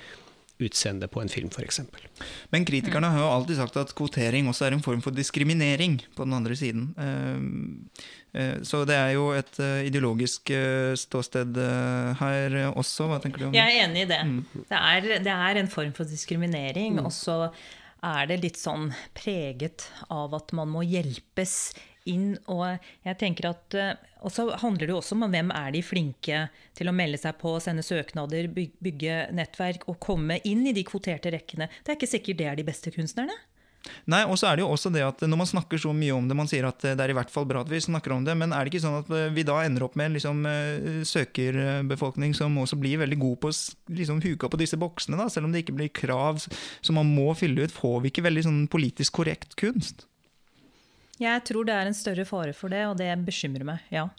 utseendet 0.65 1.11
på 1.13 1.21
en 1.21 1.31
film, 1.31 1.51
f.eks. 1.53 1.81
Men 2.53 2.65
kritikerne 2.67 3.11
har 3.13 3.23
jo 3.23 3.29
alltid 3.31 3.59
sagt 3.59 3.77
at 3.81 3.93
kvotering 3.97 4.49
også 4.51 4.67
er 4.67 4.77
en 4.77 4.83
form 4.85 5.03
for 5.03 5.15
diskriminering 5.15 5.99
på 6.15 6.27
den 6.27 6.35
andre 6.37 6.57
siden. 6.57 6.89
Så 8.65 8.81
det 8.89 8.97
er 8.97 9.11
jo 9.13 9.27
et 9.37 9.59
ideologisk 9.85 10.49
ståsted 11.03 11.59
her 12.19 12.57
også. 12.71 13.07
Hva 13.11 13.21
tenker 13.21 13.43
du 13.43 13.47
om 13.47 13.53
det? 13.53 13.61
Jeg 13.61 13.77
er 13.77 13.85
enig 13.85 14.05
i 14.05 14.09
det. 14.09 14.19
Mm. 14.25 14.41
Det, 14.57 14.79
er, 14.79 15.09
det, 15.27 15.35
er, 15.35 15.61
en 15.61 15.71
form 15.71 15.93
for 15.97 16.09
diskriminering. 16.09 16.97
Mm. 16.97 17.07
Og 17.07 17.13
så 17.13 17.37
er 18.03 18.27
det 18.29 18.41
litt 18.43 18.59
sånn 18.59 18.89
preget 19.15 19.87
av 20.11 20.33
at 20.35 20.51
man 20.57 20.71
må 20.71 20.83
hjelpes 20.85 21.73
inn. 22.09 22.33
Og 22.51 22.65
jeg 23.05 23.19
tenker 23.21 23.49
at 23.51 23.77
eh, 23.79 23.93
og 24.23 24.31
så 24.31 24.47
handler 24.61 24.87
det 24.87 24.93
jo 24.93 24.99
også 25.01 25.17
om 25.17 25.25
hvem 25.27 25.49
er 25.51 25.73
de 25.75 25.81
flinke 25.83 26.45
til 26.77 26.89
å 26.89 26.95
melde 26.95 27.19
seg 27.19 27.35
på, 27.41 27.57
sende 27.63 27.83
søknader, 27.83 28.47
bygge 28.53 29.17
nettverk 29.35 29.87
og 29.91 29.99
komme 30.03 30.39
inn 30.47 30.63
i 30.69 30.75
de 30.75 30.85
kvoterte 30.87 31.33
rekkene. 31.33 31.67
Det 31.83 31.91
er 31.91 31.99
ikke 31.99 32.13
sikkert 32.13 32.39
det 32.39 32.47
er 32.47 32.59
de 32.59 32.67
beste 32.67 32.93
kunstnerne. 32.95 33.35
Nei, 34.07 34.21
og 34.23 34.37
så 34.39 34.47
er 34.47 34.55
det 34.55 34.63
jo 34.63 34.69
også 34.71 34.87
det 34.93 35.01
at 35.03 35.19
Når 35.27 35.39
man 35.41 35.49
snakker 35.49 35.81
så 35.81 35.91
mye 35.91 36.13
om 36.15 36.27
det, 36.29 36.37
man 36.39 36.47
sier 36.47 36.63
at 36.69 36.79
det 36.83 37.03
er 37.03 37.11
i 37.11 37.17
hvert 37.17 37.31
fall 37.33 37.43
bra 37.49 37.65
at 37.65 37.71
vi 37.71 37.81
snakker 37.83 38.13
om 38.15 38.23
det, 38.23 38.35
men 38.39 38.55
er 38.55 38.63
det 38.63 38.71
ikke 38.71 38.83
sånn 38.85 39.01
at 39.01 39.11
vi 39.35 39.43
da 39.47 39.57
ender 39.65 39.83
opp 39.87 39.97
med 39.99 40.07
en 40.07 40.15
liksom, 40.15 40.39
eh, 40.47 41.01
søkerbefolkning 41.07 42.31
som 42.37 42.55
også 42.61 42.79
blir 42.79 43.01
veldig 43.03 43.19
god 43.19 43.41
på 43.43 43.51
å 43.51 43.57
liksom, 43.99 44.23
huke 44.23 44.47
på 44.47 44.61
disse 44.61 44.79
boksene, 44.79 45.19
da, 45.19 45.27
selv 45.31 45.49
om 45.49 45.55
det 45.55 45.65
ikke 45.65 45.75
blir 45.81 45.91
krav 45.91 46.45
som 46.47 46.99
man 46.99 47.11
må 47.11 47.35
fylle 47.35 47.67
ut? 47.67 47.75
Får 47.75 47.99
vi 48.05 48.13
ikke 48.13 48.23
veldig 48.29 48.47
sånn 48.47 48.63
politisk 48.71 49.19
korrekt 49.19 49.57
kunst? 49.59 50.07
Jeg 51.21 51.43
tror 51.45 51.67
det 51.67 51.75
er 51.77 51.89
en 51.89 51.97
større 51.97 52.25
fare 52.25 52.53
for 52.57 52.73
det, 52.73 52.83
og 52.89 52.97
det 52.97 53.11
bekymrer 53.25 53.67
meg. 53.67 53.85
ja. 53.93 54.09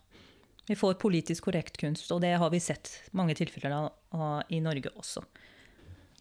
Vi 0.66 0.76
får 0.78 0.94
politisk 0.96 1.44
korrekt 1.44 1.76
kunst, 1.76 2.08
og 2.14 2.22
det 2.24 2.38
har 2.40 2.50
vi 2.50 2.60
sett 2.62 2.88
mange 3.12 3.34
tilfeller 3.36 3.90
av 4.16 4.46
i 4.48 4.62
Norge 4.64 4.94
også. 4.96 5.20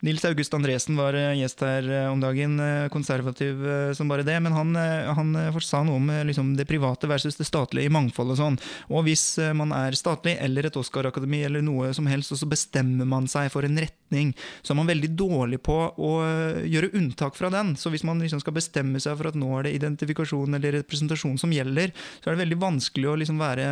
Nils 0.03 0.25
August 0.25 0.53
Andresen 0.53 0.97
var 0.99 1.15
eh, 1.15 1.31
gjest 1.39 1.61
her 1.63 1.85
eh, 1.87 2.09
om 2.11 2.19
dagen, 2.19 2.57
eh, 2.59 2.89
konservativ 2.91 3.61
som 3.95 4.09
bare 4.11 4.25
det. 4.27 4.35
Men 4.43 4.51
han, 4.51 4.75
han 4.75 5.61
sa 5.63 5.79
noe 5.87 5.95
om 5.95 6.09
liksom, 6.27 6.49
det 6.59 6.67
private 6.67 7.07
versus 7.07 7.39
det 7.39 7.47
statlige 7.47 7.87
i 7.87 7.93
mangfold 7.93 8.33
og 8.33 8.39
sånn. 8.41 8.57
Og 8.91 9.07
hvis 9.07 9.23
man 9.55 9.71
er 9.75 9.95
statlig 9.95 10.35
eller 10.43 10.67
et 10.67 10.79
Oscar-akademi 10.79 11.45
eller 11.47 11.63
noe 11.63 11.93
som 11.95 12.09
helst, 12.11 12.33
og 12.35 12.41
så 12.41 12.49
bestemmer 12.51 13.07
man 13.07 13.29
seg 13.31 13.47
for 13.53 13.63
en 13.63 13.79
retning, 13.79 14.33
så 14.59 14.73
er 14.73 14.79
man 14.81 14.91
veldig 14.91 15.11
dårlig 15.15 15.61
på 15.63 15.77
å 15.95 16.11
gjøre 16.67 16.91
unntak 16.99 17.39
fra 17.39 17.53
den. 17.53 17.71
Så 17.79 17.93
hvis 17.93 18.03
man 18.03 18.19
liksom 18.19 18.43
skal 18.43 18.57
bestemme 18.57 18.99
seg 19.03 19.15
for 19.19 19.31
at 19.31 19.39
nå 19.39 19.53
er 19.55 19.69
det 19.69 19.75
identifikasjon 19.79 20.59
eller 20.59 20.81
representasjon 20.81 21.39
som 21.39 21.55
gjelder, 21.55 21.95
så 22.19 22.27
er 22.27 22.35
det 22.35 22.43
veldig 22.43 22.59
vanskelig 22.65 23.07
å 23.07 23.15
liksom 23.23 23.39
være 23.39 23.69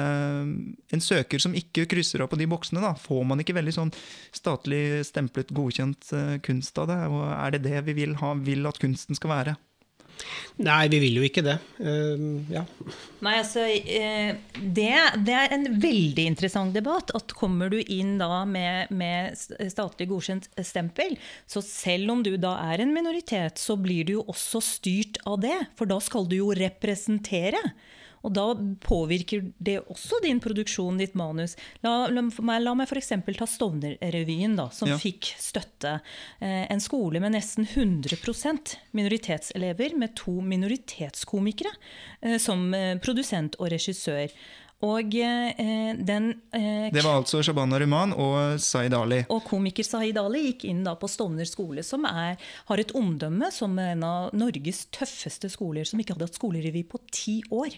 en 0.96 1.04
søker 1.04 1.44
som 1.44 1.60
ikke 1.60 1.90
krysser 1.92 2.24
av 2.24 2.32
på 2.32 2.40
de 2.40 2.48
boksene. 2.48 2.80
Da. 2.84 2.96
Får 2.96 3.28
man 3.28 3.44
ikke 3.44 3.58
veldig 3.60 3.76
sånn 3.76 3.94
statlig 4.32 5.04
stemplet 5.12 5.52
godkjent 5.52 6.14
kunst 6.46 6.78
av 6.82 6.90
det? 6.92 7.02
Og 7.12 7.26
er 7.34 7.56
det 7.56 7.66
det 7.68 7.84
vi 7.90 7.98
vil, 8.04 8.16
ha, 8.22 8.34
vil 8.40 8.70
at 8.70 8.80
kunsten 8.82 9.18
skal 9.18 9.36
være? 9.36 9.58
Nei, 10.62 10.86
vi 10.92 11.00
vil 11.02 11.18
jo 11.18 11.26
ikke 11.26 11.44
det. 11.46 11.56
Uh, 11.82 12.44
ja. 12.52 12.64
Nei, 13.26 13.36
altså, 13.40 13.64
uh, 13.66 14.58
det, 14.60 14.90
det, 15.26 15.38
er 15.38 15.56
en 15.56 15.68
veldig 15.82 16.26
interessant 16.34 16.76
debatt. 16.76 17.14
at 17.18 17.34
Kommer 17.38 17.72
du 17.74 17.80
inn 17.82 18.18
da 18.22 18.44
med, 18.46 18.92
med, 18.94 19.38
statlig 19.72 20.10
godkjent 20.12 20.50
stempel, 20.68 21.18
så 21.50 21.64
selv 21.66 22.14
om 22.14 22.26
du 22.26 22.36
da 22.42 22.58
er 22.72 22.84
en 22.84 22.94
minoritet, 22.96 23.62
så 23.62 23.78
blir 23.80 24.08
du 24.08 24.18
jo 24.20 24.28
også 24.32 24.62
styrt 24.66 25.22
av 25.26 25.42
det. 25.46 25.58
For 25.80 25.90
da 25.90 26.02
skal 26.04 26.30
du 26.30 26.38
jo 26.42 26.52
representere. 26.58 27.64
Og 28.22 28.34
da 28.36 28.46
påvirker 28.86 29.48
det 29.58 29.80
også 29.82 30.22
din 30.24 30.40
produksjon, 30.44 31.00
ditt 31.02 31.16
manus. 31.18 31.56
La, 31.86 32.06
la, 32.12 32.24
la 32.62 32.76
meg 32.78 32.90
f.eks. 32.90 33.14
ta 33.38 33.48
Stovner-revyen, 33.50 34.58
som 34.76 34.92
ja. 34.92 35.00
fikk 35.02 35.32
støtte. 35.42 35.98
Eh, 36.40 36.66
en 36.72 36.84
skole 36.84 37.22
med 37.24 37.36
nesten 37.36 37.66
100% 37.66 38.76
minoritetselever, 38.98 39.98
med 39.98 40.16
to 40.20 40.38
minoritetskomikere 40.46 41.74
eh, 42.22 42.38
som 42.42 42.70
eh, 42.78 42.96
produsent 43.02 43.58
og 43.60 43.72
regissør. 43.74 44.30
Og 44.86 45.16
eh, 45.16 45.92
den 45.98 46.32
eh, 46.58 46.88
Det 46.94 47.04
var 47.04 47.20
altså 47.20 47.42
Shabana 47.46 47.80
Ruman 47.82 48.16
og 48.18 48.58
Zaid 48.62 48.96
Ali. 48.98 49.22
Og 49.30 49.44
komiker 49.46 49.86
Zaid 49.86 50.18
Ali 50.18 50.48
gikk 50.48 50.66
inn 50.72 50.82
da 50.88 50.96
på 50.98 51.10
Stovner 51.12 51.46
skole, 51.50 51.86
som 51.86 52.08
er, 52.10 52.42
har 52.70 52.82
et 52.82 52.94
omdømme 52.98 53.52
som 53.54 53.78
en 53.82 54.06
av 54.08 54.34
Norges 54.38 54.88
tøffeste 54.96 55.52
skoler, 55.54 55.86
som 55.88 56.02
ikke 56.02 56.18
hadde 56.18 56.30
hatt 56.30 56.40
skolerevy 56.40 56.84
på 56.90 57.02
ti 57.14 57.38
år. 57.54 57.78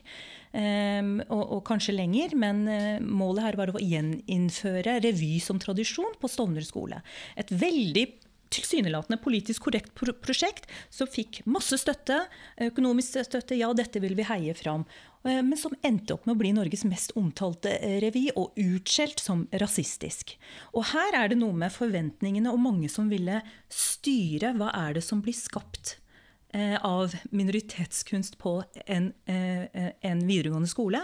Um, 0.53 1.15
og, 1.33 1.41
og, 1.41 1.61
kanskje 1.65 1.95
lenger, 1.97 2.35
men 2.37 2.59
uh, 2.69 2.99
målet 3.01 3.47
her 3.47 3.55
var 3.57 3.71
å 3.73 3.81
gjeninnføre 3.81 4.99
revy 5.01 5.39
som 5.41 5.57
tradisjon 5.57 6.13
på 6.21 6.29
Stovner 6.29 6.65
skole. 6.67 7.01
Et 7.41 7.49
veldig 7.49 8.05
tilsynelatende 8.53 9.17
politisk 9.17 9.65
korrekt 9.67 9.95
prosjekt 9.97 10.69
som 10.93 11.09
fikk 11.09 11.41
masse 11.49 11.77
støtte, 11.81 12.19
økonomisk 12.69 13.23
støtte. 13.25 13.57
Ja, 13.57 13.71
dette 13.73 14.01
vil 14.03 14.13
vi 14.19 14.27
heie 14.29 14.53
fram. 14.57 14.85
Eh, 15.24 15.41
men 15.41 15.57
som 15.57 15.76
endte 15.82 16.15
opp 16.15 16.28
med 16.28 16.36
å 16.36 16.41
bli 16.41 16.53
Norges 16.55 16.84
mest 16.88 17.15
omtalte 17.19 17.78
eh, 17.78 17.99
revy, 18.03 18.28
og 18.36 18.57
utskjelt 18.59 19.24
som 19.24 19.45
rasistisk. 19.63 20.36
Og 20.76 20.89
her 20.91 21.19
er 21.24 21.32
det 21.32 21.39
noe 21.39 21.55
med 21.55 21.74
forventningene 21.74 22.51
og 22.51 22.61
mange 22.63 22.91
som 22.91 23.11
ville 23.11 23.41
styre 23.71 24.53
hva 24.59 24.71
er 24.86 24.99
det 24.99 25.05
som 25.05 25.24
blir 25.24 25.38
skapt 25.38 25.97
av 26.53 27.15
minoritetskunst 27.33 28.37
på 28.37 28.63
en, 28.85 29.13
eh, 29.25 29.89
en, 30.01 30.27
videregående 30.27 30.69
skole. 30.69 30.99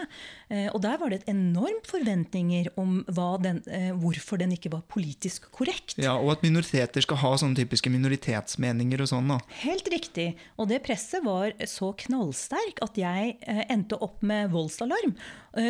Eh, 0.50 0.68
og 0.74 0.82
der 0.84 0.98
var 1.02 1.10
det 1.10 1.22
et 1.22 1.32
enormt 1.34 1.88
forventninger 1.90 2.70
om 2.78 3.04
den, 3.42 3.62
hvorfor 4.00 4.38
den 4.38 4.54
ikke 4.54 4.72
var 4.72 4.84
politisk 4.88 5.50
korrekt. 5.52 5.98
Ja, 5.98 6.18
Og 6.20 6.32
at 6.32 6.46
minoriteter 6.46 7.02
skal 7.02 7.18
ha 7.18 7.34
sånne 7.38 7.58
typiske 7.58 7.90
minoritetsmeninger 7.90 9.02
og 9.02 9.10
sånn. 9.10 9.28
da. 9.28 9.40
Helt 9.64 9.90
riktig. 9.90 10.36
Og 10.58 10.70
det 10.70 10.84
presset 10.84 11.24
var 11.24 11.52
så 11.66 11.94
knallsterk 11.98 12.82
at 12.82 12.96
jeg 12.96 13.38
endte 13.70 13.98
opp 14.00 14.22
med 14.22 14.52
voldsalarm. 14.52 15.16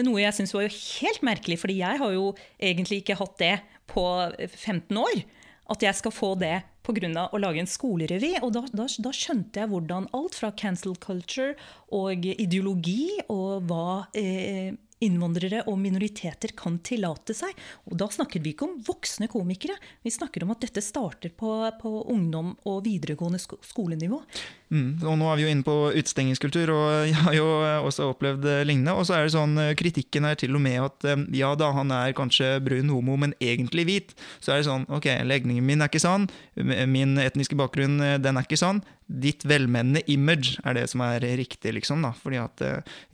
Noe 0.04 0.22
jeg 0.22 0.34
syns 0.34 0.54
var 0.54 0.68
jo 0.68 0.76
helt 0.76 1.22
merkelig, 1.22 1.60
fordi 1.60 1.80
jeg 1.80 1.98
har 2.00 2.12
jo 2.12 2.36
egentlig 2.60 3.04
ikke 3.04 3.20
hatt 3.20 3.38
det 3.38 3.60
på 3.88 4.06
15 4.38 4.98
år 4.98 5.24
at 5.70 5.86
jeg 5.86 5.98
skal 6.00 6.14
få 6.14 6.34
det 6.42 6.58
pga. 6.86 7.28
å 7.30 7.42
lage 7.42 7.62
en 7.62 7.70
skolerevy. 7.70 8.36
Og 8.42 8.54
da, 8.56 8.64
da, 8.74 8.88
da, 8.90 9.14
skjønte 9.14 9.62
jeg 9.62 9.70
hvordan 9.72 10.10
alt 10.18 10.38
fra 10.38 10.52
cancel 10.52 10.96
culture 10.98 11.54
og 11.94 12.26
ideologi 12.26 13.20
og 13.30 13.70
hva 13.70 14.06
eh, 14.18 14.74
innvandrere 15.04 15.64
og 15.70 15.80
minoriteter 15.80 16.54
kan 16.60 16.78
tillate 16.84 17.36
seg. 17.38 17.56
Og 17.90 17.98
da 18.00 18.10
snakker 18.12 18.44
vi 18.44 18.54
ikke 18.54 18.68
om 18.68 18.78
voksne 18.86 19.30
komikere. 19.32 19.78
Vi 20.04 20.14
snakker 20.14 20.44
om 20.44 20.54
at 20.54 20.64
dette 20.66 20.84
starter 20.84 21.32
på, 21.36 21.54
på 21.82 21.94
ungdom- 22.12 22.56
og 22.68 22.84
videregående 22.88 23.40
skolenivå. 23.40 24.22
Mm, 24.70 25.00
og 25.02 25.16
nå 25.18 25.30
er 25.32 25.40
vi 25.40 25.46
jo 25.48 25.52
inne 25.54 25.66
på 25.66 25.76
utestengingskultur, 25.96 26.70
og 26.76 26.90
jeg 27.08 27.18
har 27.18 27.34
jo 27.34 27.48
også 27.88 28.12
opplevd 28.12 28.46
lignende. 28.70 28.94
Og 28.94 29.08
så 29.08 29.18
er 29.18 29.26
det 29.26 29.34
sånn, 29.34 29.58
eh, 29.58 29.74
kritikken 29.80 30.28
er 30.30 30.38
til 30.40 30.54
og 30.60 30.64
med 30.66 30.78
at 30.84 31.10
eh, 31.10 31.26
ja 31.40 31.56
da, 31.58 31.72
han 31.74 31.94
er 31.96 32.14
kanskje 32.18 32.58
brun 32.66 32.92
homo, 32.94 33.18
men 33.18 33.34
egentlig 33.42 33.88
hvit. 33.90 34.16
Så 34.44 34.54
er 34.54 34.62
det 34.62 34.70
sånn, 34.70 34.86
ok, 34.92 35.10
legningen 35.26 35.66
min 35.66 35.82
er 35.82 35.90
ikke 35.90 36.04
sann, 36.04 36.30
min 36.56 37.18
etniske 37.22 37.58
bakgrunn 37.60 37.98
eh, 38.04 38.18
den 38.22 38.38
er 38.38 38.46
ikke 38.46 38.60
sann. 38.62 38.84
Ditt 39.10 39.42
velmenende 39.50 40.04
image 40.14 40.60
er 40.62 40.78
det 40.78 40.86
som 40.92 41.02
er 41.02 41.26
riktig, 41.40 41.74
liksom. 41.80 42.04
da, 42.06 42.14
fordi 42.14 42.38
at 42.42 42.62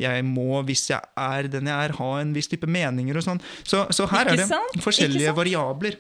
jeg 0.02 0.26
må, 0.28 0.60
hvis 0.68 0.90
jeg 0.92 1.00
er 1.16 1.48
den 1.52 1.72
jeg 1.72 1.88
er, 1.88 1.96
ha 2.00 2.10
en 2.20 2.34
viss 2.36 2.52
type 2.52 2.68
meninger 2.68 3.16
og 3.16 3.24
sånn. 3.24 3.40
Så, 3.64 3.86
så 3.96 4.10
her 4.12 4.34
er 4.34 4.44
det 4.44 4.84
forskjellige 4.84 5.32
variabler. 5.38 5.96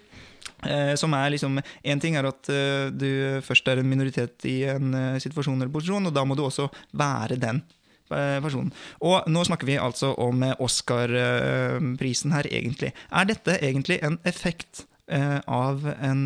Eh, 0.65 0.95
som 0.97 1.13
er 1.13 1.33
liksom 1.33 1.59
Én 1.83 2.01
ting 2.01 2.15
er 2.17 2.25
at 2.29 2.49
eh, 2.49 2.89
du 2.89 3.41
først 3.45 3.67
er 3.69 3.81
en 3.81 3.89
minoritet 3.89 4.45
i 4.49 4.63
en 4.71 4.93
eh, 4.97 5.17
situasjon 5.21 5.59
eller 5.59 5.73
posisjon, 5.73 6.09
og 6.09 6.15
da 6.15 6.25
må 6.25 6.37
du 6.37 6.45
også 6.45 6.69
være 6.93 7.39
den 7.41 7.63
personen. 8.05 8.69
Og 9.01 9.25
nå 9.33 9.41
snakker 9.47 9.65
vi 9.65 9.79
altså 9.81 10.11
om 10.21 10.43
Oscar-prisen 10.61 12.35
her, 12.35 12.45
egentlig. 12.53 12.91
Er 13.09 13.25
dette 13.25 13.55
egentlig 13.65 13.97
en 14.05 14.19
effekt 14.29 14.83
av 15.09 15.81
en 15.89 16.21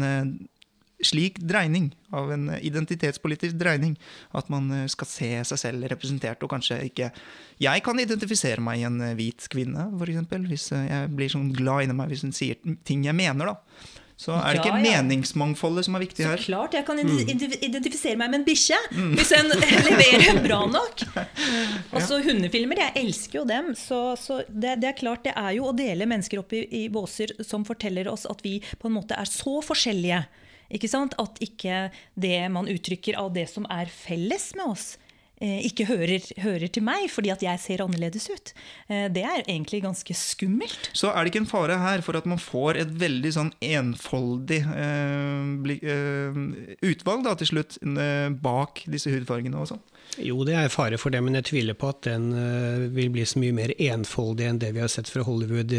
slik 1.06 1.40
dreining, 1.40 1.92
av 2.12 2.32
en 2.34 2.50
identitetspolitisk 2.58 3.56
dreining, 3.60 3.94
at 4.36 4.50
man 4.52 4.72
skal 4.92 5.08
se 5.08 5.30
seg 5.52 5.62
selv 5.62 5.88
representert, 5.92 6.42
og 6.44 6.52
kanskje 6.52 6.82
ikke 6.90 7.12
Jeg 7.60 7.84
kan 7.84 8.00
identifisere 8.00 8.64
meg 8.64 8.80
i 8.80 8.88
en 8.88 9.02
hvit 9.18 9.48
kvinne, 9.52 9.90
f.eks., 10.00 10.36
hvis 10.50 10.68
jeg 10.72 11.10
blir 11.16 11.32
sånn 11.32 11.52
glad 11.56 11.86
inni 11.86 11.96
meg 11.96 12.12
hvis 12.12 12.24
hun 12.24 12.36
sier 12.36 12.60
ting 12.88 13.04
jeg 13.08 13.16
mener, 13.16 13.54
da. 13.54 13.90
Så 14.20 14.34
er 14.36 14.52
det 14.52 14.60
ikke 14.60 14.74
ja, 14.74 14.80
ja. 14.84 15.00
meningsmangfoldet 15.00 15.86
som 15.88 15.96
er 15.96 16.02
viktig 16.04 16.26
her? 16.28 16.42
Så 16.42 16.50
klart. 16.50 16.74
Jeg 16.76 16.84
kan 16.90 16.98
mm. 17.00 17.22
identifisere 17.64 18.20
meg 18.20 18.34
med 18.34 18.42
en 18.42 18.48
bikkje 18.50 18.80
mm. 18.92 19.14
hvis 19.16 19.32
en 19.38 19.54
leverer 19.88 20.42
bra 20.44 20.60
nok. 20.68 21.06
Altså 21.96 22.20
Hundefilmer, 22.26 22.82
jeg 22.84 23.06
elsker 23.06 23.40
jo 23.40 23.46
dem. 23.48 23.72
Så, 23.80 24.02
så 24.20 24.42
det, 24.50 24.76
det, 24.84 24.92
er 24.92 24.98
klart, 25.00 25.24
det 25.24 25.32
er 25.40 25.56
jo 25.56 25.70
å 25.70 25.76
dele 25.76 26.08
mennesker 26.10 26.42
opp 26.42 26.52
i, 26.58 26.66
i 26.82 26.84
båser 26.92 27.32
som 27.48 27.64
forteller 27.68 28.12
oss 28.12 28.28
at 28.30 28.44
vi 28.44 28.58
på 28.60 28.92
en 28.92 28.98
måte 28.98 29.16
er 29.16 29.30
så 29.30 29.62
forskjellige. 29.64 30.20
Ikke 30.70 30.90
sant? 30.92 31.16
At 31.22 31.40
ikke 31.44 31.90
det 32.20 32.40
man 32.54 32.70
uttrykker 32.70 33.18
av 33.20 33.34
det 33.36 33.48
som 33.52 33.66
er 33.74 33.90
felles 33.92 34.52
med 34.58 34.74
oss, 34.76 34.90
ikke 35.40 35.86
hører, 35.88 36.26
hører, 36.44 36.68
til 36.68 36.84
meg 36.84 37.08
fordi 37.12 37.32
at 37.32 37.44
jeg 37.44 37.62
ser 37.64 37.84
annerledes 37.86 38.28
ut. 38.28 38.52
Eh, 38.92 39.08
det 39.14 39.24
er 39.24 39.44
egentlig 39.46 39.82
ganske 39.86 40.16
skummelt. 40.18 40.90
Så 40.94 41.14
er 41.14 41.24
det 41.24 41.32
ikke 41.34 41.44
en 41.46 41.52
fare 41.52 41.78
her 41.80 42.04
for 42.06 42.20
at 42.20 42.28
man 42.28 42.42
får 42.42 42.82
et 42.82 42.92
veldig 43.00 43.32
sånn 43.36 43.54
enfoldig 43.64 44.60
eh, 44.68 45.78
eh, 45.94 46.42
utvalg 46.90 47.24
da, 47.28 47.38
til 47.40 47.54
slutt 47.54 47.80
eh, 47.80 48.28
bak 48.36 48.84
disse 48.92 49.14
hudfargene 49.14 49.62
og 49.62 49.72
sånn? 49.72 49.86
Jo, 50.20 50.42
det 50.44 50.56
er 50.58 50.72
fare 50.74 50.98
for 50.98 51.14
det, 51.14 51.22
men 51.22 51.38
jeg 51.38 51.46
tviler 51.52 51.78
på 51.78 51.92
at 51.92 52.02
den 52.08 52.32
vil 52.96 53.12
bli 53.14 53.22
så 53.30 53.38
mye 53.40 53.54
mer 53.54 53.72
enfoldig 53.78 54.48
enn 54.48 54.58
det 54.60 54.72
vi 54.74 54.82
har 54.82 54.90
sett 54.90 55.08
fra 55.08 55.22
Hollywood 55.24 55.70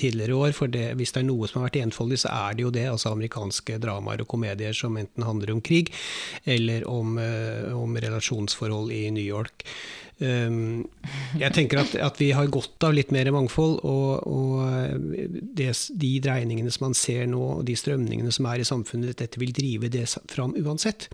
tidligere 0.00 0.38
år. 0.40 0.54
For 0.56 0.72
det, 0.72 0.86
hvis 0.96 1.12
det 1.12 1.20
er 1.20 1.26
noe 1.28 1.50
som 1.50 1.60
har 1.60 1.68
vært 1.68 1.82
enfoldig, 1.82 2.22
så 2.22 2.32
er 2.32 2.56
det 2.56 2.64
jo 2.64 2.72
det. 2.72 2.86
Altså 2.88 3.12
amerikanske 3.12 3.76
dramaer 3.84 4.24
og 4.24 4.30
komedier 4.32 4.72
som 4.74 4.96
enten 4.96 5.26
handler 5.28 5.52
om 5.52 5.60
krig 5.60 5.92
eller 6.48 6.88
om, 6.88 7.18
om 7.76 8.00
relasjonsforhold 8.06 8.88
i 8.96 9.03
New 9.12 9.24
York. 9.24 9.66
Um, 10.22 10.84
jeg 11.40 11.50
tenker 11.56 11.80
at, 11.82 11.96
at, 11.98 12.20
vi 12.22 12.28
har 12.36 12.46
godt 12.52 12.84
av 12.86 12.94
litt 12.94 13.10
mer 13.12 13.32
mangfold, 13.34 13.80
og, 13.82 14.22
og 14.30 15.32
det, 15.58 15.72
de 15.98 16.12
dreiningene 16.22 16.70
som 16.70 16.86
man 16.86 16.94
ser 16.98 17.26
nå, 17.32 17.40
og 17.56 17.64
de 17.66 17.74
strømningene 17.78 18.30
som 18.34 18.46
er 18.46 18.62
i 18.62 18.68
samfunnet, 18.68 19.16
dette 19.18 19.42
vil 19.42 19.52
drive 19.56 19.90
det 19.92 20.06
fram 20.30 20.54
uansett. 20.60 21.08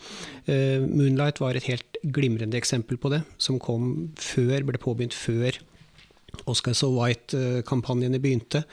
Uh, 0.45 0.84
Moonlight 0.84 1.41
var 1.41 1.57
et 1.57 1.70
helt 1.70 2.01
glimrende 2.05 2.61
eksempel 2.61 3.01
på 3.01 3.12
det, 3.14 3.24
som 3.41 3.61
kom 3.62 4.11
før, 4.20 4.68
ble 4.68 4.82
påbegynt 4.82 5.16
før 5.16 5.59
Oscar 6.51 6.74
So 6.76 6.91
White-kampanjene 6.95 8.20
begynte. 8.22 8.64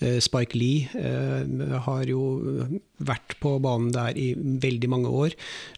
Eh, 0.00 0.18
Spike 0.24 0.56
Lee 0.58 0.88
eh, 0.96 1.78
har 1.86 2.10
jo 2.10 2.22
vært 3.06 3.36
på 3.42 3.56
banen 3.62 3.92
der 3.94 4.18
i 4.18 4.30
veldig 4.36 4.90
mange 4.92 5.12
år. 5.12 5.36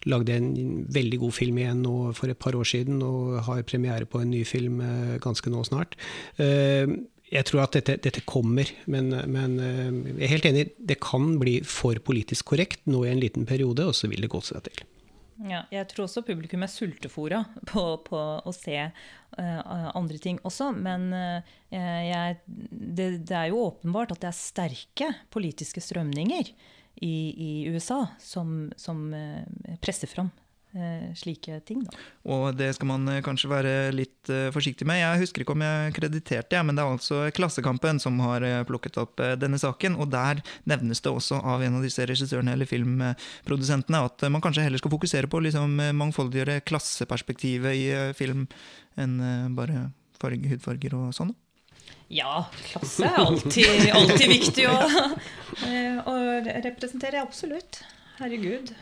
Lagde 0.09 0.37
en 0.37 0.49
veldig 0.91 1.21
god 1.25 1.35
film 1.35 1.61
igjen 1.61 1.83
nå 1.85 1.95
for 2.17 2.31
et 2.31 2.39
par 2.39 2.57
år 2.57 2.67
siden, 2.67 3.01
og 3.05 3.39
har 3.47 3.65
premiere 3.67 4.09
på 4.09 4.23
en 4.23 4.33
ny 4.33 4.43
film 4.47 4.81
eh, 4.85 5.15
ganske 5.23 5.51
nå 5.51 5.63
snart. 5.67 5.97
Jeg 7.29 7.45
tror 7.45 7.61
at 7.61 7.75
dette, 7.77 7.99
dette 8.01 8.23
kommer, 8.25 8.69
men, 8.89 9.11
men, 9.29 9.57
jeg 9.59 10.23
er 10.25 10.31
helt 10.31 10.47
enig. 10.49 10.63
Det 10.81 10.97
kan 11.03 11.35
bli 11.41 11.59
for 11.61 11.99
politisk 12.01 12.55
korrekt 12.55 12.87
nå 12.89 13.03
i 13.05 13.11
en 13.11 13.21
liten 13.21 13.45
periode, 13.49 13.85
og 13.85 13.97
så 13.97 14.09
vil 14.09 14.25
det 14.25 14.31
gå 14.33 14.41
seg 14.45 14.65
til. 14.65 14.81
Ja, 15.47 15.61
jeg 15.71 15.87
tror 15.91 16.07
også 16.07 16.25
publikum 16.27 16.65
er 16.65 16.71
sultefòra 16.71 17.43
på, 17.69 17.83
på, 18.03 18.19
å 18.19 18.53
se 18.55 18.75
uh, 18.89 19.89
andre 19.95 20.19
ting 20.19 20.41
også. 20.47 20.73
Men 20.75 21.07
uh, 21.15 21.55
jeg, 21.71 22.39
det, 22.47 23.07
det, 23.29 23.37
er 23.37 23.53
jo 23.53 23.63
åpenbart 23.69 24.11
at 24.15 24.23
det 24.25 24.31
er 24.33 24.39
sterke 24.39 25.09
politiske 25.31 25.83
strømninger 25.83 26.51
i, 27.05 27.15
i 27.31 27.51
USA 27.71 28.01
som, 28.19 28.67
som 28.75 29.07
uh, 29.15 29.77
presser 29.79 30.11
fram 30.11 30.33
slike 31.17 31.59
ting. 31.65 31.81
Da. 31.85 31.97
Og 32.29 32.53
det 32.57 32.69
skal 32.77 32.89
man 32.91 33.07
eh, 33.09 33.23
kanskje 33.25 33.49
være 33.49 33.73
litt 33.95 34.29
uh, 34.29 34.51
forsiktig 34.53 34.85
med. 34.85 34.99
Jeg 35.01 35.23
husker 35.23 35.41
ikke 35.41 35.55
om 35.55 35.63
jeg 35.65 35.95
krediterte, 35.97 36.61
men 36.65 36.77
det 36.77 36.83
er 36.83 36.93
altså 36.93 37.21
Klassekampen 37.33 38.01
som 38.01 38.19
har 38.21 38.45
plukket 38.69 38.99
opp 39.01 39.21
denne 39.41 39.57
saken. 39.61 39.97
Og 39.97 40.11
der 40.13 40.43
nevnes 40.69 41.01
det 41.01 41.11
også 41.11 41.39
av 41.41 41.63
en 41.65 41.79
av 41.79 41.85
disse 41.85 42.05
regissørene 42.05 42.53
eller 42.53 42.69
filmprodusentene 42.69 44.03
at 44.05 44.27
man 44.29 44.43
kanskje 44.45 44.67
heller 44.67 44.81
skal 44.81 44.93
fokusere 44.93 45.29
på 45.31 45.41
liksom, 45.45 45.79
mangfoldiggjøre 45.97 46.59
klasseperspektivet 46.69 47.79
i 47.79 47.85
film 48.17 48.45
enn 48.99 49.17
bare 49.55 49.89
farge, 50.19 50.51
hudfarger 50.51 50.95
og 50.97 51.13
sånn. 51.15 51.33
Ja, 52.13 52.43
klasse 52.71 53.05
er 53.05 53.17
alltid, 53.21 53.89
alltid 53.93 54.31
viktig 54.31 54.67
å, 54.69 54.77
å 56.09 56.15
representere. 56.65 57.21
Absolutt. 57.21 57.81
Herregud. 58.19 58.73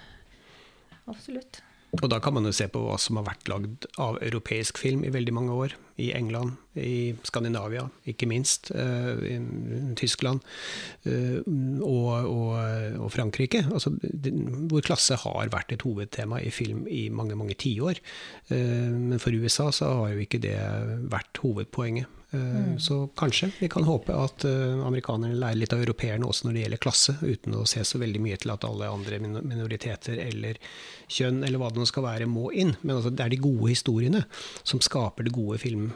Absolutt. 1.08 1.62
Og 1.96 2.10
da 2.12 2.20
kan 2.20 2.36
man 2.36 2.46
jo 2.46 2.52
se 2.56 2.68
på 2.68 2.82
hva 2.84 2.98
som 3.00 3.20
har 3.20 3.30
vært 3.30 3.48
lagd 3.48 3.86
av 4.04 4.18
europeisk 4.20 4.80
film 4.82 5.06
i 5.08 5.12
veldig 5.14 5.34
mange 5.36 5.56
år. 5.56 5.76
I 5.98 6.12
England, 6.14 6.60
i 6.78 7.16
Skandinavia, 7.26 7.88
ikke 8.06 8.28
minst. 8.30 8.70
Uh, 8.76 9.18
i 9.26 9.38
Tyskland 9.98 10.44
uh, 11.08 11.40
og, 11.82 12.12
og, 12.28 12.52
og, 13.00 13.08
Frankrike. 13.16 13.64
Altså, 13.72 13.96
hvor 14.70 14.86
klasse 14.86 15.18
har 15.24 15.54
vært 15.54 15.74
et 15.74 15.88
hovedtema 15.88 16.44
i 16.44 16.52
film 16.54 16.86
i 16.92 17.08
mange, 17.10 17.40
mange 17.40 17.58
tiår. 17.58 18.04
Uh, 18.52 18.94
men 18.94 19.24
for 19.24 19.34
USA 19.34 19.72
så 19.74 19.90
har 20.04 20.14
jo 20.14 20.28
ikke 20.28 20.44
det 20.44 20.60
vært 21.10 21.42
hovedpoenget. 21.42 22.17
Mm. 22.32 22.80
Så 22.84 23.08
kanskje 23.16 23.48
vi 23.60 23.70
kan 23.72 23.86
håpe 23.88 24.12
at 24.12 24.44
amerikanerne 24.44 25.38
lærer 25.40 25.62
litt 25.62 25.72
av 25.72 25.80
europeerne 25.80 26.28
også 26.28 26.48
når 26.48 26.58
det 26.58 26.64
gjelder 26.66 26.82
klasse, 26.84 27.16
uten 27.22 27.56
å 27.56 27.64
se 27.70 27.84
så 27.88 28.02
veldig 28.02 28.20
mye 28.26 28.40
til 28.42 28.52
at 28.52 28.68
alle 28.68 28.90
andre 28.92 29.22
minoriteter 29.24 30.20
eller 30.26 30.60
kjønn 31.08 31.40
eller 31.48 31.62
hva 31.62 31.72
det 31.72 31.80
nå 31.80 31.88
skal 31.88 32.04
være, 32.04 32.28
må 32.28 32.50
inn. 32.52 32.76
Men 32.82 32.98
altså, 32.98 33.14
det 33.16 33.24
er 33.24 33.32
de 33.32 33.40
gode 33.48 33.72
historiene 33.72 34.26
som 34.68 34.84
skaper 34.84 35.30
det 35.30 35.36
gode 35.38 35.62
film, 35.64 35.88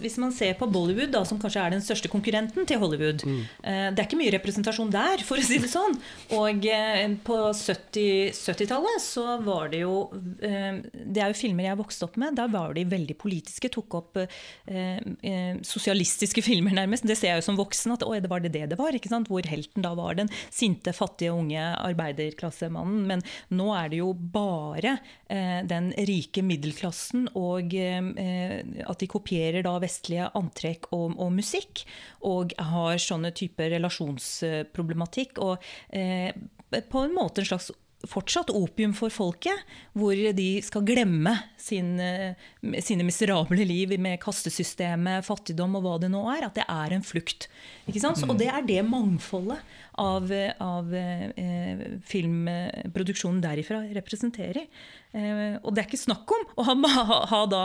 hvis 0.00 0.18
man, 0.20 0.32
ser 0.32 0.54
på 0.56 0.68
Bollywood, 0.72 1.10
da, 1.12 1.22
som 1.28 1.40
kanskje 1.40 1.60
er 1.60 1.74
den 1.74 1.82
største 1.84 2.08
konkurrenten 2.12 2.66
til 2.68 2.80
Hollywood 2.80 3.24
mm. 3.26 3.40
eh, 3.68 3.88
Det 3.92 4.00
er 4.00 4.06
ikke 4.06 4.20
mye 4.20 4.34
representasjon 4.36 4.92
der, 4.92 5.24
for 5.26 5.40
å 5.40 5.44
si 5.44 5.58
det 5.60 5.70
sånn. 5.72 5.98
Og 6.38 6.66
eh, 6.70 7.04
på 7.26 7.38
70-tallet 7.58 8.38
70 8.38 9.02
så 9.04 9.26
var 9.44 9.72
det 9.72 9.82
jo 9.82 9.96
eh, 10.44 10.80
Det 10.80 11.22
er 11.22 11.32
jo 11.32 11.38
filmer 11.38 11.68
jeg 11.68 11.80
vokste 11.80 12.08
opp 12.08 12.18
med. 12.20 12.36
Da 12.38 12.48
var 12.52 12.76
de 12.76 12.86
veldig 12.88 13.16
politiske. 13.20 13.70
Tok 13.72 13.98
opp 13.98 14.20
eh, 14.22 14.98
eh, 14.98 15.60
sosialistiske 15.66 16.44
filmer, 16.48 16.74
nærmest. 16.78 17.06
Det 17.08 17.18
ser 17.18 17.34
jeg 17.34 17.42
jo 17.42 17.48
som 17.50 17.60
voksen, 17.60 17.96
at 17.96 18.06
det 18.22 18.30
var 18.32 18.44
det 18.44 18.54
det 18.54 18.68
det 18.72 18.80
var. 18.80 18.96
ikke 18.96 19.12
sant? 19.12 19.30
Hvor 19.32 19.44
helten 19.48 19.84
da 19.84 19.92
var 19.98 20.16
den 20.18 20.32
sinte, 20.48 20.94
fattige, 20.96 21.34
unge 21.34 21.60
arbeiderklassemannen. 21.82 23.04
Men 23.10 23.26
nå 23.52 23.68
er 23.76 23.92
det 23.92 24.00
jo 24.02 24.12
bare 24.14 24.96
eh, 25.28 25.60
den 25.68 25.92
rike 26.08 26.44
middelklassen 26.46 27.28
og 27.38 27.72
at 27.72 29.00
de 29.00 29.06
kopierer 29.10 29.64
da 29.64 29.74
vestlige 29.82 30.30
antrekk 30.38 30.90
og, 30.92 31.16
og 31.18 31.32
musikk, 31.34 31.84
og 32.28 32.54
har 32.72 33.00
sånne 33.02 33.32
typer 33.36 33.74
relasjonsproblematikk. 33.76 35.42
Og 35.42 35.72
eh, 35.90 36.30
på 36.72 37.06
en 37.06 37.16
måte 37.16 37.42
en 37.42 37.52
slags 37.52 37.72
fortsatt 38.08 38.50
opium 38.54 38.94
for 38.96 39.12
folket, 39.14 39.58
hvor 39.94 40.16
de 40.36 40.48
skal 40.64 40.84
glemme 40.86 41.34
sin, 41.60 41.94
eh, 42.00 42.34
sine 42.82 43.06
miserable 43.06 43.64
liv 43.66 43.94
med 44.00 44.20
kastesystemet, 44.22 45.24
fattigdom 45.26 45.76
og 45.78 45.86
hva 45.86 45.94
det 46.02 46.10
nå 46.12 46.24
er. 46.34 46.48
At 46.48 46.58
det 46.58 46.66
er 46.68 46.96
en 46.96 47.06
flukt. 47.06 47.48
Og 47.86 48.38
det 48.40 48.50
er 48.50 48.66
det 48.66 48.82
mangfoldet 48.88 49.62
av, 50.00 50.30
av 50.62 50.94
eh, 50.94 51.82
filmproduksjonen 52.08 53.42
derifra 53.44 53.82
representerer. 53.98 54.64
Eh, 55.12 55.58
og 55.60 55.74
det 55.74 55.82
er 55.82 55.90
ikke 55.90 56.00
snakk 56.00 56.32
om 56.36 56.46
å 56.56 56.66
ha, 56.68 56.76
ha, 56.96 57.18
ha 57.32 57.42
da, 57.50 57.62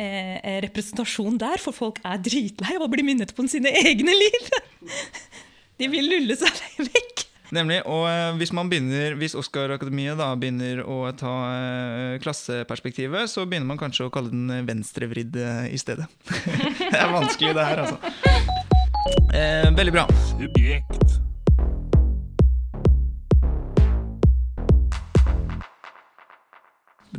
eh, 0.00 0.60
representasjon 0.64 1.40
der, 1.40 1.60
for 1.62 1.76
folk 1.76 2.00
er 2.04 2.22
dritlei 2.24 2.78
av 2.78 2.86
å 2.86 2.92
bli 2.92 3.04
minnet 3.06 3.34
på 3.36 3.46
sine 3.50 3.74
egne 3.84 4.16
liv. 4.16 4.52
De 5.78 5.86
vil 5.92 6.08
lulle 6.10 6.34
seg 6.38 6.62
vekk. 6.88 7.28
Nemlig, 7.54 7.80
og 7.88 8.04
eh, 8.10 8.36
Hvis 8.40 8.52
man 8.52 8.68
begynner, 8.68 9.16
hvis 9.16 9.36
Oscar-akademiet 9.38 10.18
da 10.20 10.32
begynner 10.36 10.82
å 10.84 11.00
ta 11.16 11.34
eh, 11.54 12.18
klasseperspektivet, 12.24 13.30
så 13.30 13.46
begynner 13.48 13.70
man 13.72 13.80
kanskje 13.80 14.08
å 14.08 14.12
kalle 14.12 14.32
den 14.32 14.66
venstrevridd 14.68 15.38
eh, 15.40 15.70
i 15.72 15.80
stedet. 15.80 16.08
det 16.90 16.92
er 16.92 17.14
vanskelig, 17.14 17.54
det 17.56 17.70
her, 17.70 17.86
altså. 17.86 18.76
Eh, 19.32 19.72
veldig 19.76 19.96
bra. 19.96 20.06
Subjekt. 20.34 21.27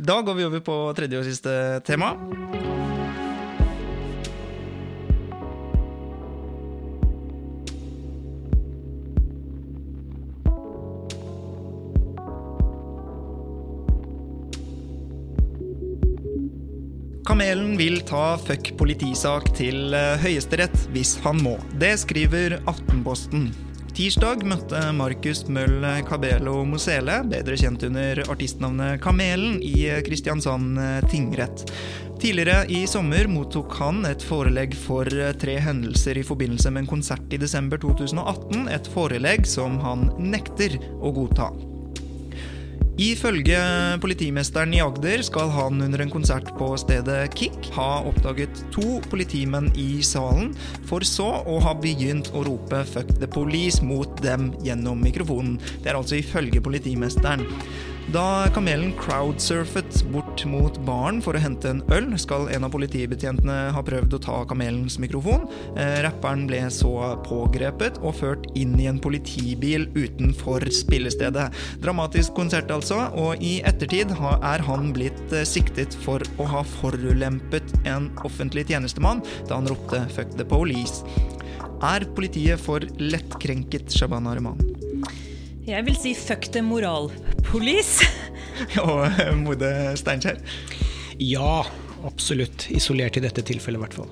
Da 0.02 0.22
går 0.22 0.34
vi 0.34 0.44
over 0.44 0.60
på 0.64 0.74
tredje 0.96 1.18
og 1.20 1.26
siste 1.28 1.52
tema. 1.84 2.14
Kamelen 17.28 17.76
vil 17.76 18.00
ta 18.08 18.38
fuck 18.40 18.72
politisak 18.80 19.52
til 19.52 19.92
eh, 19.92 20.16
Høyesterett 20.24 20.88
hvis 20.96 21.18
han 21.26 21.44
må. 21.44 21.58
Det 21.76 21.92
skriver 22.00 22.56
Aftenposten. 22.64 23.50
Tirsdag 24.00 24.46
møtte 24.48 24.78
Markus 24.96 25.42
Møll 25.52 25.82
Cabello 26.08 26.62
Mosele, 26.64 27.18
bedre 27.28 27.58
kjent 27.60 27.82
under 27.84 28.22
artistnavnet 28.32 29.02
Kamelen, 29.04 29.58
i 29.60 29.90
Kristiansand 30.06 30.80
tingrett. 31.12 31.66
Tidligere 32.16 32.62
i 32.72 32.86
sommer 32.88 33.28
mottok 33.28 33.76
han 33.76 34.06
et 34.08 34.24
forelegg 34.24 34.72
for 34.86 35.04
tre 35.42 35.58
hendelser 35.60 36.16
i 36.16 36.24
forbindelse 36.24 36.72
med 36.72 36.86
en 36.86 36.92
konsert 36.94 37.36
i 37.36 37.42
desember 37.44 37.82
2018, 37.84 38.70
et 38.72 38.88
forelegg 38.96 39.44
som 39.44 39.76
han 39.84 40.08
nekter 40.32 40.80
å 40.96 41.12
godta. 41.20 41.50
Ifølge 43.00 43.56
politimesteren 44.02 44.74
i 44.76 44.80
Agder 44.84 45.22
skal 45.24 45.48
han 45.54 45.78
under 45.80 46.02
en 46.04 46.10
konsert 46.12 46.50
på 46.58 46.66
stedet 46.76 47.30
Kick 47.32 47.70
ha 47.72 48.02
oppdaget 48.04 48.60
to 48.74 48.98
politimenn 49.08 49.70
i 49.72 50.02
salen, 50.04 50.50
for 50.84 51.00
så 51.08 51.30
å 51.48 51.54
ha 51.64 51.72
begynt 51.80 52.28
å 52.36 52.42
rope 52.44 52.82
'fuck 52.84 53.14
the 53.16 53.24
police' 53.24 53.80
mot 53.80 54.20
dem 54.20 54.50
gjennom 54.60 55.00
mikrofonen. 55.00 55.56
Det 55.80 55.88
er 55.88 55.96
altså 55.96 56.20
ifølge 56.20 56.60
politimesteren. 56.60 57.46
Da 58.10 58.48
kamelen 58.50 58.90
crowdsurfet 58.98 60.00
bort 60.10 60.42
mot 60.50 60.78
baren 60.82 61.20
for 61.22 61.36
å 61.38 61.42
hente 61.42 61.70
en 61.70 61.82
øl, 61.94 62.08
skal 62.18 62.48
en 62.50 62.64
av 62.66 62.72
politibetjentene 62.74 63.58
ha 63.70 63.82
prøvd 63.86 64.16
å 64.16 64.20
ta 64.24 64.38
kamelens 64.50 64.96
mikrofon. 64.98 65.44
Eh, 65.78 66.00
rapperen 66.02 66.42
ble 66.48 66.58
så 66.74 66.90
pågrepet 67.22 68.00
og 68.02 68.16
ført 68.18 68.48
inn 68.58 68.72
i 68.82 68.88
en 68.90 68.98
politibil 68.98 69.86
utenfor 69.94 70.66
spillestedet. 70.74 71.46
Dramatisk 71.84 72.34
konsert, 72.34 72.72
altså, 72.74 72.98
og 73.14 73.46
i 73.46 73.60
ettertid 73.68 74.16
er 74.16 74.66
han 74.66 74.90
blitt 74.96 75.22
eh, 75.30 75.46
siktet 75.46 75.94
for 76.02 76.26
å 76.42 76.48
ha 76.50 76.64
forulempet 76.80 77.76
en 77.84 78.10
offentlig 78.26 78.66
tjenestemann 78.72 79.22
da 79.46 79.60
han 79.60 79.70
ropte 79.70 80.02
'fuck 80.10 80.34
the 80.34 80.48
police'. 80.56 81.06
Er 81.78 82.10
politiet 82.18 82.58
for 82.58 82.82
lettkrenket, 82.98 83.94
Shabana 83.94 84.34
Rehman? 84.34 84.69
Jeg 85.68 85.84
vil 85.84 85.96
si 86.00 86.14
fuck 86.16 86.46
the 86.54 86.62
moralpolice. 86.64 88.06
Og 88.86 89.04
eh, 89.06 89.34
Mode 89.36 89.68
Steinkjer? 90.00 90.38
Ja, 91.20 91.66
absolutt. 92.08 92.64
Isolert 92.72 93.18
i 93.20 93.22
dette 93.24 93.44
tilfellet, 93.44 93.76
i 93.76 93.84
hvert 93.84 93.98
fall. 93.98 94.08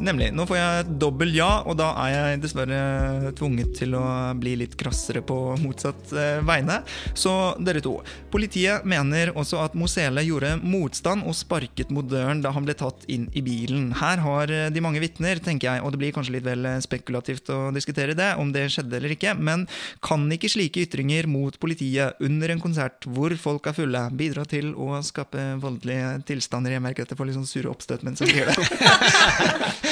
Nemlig. 0.00 0.30
Nå 0.34 0.46
får 0.48 0.56
jeg 0.56 0.82
et 0.82 0.92
dobbel 1.02 1.34
ja, 1.36 1.50
og 1.68 1.76
da 1.78 1.90
er 2.04 2.12
jeg 2.12 2.40
dessverre 2.42 3.32
tvunget 3.38 3.74
til 3.76 3.96
å 3.98 4.04
bli 4.38 4.54
litt 4.62 4.76
krassere 4.80 5.22
på 5.26 5.36
motsatt 5.62 6.14
eh, 6.16 6.40
vegne. 6.46 6.80
Så 7.18 7.32
dere 7.62 7.82
to. 7.84 7.98
Politiet 8.32 8.86
mener 8.88 9.34
også 9.36 9.60
at 9.62 9.76
Mosele 9.78 10.24
gjorde 10.26 10.54
motstand 10.62 11.26
og 11.28 11.36
sparket 11.36 11.92
mot 11.94 12.08
døren 12.08 12.42
da 12.42 12.54
han 12.54 12.66
ble 12.66 12.76
tatt 12.78 13.06
inn 13.12 13.28
i 13.36 13.44
bilen. 13.44 13.90
Her 14.00 14.22
har 14.24 14.52
eh, 14.52 14.70
de 14.72 14.84
mange 14.84 15.02
vitner, 15.02 15.42
tenker 15.42 15.70
jeg, 15.70 15.84
og 15.84 15.94
det 15.94 16.02
blir 16.02 16.16
kanskje 16.16 16.36
litt 16.38 16.46
vel 16.46 16.66
eh, 16.68 16.80
spekulativt 16.84 17.52
å 17.52 17.60
diskutere 17.74 18.16
det, 18.18 18.32
om 18.40 18.52
det 18.54 18.68
skjedde 18.72 18.98
eller 18.98 19.16
ikke, 19.16 19.36
men 19.38 19.66
kan 20.04 20.26
ikke 20.32 20.50
slike 20.52 20.86
ytringer 20.86 21.28
mot 21.30 21.58
politiet 21.62 22.18
under 22.22 22.52
en 22.52 22.62
konsert 22.62 23.06
hvor 23.06 23.34
folk 23.38 23.68
er 23.70 23.76
fulle, 23.76 24.06
bidra 24.16 24.46
til 24.48 24.72
å 24.74 24.98
skape 25.04 25.52
voldelige 25.62 26.16
tilstander? 26.32 26.76
Jeg 26.76 26.84
merker 26.84 27.06
at 27.06 27.12
jeg 27.14 27.20
får 27.20 27.30
litt 27.30 27.38
sånn 27.38 27.48
sure 27.50 27.72
oppstøt 27.72 28.06
mens 28.06 28.22
jeg 28.24 28.34
sier 28.34 28.50
det. 28.50 29.90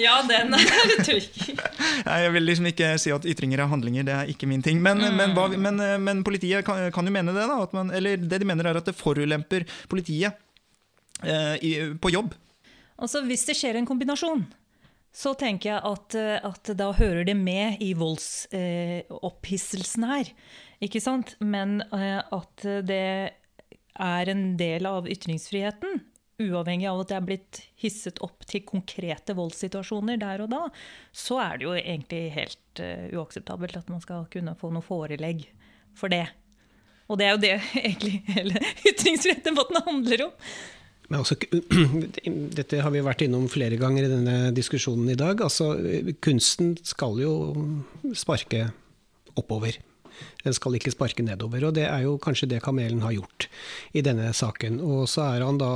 ja, 0.00 0.14
den 0.28 0.54
er 0.56 0.62
tørking. 1.08 1.58
Jeg 2.06 2.32
vil 2.34 2.46
liksom 2.46 2.68
ikke 2.70 2.92
si 3.00 3.12
at 3.14 3.26
ytringer 3.28 3.64
er 3.64 3.70
handlinger, 3.70 4.06
det 4.06 4.14
er 4.16 4.32
ikke 4.32 4.48
min 4.50 4.64
ting. 4.64 4.78
Men, 4.82 5.02
mm. 5.02 5.18
men, 5.18 5.34
hva, 5.36 5.44
men, 5.56 5.76
men 6.04 6.24
politiet 6.26 6.66
kan, 6.66 6.76
kan, 6.94 7.08
jo 7.08 7.14
mene 7.14 7.34
det, 7.36 7.46
da. 7.50 7.58
Man, 7.76 7.92
eller 7.94 8.10
det 8.20 8.42
de 8.42 8.48
mener 8.48 8.70
er 8.70 8.80
at 8.80 8.88
det 8.88 8.98
forulemper 8.98 9.66
politiet 9.92 10.30
eh, 11.22 11.56
i, 11.60 11.72
på 11.98 12.14
jobb. 12.14 12.30
Altså 13.02 13.18
Hvis 13.26 13.46
det 13.48 13.56
skjer 13.58 13.74
en 13.78 13.88
kombinasjon, 13.88 14.42
så 15.12 15.30
tenker 15.36 15.74
jeg 15.74 15.80
at, 15.84 16.14
at 16.48 16.64
da 16.78 16.92
hører 16.96 17.24
det 17.28 17.36
med 17.36 17.76
i 17.84 17.92
voldsopphisselsen 17.98 20.04
eh, 20.06 20.10
her. 20.14 20.26
Ikke 20.82 21.00
sant? 21.04 21.36
Men 21.44 21.82
eh, 21.92 22.20
at 22.22 22.64
det 22.86 23.30
er 23.92 24.28
en 24.32 24.56
del 24.56 24.86
av 24.88 25.08
ytringsfriheten 25.10 26.00
uavhengig 26.50 26.88
av 26.90 27.02
at 27.02 27.12
jeg 27.12 27.20
er 27.20 27.28
blitt 27.28 27.62
hisset 27.82 28.20
opp 28.24 28.44
til 28.48 28.64
konkrete 28.68 29.36
voldssituasjoner 29.38 30.20
der 30.20 30.44
og 30.44 30.52
da, 30.52 30.62
så 31.14 31.40
er 31.44 31.58
det 31.58 31.68
jo 31.68 31.74
egentlig 31.78 32.22
helt 32.36 32.82
uh, 32.82 33.08
uakseptabelt 33.18 33.78
at 33.80 33.90
man 33.92 34.02
skal 34.04 34.28
kunne 34.32 34.56
få 34.58 34.72
noe 34.74 34.84
forelegg 34.86 35.46
for 35.98 36.12
det. 36.12 36.26
Og 37.10 37.18
det 37.20 37.26
er 37.26 37.34
jo 37.34 37.42
det 37.42 37.56
egentlig 37.86 38.22
hele 38.32 38.62
ytringsfrihetsdebatten 38.88 39.82
handler 39.88 40.28
om. 40.28 40.36
Men 41.12 41.20
altså, 41.20 41.36
dette 42.58 42.80
har 42.80 42.92
vi 42.94 43.04
vært 43.04 43.24
innom 43.26 43.48
flere 43.52 43.76
ganger 43.80 44.06
i 44.06 44.12
denne 44.12 44.36
diskusjonen 44.56 45.10
i 45.12 45.18
dag. 45.18 45.42
Altså, 45.44 45.74
kunsten 46.24 46.76
skal 46.88 47.20
jo 47.20 47.34
sparke 48.16 48.70
oppover. 49.36 49.76
Den 50.42 50.56
skal 50.56 50.76
ikke 50.78 50.92
sparke 50.94 51.24
nedover. 51.24 51.68
Og 51.68 51.76
det 51.76 51.86
er 51.88 52.04
jo 52.06 52.16
kanskje 52.22 52.48
det 52.50 52.62
Kamelen 52.64 53.02
har 53.04 53.14
gjort 53.14 53.48
i 53.94 54.02
denne 54.04 54.32
saken. 54.34 54.80
Og 54.82 55.06
så 55.10 55.24
er 55.28 55.46
han 55.46 55.60
da 55.60 55.72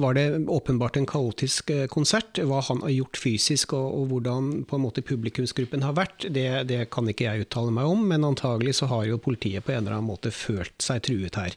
Var 0.00 0.14
det 0.16 0.26
åpenbart 0.48 0.96
en 0.96 1.06
kaotisk 1.06 1.70
eh, 1.70 1.86
konsert? 1.90 2.40
Hva 2.40 2.62
han 2.64 2.80
har 2.86 2.94
gjort 2.94 3.20
fysisk 3.20 3.74
og, 3.76 3.88
og 4.00 4.06
hvordan 4.12 4.64
på 4.68 4.78
en 4.78 4.84
måte 4.84 5.04
publikumsgruppen 5.04 5.84
har 5.84 5.96
vært, 5.98 6.28
det, 6.32 6.48
det, 6.70 6.86
kan 6.94 7.08
ikke 7.10 7.26
jeg 7.26 7.46
uttale 7.46 7.74
meg 7.74 7.90
om, 7.90 8.06
men 8.12 8.24
antagelig 8.24 8.78
så 8.80 8.88
har 8.90 9.06
jo 9.08 9.20
politiet 9.20 9.66
på 9.66 9.74
en 9.74 9.82
eller 9.82 9.98
annen 9.98 10.08
måte 10.08 10.32
følt 10.34 10.76
seg 10.82 11.04
truet 11.04 11.36
her. 11.36 11.56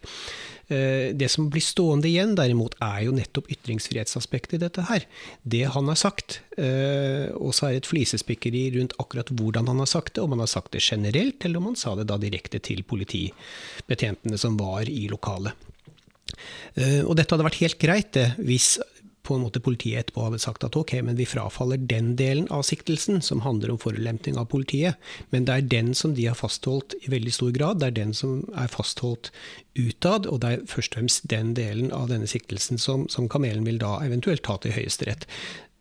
Eh, 0.73 1.11
det 1.15 1.29
som 1.31 1.49
blir 1.51 1.63
stående 1.63 2.09
igjen, 2.09 2.33
derimot, 2.37 2.75
er 2.81 3.03
jo 3.05 3.15
nettopp 3.15 3.49
ytringsfrihetsaspektet 3.53 4.57
i 4.57 4.61
dette 4.63 4.85
her. 4.89 5.05
Det 5.43 5.63
han 5.75 5.91
har 5.91 5.99
sagt. 5.99 6.39
Eh, 6.57 7.29
og 7.37 7.53
så 7.55 7.67
er 7.67 7.75
det 7.75 7.83
et 7.83 7.91
flisespikkeri 7.91 8.63
rundt 8.77 8.95
akkurat 9.01 9.29
hvordan 9.33 9.69
han 9.71 9.83
har 9.83 9.91
sagt 9.91 10.15
det, 10.15 10.23
om 10.23 10.33
han 10.35 10.43
har 10.43 10.51
sagt 10.51 10.73
det 10.75 10.83
generelt, 10.85 11.43
eller 11.43 11.61
om 11.61 11.71
han 11.71 11.79
sa 11.79 11.95
det 11.99 12.07
da 12.09 12.17
direkte 12.21 12.61
til 12.63 12.83
politibetjentene 12.87 14.39
som 14.39 14.57
var 14.59 14.89
i 14.89 15.05
lokalet. 15.11 15.53
Eh, 16.75 17.01
og 17.03 17.15
dette 17.19 17.35
hadde 17.35 17.47
vært 17.49 17.61
helt 17.61 17.79
greit 17.81 18.13
det, 18.17 18.31
hvis 18.41 18.75
på 19.23 19.35
en 19.35 19.43
måte 19.45 19.61
politiet 19.63 20.01
etterpå 20.01 20.25
hadde 20.25 20.39
sagt 20.43 20.65
at 20.67 20.75
ok, 20.75 20.97
men 21.07 21.15
vi 21.15 21.27
frafaller 21.27 21.79
den 21.79 22.13
delen 22.19 22.49
av 22.51 22.65
siktelsen 22.67 23.21
som 23.23 23.43
handler 23.45 23.71
om 23.71 23.79
forulempning 23.79 24.37
av 24.39 24.49
politiet. 24.51 24.99
Men 25.31 25.47
det 25.47 25.55
er 25.55 25.69
den 25.71 25.93
som 25.95 26.15
de 26.17 26.27
har 26.27 26.35
fastholdt 26.35 26.97
i 27.01 27.11
veldig 27.13 27.33
stor 27.33 27.53
grad. 27.55 27.79
Det 27.79 27.91
er 27.91 27.97
den 28.01 28.13
som 28.17 28.41
er 28.59 28.71
fastholdt 28.71 29.31
utad, 29.79 30.27
og 30.27 30.43
det 30.43 30.51
er 30.51 30.65
først 30.69 30.93
og 30.93 31.01
fremst 31.01 31.29
den 31.31 31.53
delen 31.57 31.93
av 31.95 32.11
denne 32.11 32.27
siktelsen 32.27 32.81
som, 32.81 33.07
som 33.09 33.31
Kamelen 33.31 33.63
vil 33.67 33.79
da 33.81 33.95
eventuelt 34.03 34.43
ta 34.43 34.59
til 34.59 34.75
Høyesterett. 34.75 35.27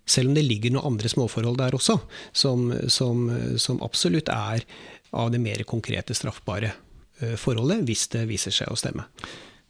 Selv 0.06 0.30
om 0.30 0.38
det 0.38 0.46
ligger 0.46 0.74
noen 0.74 0.94
andre 0.94 1.10
småforhold 1.10 1.58
der 1.58 1.74
også, 1.74 1.98
som, 2.34 2.70
som, 2.90 3.26
som 3.58 3.82
absolutt 3.82 4.30
er 4.30 4.62
av 5.12 5.30
det 5.34 5.42
mer 5.42 5.62
konkrete 5.68 6.14
straffbare 6.16 6.72
eh, 7.20 7.34
forholdet, 7.38 7.82
hvis 7.88 8.06
det 8.14 8.28
viser 8.30 8.54
seg 8.54 8.70
å 8.70 8.78
stemme. 8.78 9.10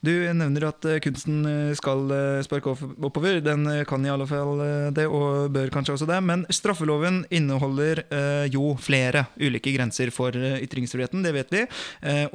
Du 0.03 0.11
nevner 0.35 0.65
at 0.67 0.87
eh, 0.91 0.99
kunsten 1.03 1.45
eh, 1.47 1.75
skal 1.79 2.11
eh, 2.11 2.41
sparke 2.43 2.73
oppover. 2.75 3.39
Den 3.45 3.69
kan 3.87 4.03
i 4.03 4.11
alle 4.11 4.27
fall 4.27 4.59
det, 4.95 5.05
og 5.07 5.53
bør 5.55 5.71
kanskje 5.71 5.95
også 5.95 6.09
det. 6.11 6.19
Men 6.27 6.43
straffeloven 6.51 7.23
inneholder 7.31 8.03
jo 8.51 8.73
flere 8.83 9.25
ulike 9.41 9.73
grenser 9.75 10.11
for 10.15 10.35
ytringsfriheten, 10.35 11.23
det 11.25 11.33
vet 11.37 11.53
vi. 11.55 11.63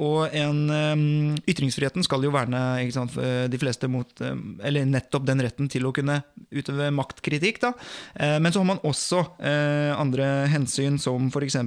Og 0.04 0.34
en, 0.36 1.36
ytringsfriheten 1.48 2.04
skal 2.06 2.24
jo 2.24 2.32
verne 2.34 2.60
sant, 2.94 3.16
de 3.18 3.60
fleste 3.60 3.88
mot 3.90 4.22
Eller 4.22 4.86
nettopp 4.88 5.26
den 5.28 5.42
retten 5.44 5.68
til 5.70 5.88
å 5.88 5.92
kunne 5.94 6.20
utøve 6.54 6.90
maktkritikk, 6.94 7.60
da. 7.64 7.72
Men 8.40 8.52
så 8.52 8.62
har 8.62 8.70
man 8.72 8.82
også 8.86 9.24
andre 9.98 10.30
hensyn, 10.52 10.98
som 11.02 11.28
f.eks. 11.32 11.58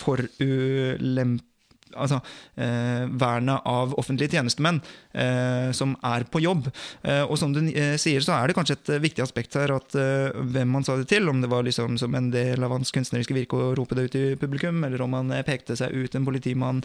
For 0.00 0.26
forulempe 0.30 1.50
altså, 1.96 2.20
eh, 2.56 3.06
vernet 3.20 3.66
av 3.68 3.94
offentlige 4.00 4.36
tjenestemenn 4.36 4.80
eh, 5.12 5.70
som 5.76 5.96
er 6.06 6.26
på 6.30 6.42
jobb. 6.44 6.68
Eh, 7.02 7.22
og 7.24 7.36
som 7.40 7.54
du 7.54 7.60
eh, 7.70 7.96
sier, 8.00 8.22
så 8.24 8.36
er 8.36 8.48
det 8.48 8.56
kanskje 8.58 8.78
et 8.78 8.92
viktig 9.02 9.24
aspekt 9.24 9.56
her 9.58 9.74
at 9.74 9.96
eh, 9.98 10.30
hvem 10.54 10.70
man 10.76 10.86
sa 10.86 10.96
det 11.00 11.08
til, 11.10 11.28
om 11.30 11.42
det 11.42 11.50
var 11.50 11.66
liksom 11.66 11.98
som 12.00 12.14
en 12.14 12.30
del 12.32 12.62
av 12.66 12.74
hans 12.76 12.92
kunstneriske 12.94 13.36
virke 13.36 13.58
å 13.58 13.74
rope 13.78 13.98
det 13.98 14.08
ut 14.08 14.18
i 14.18 14.24
publikum, 14.40 14.82
eller 14.86 15.02
om 15.04 15.16
han 15.18 15.32
eh, 15.34 15.44
pekte 15.46 15.76
seg 15.78 15.94
ut 15.94 16.14
en 16.16 16.26
politimann 16.26 16.82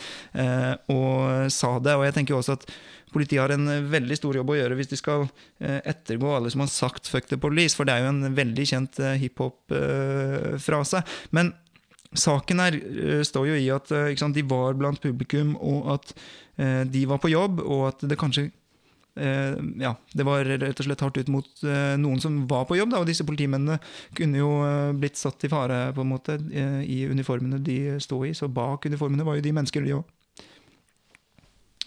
og 0.92 1.52
sa 1.54 1.70
det. 1.84 1.94
Og 1.96 2.06
jeg 2.06 2.16
tenker 2.16 2.36
også 2.38 2.56
at 2.58 2.66
politiet 3.14 3.42
har 3.42 3.54
en 3.54 3.68
veldig 3.90 4.18
stor 4.18 4.38
jobb 4.38 4.52
å 4.52 4.58
gjøre 4.58 4.78
hvis 4.78 4.90
de 4.92 4.98
skal 5.00 5.28
ettergå 5.60 6.34
alle 6.36 6.52
som 6.52 6.64
har 6.64 6.72
sagt 6.72 7.08
'fuck 7.08 7.30
the 7.30 7.38
police', 7.40 7.76
for 7.78 7.88
det 7.88 7.96
er 7.96 8.04
jo 8.04 8.12
en 8.12 8.36
veldig 8.36 8.66
kjent 8.72 9.00
hiphop-frase. 9.22 11.04
Men 11.32 11.54
saken 12.14 12.62
her 12.64 12.78
uh, 12.78 13.24
står 13.26 13.50
jo 13.52 13.56
i 13.60 13.72
at 13.74 13.92
uh, 13.94 14.12
sant, 14.20 14.36
de 14.36 14.44
var 14.48 14.78
blant 14.80 15.02
publikum, 15.02 15.56
og 15.58 15.90
at 15.98 16.14
uh, 16.60 16.84
de 16.88 17.06
var 17.10 17.22
på 17.24 17.32
jobb, 17.34 17.64
og 17.64 17.90
at 17.94 18.08
det 18.10 18.20
kanskje 18.20 18.50
ja, 19.16 19.94
det 20.12 20.26
var 20.28 20.44
rett 20.44 20.80
og 20.82 20.88
slett 20.90 21.00
hardt 21.00 21.16
ut 21.16 21.30
mot 21.32 21.62
noen 21.64 22.20
som 22.20 22.34
var 22.52 22.66
på 22.68 22.76
jobb. 22.76 22.90
Da, 22.92 23.00
og 23.00 23.08
disse 23.08 23.24
politimennene 23.24 23.78
kunne 24.12 24.42
jo 24.42 24.50
blitt 25.00 25.16
satt 25.16 25.46
i 25.48 25.50
fare 25.54 25.78
på 25.96 26.04
en 26.04 26.10
måte 26.10 26.36
i 26.36 26.98
uniformene 27.08 27.62
de 27.64 27.78
sto 28.04 28.20
i. 28.28 28.34
Så 28.36 28.50
bak 28.52 28.90
uniformene 28.92 29.24
var 29.24 29.38
jo 29.40 29.46
de 29.46 29.54
mennesker, 29.56 29.88
de 29.88 29.96
òg. 29.96 30.04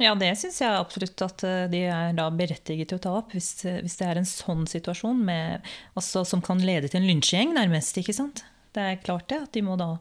Ja, 0.01 0.15
det 0.17 0.33
syns 0.41 0.63
jeg 0.65 0.73
absolutt 0.73 1.21
at 1.27 1.45
de 1.69 1.85
er 1.93 2.17
da 2.17 2.31
berettiget 2.33 2.89
til 2.89 2.97
å 2.97 3.05
ta 3.11 3.13
opp. 3.21 3.37
Hvis, 3.37 3.59
hvis 3.61 4.01
det 4.01 4.09
er 4.09 4.23
en 4.23 4.33
sånn 4.33 4.65
situasjon 4.65 5.21
med, 5.29 5.69
altså, 6.01 6.25
som 6.25 6.41
kan 6.41 6.65
lede 6.65 6.89
til 6.89 7.03
en 7.03 7.11
lynsjegjeng, 7.13 7.53
nærmest. 7.61 8.01
ikke 8.01 8.17
sant? 8.17 8.47
Det 8.79 8.85
er 8.87 9.01
klart 9.03 9.27
det, 9.33 9.41
at 9.49 9.55
de 9.57 9.63
må 9.67 9.75
da 9.81 9.97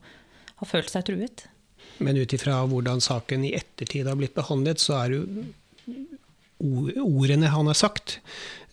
ha 0.57 0.65
følt 0.69 0.91
seg 0.93 1.07
truet. 1.09 1.47
Men 2.03 2.19
ut 2.19 2.33
ifra 2.35 2.59
hvordan 2.69 3.01
saken 3.01 3.45
i 3.47 3.55
ettertid 3.57 4.05
har 4.05 4.17
blitt 4.19 4.35
behandlet, 4.37 4.81
så 4.81 4.99
er 4.99 5.09
det 5.13 5.17
jo 5.17 5.45
ordene 6.57 7.51
han 7.53 7.67
har 7.69 7.77
sagt, 7.77 8.17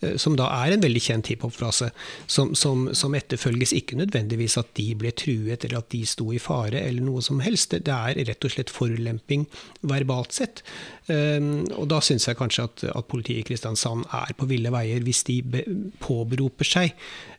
eh, 0.01 0.15
som 0.17 0.33
da 0.37 0.47
er 0.63 0.73
en 0.73 0.81
veldig 0.81 1.01
kjent 1.05 1.29
hiphop-frase, 1.29 1.91
som, 2.25 2.53
som, 2.57 2.87
som, 2.97 3.13
etterfølges 3.17 3.75
ikke 3.77 3.99
nødvendigvis 3.99 4.57
at 4.61 4.71
de 4.79 4.87
ble 4.97 5.11
truet 5.13 5.67
eller 5.67 5.79
at 5.79 5.91
de 5.93 6.01
sto 6.09 6.31
i 6.33 6.41
fare 6.41 6.81
eller 6.81 7.05
noe 7.05 7.21
som 7.25 7.43
helst. 7.45 7.77
Det 7.77 7.93
er 7.93 8.17
rett 8.25 8.47
og 8.47 8.55
slett 8.55 8.73
forulemping 8.73 9.45
verbalt 9.85 10.33
sett. 10.33 10.63
Um, 11.05 11.67
og 11.77 11.85
da 11.93 12.01
syns 12.01 12.25
jeg 12.25 12.39
kanskje 12.39 12.65
at, 12.65 12.87
at, 12.89 13.05
politiet 13.11 13.43
i 13.43 13.45
Kristiansand 13.45 14.07
er 14.09 14.33
på 14.33 14.49
ville 14.49 14.71
veier 14.73 15.05
hvis 15.05 15.21
de 15.27 15.37
be, 15.45 15.61
påberoper 16.01 16.65
seg 16.65 16.95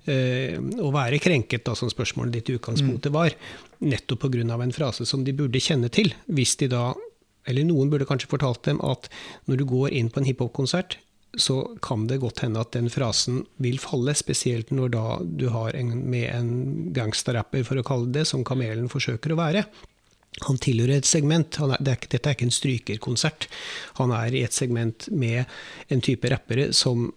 uh, 0.07 0.55
å 0.79 0.93
være 0.95 1.19
krenket, 1.23 1.67
da, 1.67 1.75
som 1.75 1.91
spørsmålet 1.91 2.39
ditt 2.39 2.55
i 2.55 2.61
utgangspunktet 2.61 3.11
mm. 3.11 3.19
var, 3.19 3.35
nettopp 3.83 4.29
pga. 4.31 4.47
en 4.47 4.73
frase 4.73 5.05
som 5.05 5.27
de 5.27 5.35
burde 5.35 5.61
kjenne 5.61 5.91
til, 5.91 6.15
hvis 6.31 6.55
de 6.63 6.71
da 6.71 6.93
eller 7.47 7.67
noen 7.67 7.91
burde 7.93 8.09
kanskje 8.09 8.31
fortalt 8.31 8.65
dem 8.69 8.81
at 8.85 9.11
når 9.47 9.61
du 9.61 9.67
går 9.71 9.95
inn 9.97 10.13
på 10.13 10.23
en 10.23 10.29
hiphop-konsert, 10.29 10.99
så 11.37 11.59
kan 11.85 12.07
det 12.09 12.23
godt 12.23 12.41
hende 12.45 12.63
at 12.63 12.73
den 12.73 12.89
frasen 12.93 13.43
vil 13.61 13.77
falle, 13.81 14.15
spesielt 14.17 14.71
når 14.73 14.95
da 14.95 15.05
du 15.21 15.51
har 15.53 15.77
en, 15.77 15.93
med 16.09 16.31
en 16.33 16.49
gangsterrapper, 16.97 17.67
for 17.67 17.81
å 17.81 17.85
kalle 17.87 18.13
det 18.15 18.25
som 18.31 18.45
Kamelen 18.47 18.89
forsøker 18.93 19.35
å 19.35 19.41
være. 19.41 19.67
Han 20.45 20.59
tilhører 20.61 21.01
et 21.01 21.09
segment. 21.09 21.59
Er, 21.61 21.77
det 21.81 21.93
er, 21.93 22.09
dette 22.13 22.31
er 22.31 22.37
ikke 22.37 22.49
en 22.49 22.57
strykerkonsert. 22.57 23.49
Han 24.01 24.13
er 24.17 24.37
i 24.37 24.45
et 24.45 24.57
segment 24.57 25.09
med 25.13 25.45
en 25.93 26.05
type 26.05 26.29
rappere 26.33 26.71
som 26.77 27.09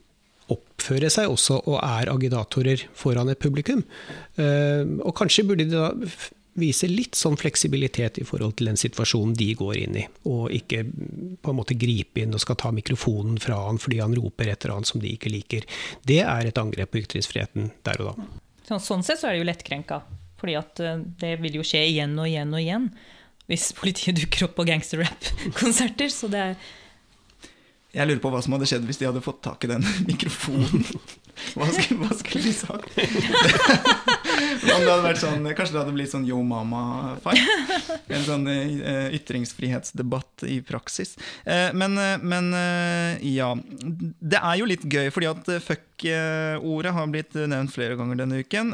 oppfører 0.50 1.12
seg 1.14 1.30
også 1.30 1.60
og 1.70 1.78
er 1.78 2.10
agitatorer 2.10 2.88
foran 2.98 3.30
et 3.32 3.42
publikum. 3.42 3.84
Uh, 4.40 5.00
og 5.04 5.14
kanskje 5.20 5.46
burde 5.48 5.68
de 5.68 5.76
da 5.76 5.92
vise 6.62 6.88
litt 6.90 7.18
sånn 7.18 7.38
fleksibilitet 7.40 8.20
i 8.22 8.26
forhold 8.28 8.58
til 8.60 8.70
den 8.70 8.80
situasjonen 8.80 9.36
de 9.38 9.50
går 9.58 9.78
inn 9.82 9.98
i, 10.02 10.06
og 10.30 10.50
ikke 10.56 10.84
på 10.86 11.54
en 11.54 11.58
måte 11.58 11.78
gripe 11.80 12.24
inn 12.24 12.36
og 12.36 12.44
skal 12.44 12.60
ta 12.60 12.74
mikrofonen 12.76 13.40
fra 13.42 13.58
han 13.68 13.82
fordi 13.82 14.02
han 14.04 14.16
roper 14.18 14.52
et 14.52 14.66
eller 14.66 14.80
annet 14.80 14.92
som 14.92 15.04
de 15.04 15.14
ikke 15.16 15.32
liker. 15.34 15.68
Det 16.08 16.22
er 16.24 16.50
et 16.50 16.62
angrep 16.62 16.94
på 16.94 17.04
ytringsfriheten 17.04 17.72
der 17.88 18.04
og 18.04 18.12
da. 18.12 18.28
Så, 18.70 18.82
sånn 18.92 19.06
sett 19.06 19.22
så 19.22 19.30
er 19.30 19.38
det 19.38 19.44
jo 19.44 19.50
lettkrenka, 19.50 20.04
fordi 20.42 20.60
at 20.60 20.84
eh, 20.86 21.00
det 21.22 21.38
vil 21.44 21.60
jo 21.60 21.66
skje 21.66 21.88
igjen 21.90 22.20
og 22.20 22.30
igjen 22.30 22.54
og 22.54 22.62
igjen 22.64 22.92
hvis 23.50 23.72
politiet 23.74 24.20
dukker 24.20 24.46
opp 24.46 24.60
på 24.60 24.68
gangsterrap-konserter. 24.70 26.12
Så 26.14 26.30
det 26.30 26.44
er 26.52 26.60
jeg 27.90 28.06
lurer 28.06 28.22
på 28.22 28.30
hva 28.30 28.42
som 28.46 28.54
hadde 28.54 28.68
skjedd 28.70 28.86
hvis 28.86 29.00
de 29.02 29.08
hadde 29.10 29.24
fått 29.26 29.42
tak 29.46 29.66
i 29.66 29.72
den 29.72 29.86
mikrofonen. 30.10 30.86
Hva 31.58 31.68
skulle, 31.74 32.00
hva 32.04 32.16
skulle 32.18 32.44
de 32.46 32.54
sagt? 32.54 32.98
Om 34.40 34.84
det 34.84 34.92
hadde 34.92 35.04
vært 35.04 35.22
sånn, 35.22 35.48
Kanskje 35.56 35.76
det 35.76 35.82
hadde 35.82 35.96
blitt 35.96 36.12
sånn 36.12 36.28
Yo 36.28 36.40
Mama-fight? 36.46 37.42
En 38.10 38.26
sånn 38.26 38.48
uh, 38.50 39.08
ytringsfrihetsdebatt 39.16 40.46
i 40.50 40.60
praksis. 40.66 41.16
Uh, 41.44 41.70
men, 41.78 41.98
uh, 42.00 42.16
men 42.22 42.52
ja. 43.26 43.52
Det 44.20 44.40
er 44.40 44.60
jo 44.60 44.68
litt 44.70 44.86
gøy, 44.90 45.10
fordi 45.14 45.30
at 45.30 45.50
fuck-ordet 45.66 46.94
har 46.96 47.10
blitt 47.12 47.36
nevnt 47.36 47.74
flere 47.74 47.98
ganger 48.00 48.22
denne 48.22 48.40
uken. 48.44 48.72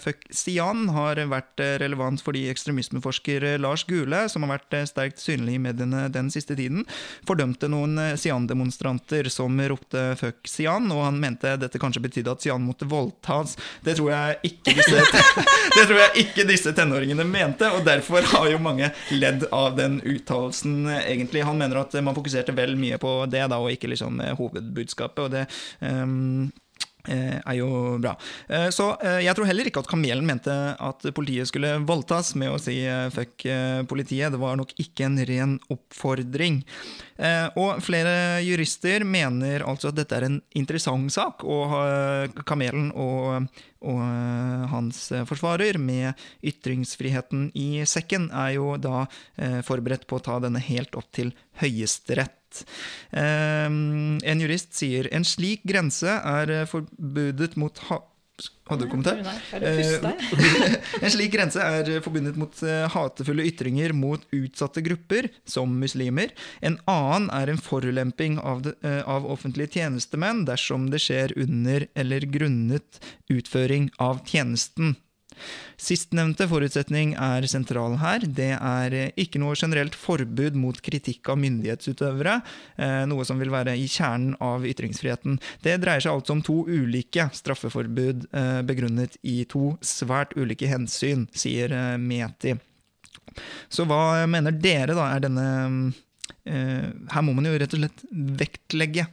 Fuck 0.00 0.24
Sian 0.34 0.88
har 0.94 1.20
vært 1.30 1.60
relevant 1.82 2.22
fordi 2.24 2.46
ekstremismeforsker 2.52 3.46
Lars 3.62 3.84
Gule, 3.88 4.24
som 4.32 4.46
har 4.46 4.56
vært 4.56 4.88
sterkt 4.90 5.22
synlig 5.22 5.58
i 5.58 5.62
mediene 5.66 6.06
den 6.12 6.30
siste 6.34 6.56
tiden, 6.58 6.86
fordømte 7.28 7.68
noen 7.72 7.98
Sian-demonstranter 8.20 9.28
som 9.32 9.60
ropte 9.70 10.06
fuck 10.20 10.48
Sian, 10.50 10.90
og 10.94 11.04
han 11.06 11.20
mente 11.22 11.54
dette 11.60 11.80
kanskje 11.82 11.93
betydde 12.02 12.32
at 12.34 12.44
Sian 12.44 12.64
måtte 12.64 12.88
voldtas. 12.90 13.56
Det 13.84 13.96
tror 13.98 14.10
jeg 14.14 14.50
ikke 14.50 14.74
disse 14.78 15.04
det 15.76 15.86
tror 15.86 16.00
jeg 16.00 16.24
ikke 16.24 16.48
disse 16.48 16.74
tenåringene 16.76 17.26
mente, 17.28 17.70
og 17.70 17.84
derfor 17.86 18.26
har 18.34 18.50
jo 18.50 18.60
mange 18.62 18.90
ledd 19.14 19.46
av 19.54 19.78
den 19.78 20.00
uttalelsen, 20.00 20.88
egentlig. 20.98 21.44
Han 21.46 21.60
mener 21.60 21.84
at 21.84 21.94
man 22.02 22.16
fokuserte 22.16 22.56
vel 22.56 22.76
mye 22.80 22.98
på 23.02 23.16
det, 23.30 23.46
da, 23.52 23.60
og 23.60 23.72
ikke 23.74 23.92
liksom 23.92 24.20
hovedbudskapet. 24.38 25.24
og 25.24 25.32
det 25.34 25.46
um, 25.80 26.52
er 27.06 27.56
jo 27.58 27.96
bra. 28.00 28.14
Så 28.72 28.86
jeg 29.20 29.36
tror 29.36 29.48
heller 29.48 29.68
ikke 29.68 29.82
at 29.84 29.90
Kamelen 29.90 30.24
mente 30.28 30.52
at 30.52 31.04
politiet 31.16 31.50
skulle 31.50 31.74
voldtas 31.84 32.32
med 32.40 32.54
å 32.54 32.60
si 32.60 32.78
fuck 33.12 33.44
politiet. 33.90 34.32
Det 34.32 34.40
var 34.40 34.56
nok 34.60 34.72
ikke 34.80 35.06
en 35.08 35.18
ren 35.28 35.58
oppfordring. 35.72 36.62
Og 37.60 37.84
flere 37.84 38.40
jurister 38.46 39.04
mener 39.04 39.66
altså 39.68 39.92
at 39.92 40.00
dette 40.00 40.16
er 40.16 40.28
en 40.30 40.40
interessant 40.56 41.12
sak, 41.12 41.44
og 41.44 41.76
Kamelen 42.48 42.90
og 42.96 43.50
og 43.84 44.00
eh, 44.00 44.64
hans 44.72 45.00
eh, 45.12 45.24
forsvarer 45.28 45.78
med 45.80 46.20
ytringsfriheten 46.46 47.50
i 47.58 47.84
sekken, 47.88 48.30
er 48.32 48.56
jo 48.58 48.74
da 48.80 49.04
eh, 49.36 49.60
forberedt 49.66 50.08
på 50.08 50.18
å 50.18 50.24
ta 50.24 50.40
denne 50.42 50.62
helt 50.64 50.96
opp 50.98 51.10
til 51.14 51.34
Høyesterett. 51.60 52.43
En 53.14 54.42
jurist 54.42 54.74
sier 54.76 55.08
en 55.14 55.26
slik 55.26 55.64
grense 55.68 56.08
er 56.08 56.56
forbudet 56.70 57.56
mot 57.60 57.78
ha 57.90 58.02
hadde 58.66 58.86
du 58.86 58.90
kommentar? 58.90 59.20
en 61.04 61.12
slik 61.12 61.30
grense 61.34 61.62
er 61.62 62.00
forbundet 62.02 62.38
mot 62.40 62.62
hatefulle 62.94 63.44
ytringer 63.46 63.94
mot 63.94 64.24
utsatte 64.34 64.82
grupper, 64.82 65.28
som 65.46 65.76
muslimer. 65.78 66.32
En 66.64 66.80
annen 66.90 67.28
er 67.36 67.52
en 67.52 67.60
forulemping 67.62 68.40
av, 68.42 68.66
av 68.82 69.28
offentlige 69.30 69.78
tjenestemenn 69.78 70.42
dersom 70.48 70.88
det 70.90 71.04
skjer 71.04 71.36
under 71.44 71.86
eller 71.94 72.26
grunnet 72.26 72.98
utføring 73.30 73.92
av 74.02 74.24
tjenesten. 74.26 74.96
Sistnevnte 75.80 76.46
forutsetning 76.48 77.14
er 77.18 77.46
sentral 77.50 77.96
her. 78.00 78.24
Det 78.24 78.52
er 78.54 78.96
ikke 79.20 79.40
noe 79.42 79.56
generelt 79.58 79.96
forbud 79.98 80.56
mot 80.58 80.78
kritikk 80.84 81.28
av 81.32 81.40
myndighetsutøvere, 81.42 82.36
eh, 82.78 83.02
noe 83.10 83.26
som 83.26 83.40
vil 83.42 83.52
være 83.52 83.74
i 83.76 83.88
kjernen 83.90 84.36
av 84.44 84.66
ytringsfriheten. 84.68 85.40
Det 85.64 85.76
dreier 85.82 86.04
seg 86.04 86.14
altså 86.14 86.36
om 86.36 86.44
to 86.46 86.60
ulike 86.68 87.26
straffeforbud 87.34 88.28
eh, 88.30 88.60
begrunnet 88.66 89.18
i 89.22 89.42
to 89.50 89.74
svært 89.84 90.36
ulike 90.38 90.70
hensyn, 90.70 91.26
sier 91.34 91.74
eh, 91.74 91.98
Meti. 91.98 92.54
Så 93.72 93.86
hva 93.88 94.24
mener 94.30 94.54
dere, 94.54 94.94
da, 94.94 95.10
er 95.10 95.24
denne 95.24 95.46
Her 96.44 97.22
må 97.24 97.32
man 97.32 97.46
jo 97.48 97.54
rett 97.56 97.72
og 97.72 97.80
slett 97.80 98.02
vektlegge 98.12 99.06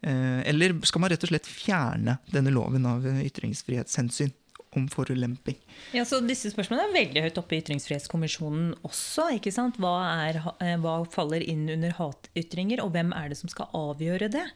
eller 0.00 0.72
skal 0.86 1.02
man 1.02 1.10
rett 1.12 1.24
og 1.26 1.30
slett 1.32 1.48
fjerne 1.50 2.14
denne 2.30 2.52
loven 2.54 2.86
av 2.88 3.04
ytringsfrihetshensyn? 3.04 4.30
Om 4.76 4.86
forulemping. 4.90 5.56
Ja, 5.96 6.04
så 6.06 6.20
Disse 6.22 6.52
spørsmålene 6.52 6.86
er 6.86 6.94
veldig 6.94 7.24
høyt 7.24 7.38
oppe 7.40 7.56
i 7.56 7.62
Ytringsfrihetskommisjonen 7.62 8.76
også. 8.86 9.26
ikke 9.34 9.52
sant? 9.54 9.80
Hva, 9.82 9.94
er, 10.28 10.38
eh, 10.62 10.76
hva, 10.78 11.00
faller 11.10 11.42
inn 11.42 11.66
under 11.72 11.96
hatytringer, 11.98 12.82
og 12.84 12.92
hvem 12.94 13.10
er 13.16 13.32
det 13.32 13.40
som 13.40 13.50
skal 13.50 13.70
avgjøre 13.74 14.30
det? 14.30 14.46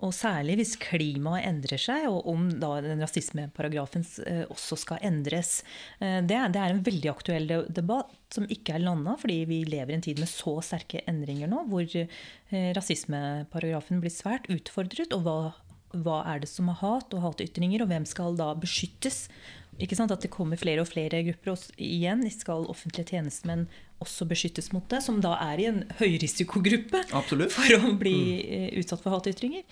Og 0.00 0.14
særlig 0.16 0.56
hvis 0.58 0.74
klimaet 0.80 1.46
endrer 1.46 1.78
seg, 1.78 2.08
og 2.10 2.26
om 2.32 2.48
da 2.62 2.72
den 2.82 3.04
rasismeparagrafen 3.04 4.06
eh, 4.26 4.42
også 4.50 4.80
skal 4.80 5.06
endres. 5.06 5.60
Eh, 6.00 6.18
det, 6.24 6.40
det 6.50 6.64
er 6.64 6.74
en 6.74 6.84
veldig 6.86 7.14
aktuell 7.14 7.50
debatt 7.68 8.16
som 8.34 8.50
ikke 8.50 8.74
er 8.74 8.82
landa, 8.82 9.14
fordi 9.20 9.44
vi 9.46 9.62
lever 9.68 9.94
i 9.94 10.00
en 10.00 10.06
tid 10.06 10.18
med 10.22 10.30
så 10.30 10.58
sterke 10.64 11.04
endringer 11.10 11.50
nå, 11.50 11.64
hvor 11.70 11.86
rasismeparagrafen 12.50 13.98
blir 14.02 14.14
svært 14.14 14.46
utfordret. 14.50 15.14
og 15.14 15.26
hva 15.26 15.40
hva 15.90 16.20
er 16.30 16.42
det 16.42 16.50
som 16.50 16.68
er 16.70 16.78
hat 16.80 17.14
og 17.16 17.24
hatytringer, 17.24 17.82
og 17.82 17.90
hvem 17.90 18.06
skal 18.06 18.36
da 18.38 18.52
beskyttes? 18.58 19.24
At 19.80 20.22
det 20.22 20.30
kommer 20.32 20.60
flere 20.60 20.82
og 20.82 20.90
flere 20.90 21.22
grupper. 21.26 21.54
Og 21.54 21.80
igjen 21.80 22.24
skal 22.32 22.68
offentlige 22.70 23.14
tjenestemenn 23.14 23.66
også 24.00 24.26
beskyttes 24.28 24.70
mot 24.72 24.86
det, 24.88 25.02
som 25.04 25.20
da 25.20 25.34
er 25.44 25.60
i 25.60 25.68
en 25.68 25.82
høyrisikogruppe 25.98 27.02
Absolutt. 27.12 27.52
for 27.52 27.76
å 27.76 27.94
bli 28.00 28.16
mm. 28.40 28.68
utsatt 28.80 29.02
for 29.04 29.16
hatytringer. 29.16 29.66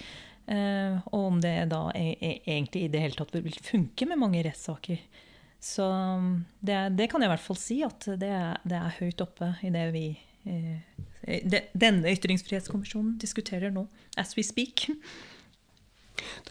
Uh, 0.49 1.01
og 1.13 1.25
om 1.27 1.41
det 1.45 1.57
da 1.69 1.91
er, 1.93 2.15
er, 2.25 2.39
egentlig 2.47 2.87
i 2.87 2.93
det 2.93 3.03
hele 3.05 3.19
tatt 3.19 3.35
vil 3.37 3.57
funke 3.65 4.09
med 4.09 4.21
mange 4.21 4.41
rettssaker. 4.47 5.01
Så 5.61 5.85
det, 6.61 6.79
det, 6.97 7.09
kan 7.11 7.21
jeg 7.21 7.29
i 7.29 7.35
hvert 7.35 7.45
fall 7.45 7.59
si 7.61 7.81
at 7.85 8.07
det 8.21 8.31
er, 8.33 8.61
det 8.65 8.79
er 8.79 8.97
høyt 9.01 9.25
oppe 9.25 9.51
i 9.67 9.73
det 9.75 9.89
vi 9.93 10.07
uh, 10.49 10.77
de, 11.29 11.61
denne 11.77 12.15
ytringsfrihetskommisjonen 12.15 13.19
diskuterer 13.21 13.73
nå, 13.75 13.85
as 14.17 14.37
we 14.39 14.45
speak. 14.47 14.89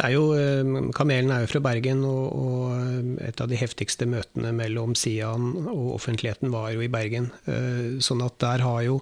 Er 0.04 0.14
jo, 0.14 0.24
eh, 0.38 0.92
Kamelen 0.96 1.32
er 1.34 1.44
jo 1.44 1.52
fra 1.52 1.62
Bergen, 1.66 2.04
og, 2.06 2.26
og, 2.38 2.72
eh, 2.78 3.28
et 3.30 3.42
av 3.42 3.50
de 3.50 3.60
heftigste 3.60 4.08
møtene 4.10 4.54
mellom 4.56 4.96
Sian 4.96 5.68
og 5.68 5.96
offentligheten 5.98 6.54
var 6.54 6.72
jo 6.76 6.86
i 6.86 6.92
Bergen. 6.92 7.32
Eh, 7.46 8.00
sånn 8.04 8.24
at 8.26 8.40
der 8.44 8.66
har 8.66 8.82
jo 8.88 9.02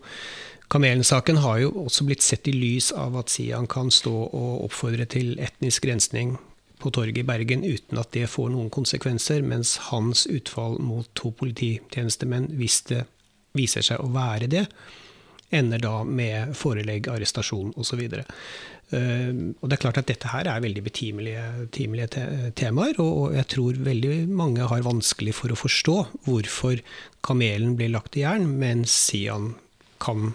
Kamelen-saken 0.66 1.38
har 1.44 1.60
jo 1.62 1.70
også 1.86 2.08
blitt 2.08 2.24
sett 2.26 2.48
i 2.50 2.54
lys 2.56 2.90
av 2.98 3.14
at 3.20 3.30
Sian 3.30 3.68
kan 3.70 3.92
stå 3.94 4.14
og 4.34 4.64
oppfordre 4.66 5.06
til 5.06 5.36
etnisk 5.38 5.86
rensning 5.86 6.40
på 6.82 6.90
torget 6.90 7.22
i 7.22 7.28
Bergen 7.28 7.64
uten 7.64 8.00
at 8.02 8.12
det 8.16 8.26
får 8.32 8.50
noen 8.50 8.72
konsekvenser, 8.74 9.46
mens 9.46 9.76
hans 9.92 10.26
utfall 10.26 10.80
mot 10.82 11.08
to 11.14 11.32
polititjenestemenn, 11.38 12.50
hvis 12.58 12.82
det 12.90 13.04
viser 13.56 13.86
seg 13.86 14.02
å 14.02 14.10
være 14.14 14.50
det, 14.52 14.66
ender 15.56 15.82
da 15.82 16.00
med 16.04 16.56
forelegg, 16.58 17.08
arrestasjon 17.14 17.74
osv. 17.80 18.02
Eh, 18.94 19.32
og 19.34 19.66
det 19.66 19.78
er 19.78 19.82
klart 19.82 20.00
at 20.02 20.10
dette 20.12 20.30
her 20.30 20.50
er 20.52 20.64
veldig 20.64 20.84
betimelige, 20.86 21.46
betimelige 21.66 22.52
temaer, 22.58 23.00
og 23.02 23.34
jeg 23.38 23.50
tror 23.56 23.82
veldig 23.88 24.14
mange 24.30 24.68
har 24.70 24.86
vanskelig 24.86 25.34
for 25.40 25.54
å 25.54 25.60
forstå 25.60 25.98
hvorfor 26.28 26.84
kamelen 27.26 27.74
blir 27.80 27.94
lagt 27.96 28.18
i 28.20 28.26
jern, 28.26 28.48
mens 28.62 28.94
Sian 29.08 29.54
kan 30.04 30.34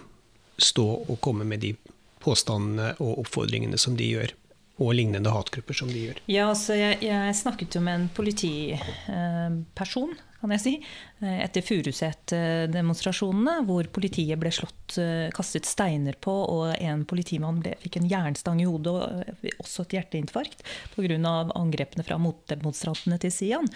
stå 0.61 0.87
og 1.07 1.17
komme 1.23 1.47
med 1.47 1.63
de 1.63 1.75
påstandene 2.21 2.93
og 3.01 3.23
oppfordringene 3.23 3.79
som 3.81 3.95
de 3.97 4.11
gjør 4.11 4.35
og 4.81 4.95
lignende 4.97 5.31
hatgrupper 5.33 5.77
som 5.77 5.91
de 5.91 5.99
gjør. 6.07 6.17
Ja, 6.31 6.49
altså 6.49 6.73
jeg, 6.79 6.99
jeg 7.05 7.37
snakket 7.37 7.77
jo 7.77 7.81
med 7.85 7.93
en 7.99 8.09
politiperson 8.17 10.13
kan 10.41 10.53
jeg 10.55 10.61
si, 10.63 10.71
eh, 11.21 11.39
etter 11.45 11.61
Furuset-demonstrasjonene, 11.61 13.59
hvor 13.67 13.85
politiet 13.93 14.39
ble 14.41 14.49
slått, 14.53 14.97
eh, 14.97 15.29
kastet 15.35 15.69
steiner 15.69 16.17
på, 16.17 16.33
og 16.33 16.73
en 16.81 17.05
politimann 17.05 17.61
ble, 17.61 17.75
fikk 17.83 17.99
en 17.99 18.09
jernstang 18.09 18.61
i 18.61 18.65
hodet 18.65 18.93
og 18.95 19.03
eh, 19.21 19.53
også 19.61 19.85
et 19.85 19.99
hjerteinfarkt 19.99 20.65
pga. 20.95 21.51
angrepene 21.55 22.03
fra 22.03 22.17
motdemonstrantene 22.17 23.19
til 23.21 23.31
Sian. 23.31 23.69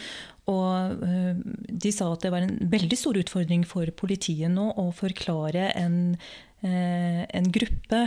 Og 0.45 1.01
de 1.01 1.91
sa 1.91 2.12
at 2.14 2.22
det 2.22 2.30
var 2.30 2.43
en 2.45 2.70
veldig 2.70 2.97
stor 2.97 3.18
utfordring 3.18 3.66
for 3.66 3.89
politiet 3.97 4.51
nå 4.51 4.74
å 4.78 4.91
forklare 4.93 5.72
en 5.74 6.18
en 6.66 7.49
gruppe 7.53 7.99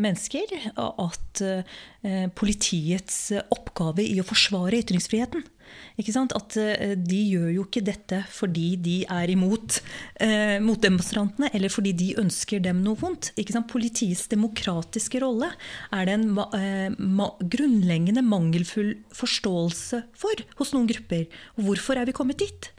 mennesker 0.00 0.54
at 0.80 1.42
politiets 2.38 3.18
oppgave 3.52 4.06
i 4.06 4.16
å 4.22 4.26
forsvare 4.26 4.80
ytringsfriheten 4.80 5.44
at 6.00 6.56
eh, 6.56 6.96
de 6.96 7.20
gjør 7.34 7.50
jo 7.54 7.64
ikke 7.66 7.82
dette 7.84 8.22
fordi 8.30 8.76
de 8.80 8.96
er 9.04 9.30
imot 9.30 9.80
eh, 10.20 10.58
motdemonstrantene, 10.62 11.50
eller 11.54 11.68
fordi 11.72 11.92
de 11.92 12.08
ønsker 12.20 12.60
dem 12.60 12.82
noe 12.84 12.96
vondt. 12.96 13.32
Politiets 13.70 14.26
demokratiske 14.28 15.20
rolle 15.20 15.50
er 15.92 16.06
det 16.06 16.16
en 16.16 16.38
eh, 16.56 16.90
ma 16.98 17.30
grunnleggende 17.40 18.22
mangelfull 18.22 18.96
forståelse 19.14 20.04
for 20.16 20.44
hos 20.58 20.74
noen 20.74 20.88
grupper. 20.90 21.26
Hvorfor 21.60 22.00
er 22.00 22.08
vi 22.08 22.16
kommet 22.16 22.40
dit? 22.40 22.72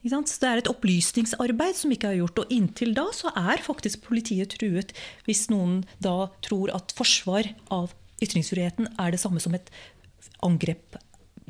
Så 0.00 0.40
Det 0.40 0.48
er 0.48 0.58
et 0.62 0.70
opplysningsarbeid 0.70 1.76
som 1.76 1.92
ikke 1.92 2.08
er 2.08 2.20
gjort. 2.22 2.38
Og 2.40 2.52
inntil 2.52 2.94
da 2.96 3.06
så 3.12 3.32
er 3.36 3.60
faktisk 3.60 4.06
politiet 4.06 4.56
truet 4.56 4.94
hvis 5.26 5.48
noen 5.52 5.84
da 6.00 6.30
tror 6.40 6.72
at 6.72 6.94
forsvar 6.96 7.52
av 7.70 7.92
ytringsfriheten 8.24 8.88
er 9.00 9.12
det 9.12 9.20
samme 9.20 9.40
som 9.40 9.54
et 9.56 9.68
angrep 10.44 10.96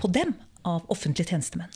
på 0.00 0.10
dem 0.10 0.34
av 0.66 0.82
offentlige 0.90 1.30
tjenestemenn. 1.30 1.70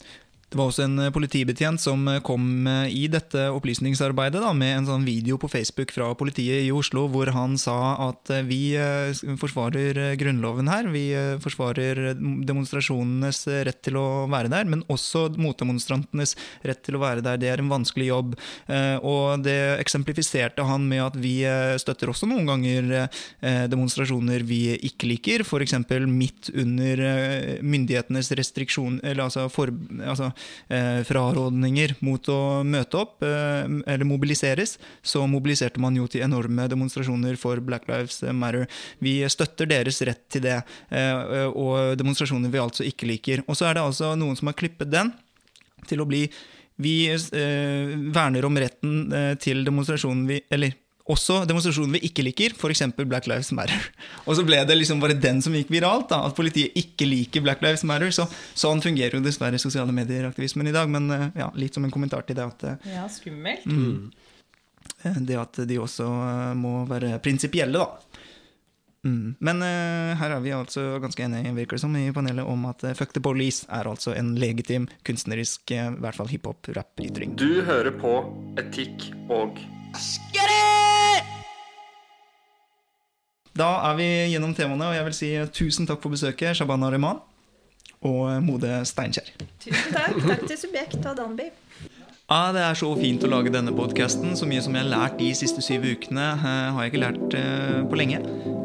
Det 0.54 0.60
var 0.60 0.68
også 0.70 0.84
en 0.84 1.00
eh, 1.02 1.10
politibetjent 1.10 1.82
som 1.82 2.04
eh, 2.06 2.20
kom 2.22 2.68
eh, 2.70 2.92
i 2.94 3.08
dette 3.10 3.48
opplysningsarbeidet 3.50 4.38
da, 4.38 4.52
med 4.54 4.70
en 4.76 4.84
sånn 4.86 5.06
video 5.06 5.34
på 5.42 5.48
Facebook 5.50 5.90
fra 5.90 6.12
politiet 6.14 6.62
i 6.62 6.70
Oslo 6.70 7.08
hvor 7.10 7.26
han 7.34 7.56
sa 7.58 7.74
at 8.04 8.30
vi 8.46 8.76
forsvarer 9.40 10.14
Grunnloven 10.20 10.70
her. 10.70 10.86
Vi 10.94 11.02
forsvarer 11.42 12.14
demonstrasjonenes 12.46 13.40
rett 13.66 13.80
til 13.82 13.98
å 13.98 14.04
være 14.30 14.52
der, 14.52 14.68
men 14.70 14.84
også 14.92 15.24
motdemonstrantenes 15.42 16.36
rett 16.62 16.84
til 16.86 16.98
å 16.98 17.02
være 17.02 17.24
der. 17.24 17.40
Det 17.42 17.50
er 17.50 17.62
en 17.62 17.72
vanskelig 17.72 18.08
jobb. 18.08 18.36
Og 19.02 19.44
det 19.44 19.56
eksemplifiserte 19.82 20.66
han 20.66 20.86
med 20.90 21.02
at 21.04 21.18
vi 21.20 21.34
støtter 21.82 22.12
også 22.12 22.28
noen 22.30 22.48
ganger 22.48 22.90
demonstrasjoner 23.72 24.44
vi 24.46 24.62
ikke 24.90 25.10
liker, 25.10 25.44
f.eks. 25.46 25.76
midt 26.10 26.52
under 26.54 27.04
myndighetenes 27.64 28.32
restriksjon, 28.38 29.00
eller 29.02 29.26
altså, 29.26 29.48
for, 29.52 29.72
altså 30.04 30.32
frarådninger 31.04 31.96
mot 32.04 32.28
å 32.32 32.40
møte 32.66 33.00
opp, 33.00 33.22
eh, 33.22 33.64
eller 33.86 34.08
mobiliseres, 34.08 34.76
så 35.02 35.24
mobiliserte 35.30 35.82
man 35.82 35.96
jo 35.98 36.06
til 36.10 36.24
enorme 36.26 36.66
demonstrasjoner 36.70 37.38
for 37.40 37.60
Black 37.64 37.88
Lives 37.90 38.22
Matter. 38.32 38.66
Vi 39.04 39.20
støtter 39.30 39.70
deres 39.70 40.00
rett 40.06 40.24
til 40.32 40.46
det, 40.46 40.60
eh, 40.90 41.46
og 41.50 41.96
demonstrasjoner 42.00 42.52
vi 42.52 42.62
altså 42.62 42.86
ikke 42.86 43.08
liker. 43.10 43.44
Og 43.48 43.58
så 43.58 43.68
er 43.68 43.78
det 43.78 43.86
altså 43.86 44.14
noen 44.18 44.36
som 44.38 44.50
har 44.50 44.58
klippet 44.58 44.90
den 44.92 45.12
til 45.88 46.00
å 46.00 46.08
bli 46.08 46.26
vi 46.76 47.06
eh, 47.06 47.92
verner 48.10 48.44
om 48.48 48.56
retten 48.58 49.12
eh, 49.14 49.34
til 49.38 49.60
demonstrasjonen 49.62 50.24
vi 50.26 50.40
Eller 50.50 50.74
også 51.04 51.42
demonstrasjoner 51.44 51.98
vi 51.98 52.08
ikke 52.08 52.24
liker, 52.24 52.54
f.eks. 52.56 52.82
Black 52.96 53.26
Lives 53.28 53.52
Matter. 53.52 53.88
Og 54.26 54.38
så 54.38 54.44
ble 54.46 54.62
det 54.64 54.76
liksom 54.78 55.02
bare 55.02 55.16
den 55.20 55.42
som 55.44 55.52
gikk 55.56 55.72
viralt, 55.74 56.08
da, 56.12 56.22
at 56.24 56.36
politiet 56.36 56.76
ikke 56.80 57.08
liker 57.08 57.44
Black 57.44 57.64
Lives 57.64 57.84
Matter. 57.84 58.12
Så, 58.14 58.24
sånn 58.56 58.80
fungerer 58.84 59.18
jo 59.18 59.24
dessverre 59.24 59.60
sosiale 59.60 59.92
medier-aktivismen 59.92 60.70
i 60.70 60.74
dag. 60.74 60.88
Men 60.92 61.10
eh, 61.12 61.26
ja, 61.42 61.50
litt 61.60 61.76
som 61.76 61.84
en 61.84 61.92
kommentar 61.92 62.24
til 62.24 62.38
det 62.38 62.46
at 62.48 62.64
eh, 62.70 62.94
Ja, 62.96 63.04
skummelt. 63.12 63.66
Mm, 63.68 64.08
eh, 65.04 65.20
det 65.28 65.38
at 65.40 65.60
de 65.68 65.80
også 65.82 66.08
må 66.56 66.82
være 66.88 67.18
prinsipielle, 67.24 67.84
da. 67.84 68.14
Mm. 69.04 69.34
Men 69.44 69.60
uh, 69.60 70.16
her 70.16 70.32
er 70.32 70.40
vi 70.40 70.54
altså 70.56 70.96
ganske 71.02 71.26
enige 71.26 71.52
virker 71.58 71.76
det 71.76 71.82
som, 71.82 71.92
i 71.96 72.08
panelet 72.16 72.48
om 72.48 72.64
at 72.70 72.86
uh, 72.88 72.94
Fuck 72.96 73.12
the 73.12 73.20
Police 73.20 73.68
er 73.68 73.84
altså 73.90 74.16
en 74.16 74.32
legitim 74.40 74.88
kunstnerisk, 75.04 75.68
uh, 75.76 75.92
i 75.92 76.00
hvert 76.00 76.16
fall 76.16 76.32
hiphop-rapp-ytring. 76.32 77.36
Du 77.36 77.60
hører 77.68 77.92
på 78.00 78.16
Etikk 78.60 79.10
og 79.28 79.60
Da 83.54 83.68
er 83.90 83.98
vi 83.98 84.06
gjennom 84.32 84.54
temaene, 84.56 84.88
og 84.90 84.96
jeg 84.96 85.06
vil 85.08 85.14
si 85.14 85.30
tusen 85.54 85.86
takk 85.86 86.02
for 86.02 86.14
besøket, 86.14 86.56
Shabana 86.58 86.88
Rehman 86.90 87.20
og 88.04 88.42
Mode 88.44 88.80
Steinkjer. 88.88 89.30
Tusen 89.62 89.94
takk. 89.94 90.18
Takk 90.26 90.42
til 90.50 90.58
Subjekt 90.58 91.06
og 91.06 91.14
Danby. 91.20 91.46
Ja, 92.24 92.52
Det 92.56 92.62
er 92.64 92.74
så 92.74 92.88
fint 92.98 93.22
å 93.22 93.30
lage 93.30 93.52
denne 93.52 93.72
podkasten. 93.76 94.34
Så 94.36 94.48
mye 94.48 94.62
som 94.64 94.74
jeg 94.74 94.82
har 94.86 94.90
lært 94.90 95.18
de 95.20 95.30
siste 95.36 95.62
syv 95.62 95.84
ukene, 95.86 96.26
eh, 96.34 96.70
har 96.74 96.82
jeg 96.82 96.92
ikke 96.92 97.04
lært 97.04 97.36
eh, 97.38 97.82
på 97.86 98.00
lenge. 98.00 98.22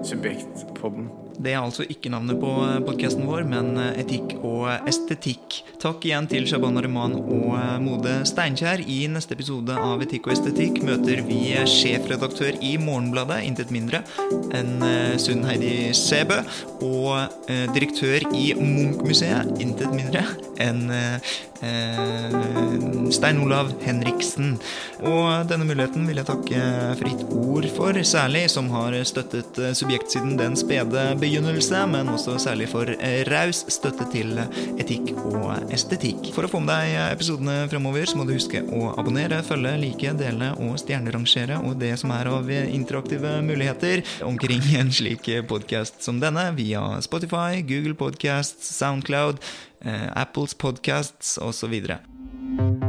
Subjektpodden. 0.07 1.09
Det 1.39 1.53
er 1.53 1.61
altså 1.61 1.85
ikke 1.87 2.11
navnet 2.11 2.35
på 2.41 2.49
eh, 2.65 2.79
podkasten 2.83 3.23
vår, 3.27 3.45
men 3.47 3.71
eh, 3.79 4.01
Etikk 4.01 4.33
og 4.43 4.67
estetikk. 4.89 5.61
Takk 5.79 6.03
igjen 6.09 6.27
til 6.27 6.43
Shabana 6.49 6.83
Rehman 6.83 7.15
og 7.21 7.53
eh, 7.55 7.77
Mode 7.79 8.17
Steinkjer. 8.27 8.83
I 8.83 9.05
neste 9.11 9.37
episode 9.37 9.77
av 9.79 10.03
Etikk 10.03 10.27
og 10.27 10.35
estetikk 10.35 10.81
møter 10.83 11.23
vi 11.23 11.39
sjefredaktør 11.63 12.59
i 12.59 12.73
Morgenbladet, 12.81 13.39
intet 13.47 13.71
mindre 13.71 14.03
enn 14.55 14.83
Sunn 15.21 15.45
Heidi 15.47 15.93
Sæbø, 15.95 16.41
og 16.83 17.47
direktør 17.75 18.25
i 18.35 18.51
Munch-museet, 18.57 19.53
intet 19.63 19.93
mindre 19.95 20.25
enn 20.59 20.89
Stein 23.11 23.39
Olav 23.43 23.71
Henriksen. 23.83 24.55
Og 25.03 25.47
denne 25.49 25.65
muligheten 25.67 26.05
vil 26.07 26.19
jeg 26.21 26.27
takke 26.27 26.61
Fritt 26.99 27.23
Ord 27.33 27.67
for, 27.75 27.97
særlig, 28.05 28.45
som 28.53 28.69
har 28.73 28.95
støttet 29.07 29.59
subjektsiden 29.77 30.37
Den 30.39 30.55
spede 30.59 31.05
begynnelse, 31.19 31.81
men 31.91 32.11
også 32.13 32.37
særlig 32.41 32.69
for 32.71 32.89
eh, 32.95 33.23
raus 33.29 33.63
støtte 33.71 34.07
til 34.13 34.37
etikk 34.79 35.13
og 35.17 35.71
estetikk. 35.73 36.31
For 36.35 36.45
å 36.45 36.51
få 36.51 36.61
med 36.63 36.71
deg 36.71 36.95
episodene 37.09 37.63
fremover, 37.71 38.07
så 38.09 38.19
må 38.19 38.27
du 38.27 38.35
huske 38.35 38.61
å 38.63 38.93
abonnere, 38.99 39.41
følge, 39.45 39.75
like, 39.81 40.13
dele 40.19 40.51
og 40.61 40.77
stjernerangere 40.81 41.59
og 41.65 41.79
det 41.81 41.95
som 42.01 42.13
er 42.15 42.29
av 42.31 42.49
interaktive 42.49 43.39
muligheter 43.45 44.03
omkring 44.25 44.63
en 44.79 44.93
slik 44.93 45.27
podkast 45.49 46.03
som 46.05 46.21
denne, 46.21 46.49
via 46.57 46.83
Spotify, 47.05 47.63
Google 47.65 47.97
Podcasts, 47.99 48.71
Soundcloud, 48.77 49.39
eh, 49.41 49.68
Eh, 49.81 50.09
Apples 50.13 50.55
podcasts 50.55 51.37
osv. 51.37 52.88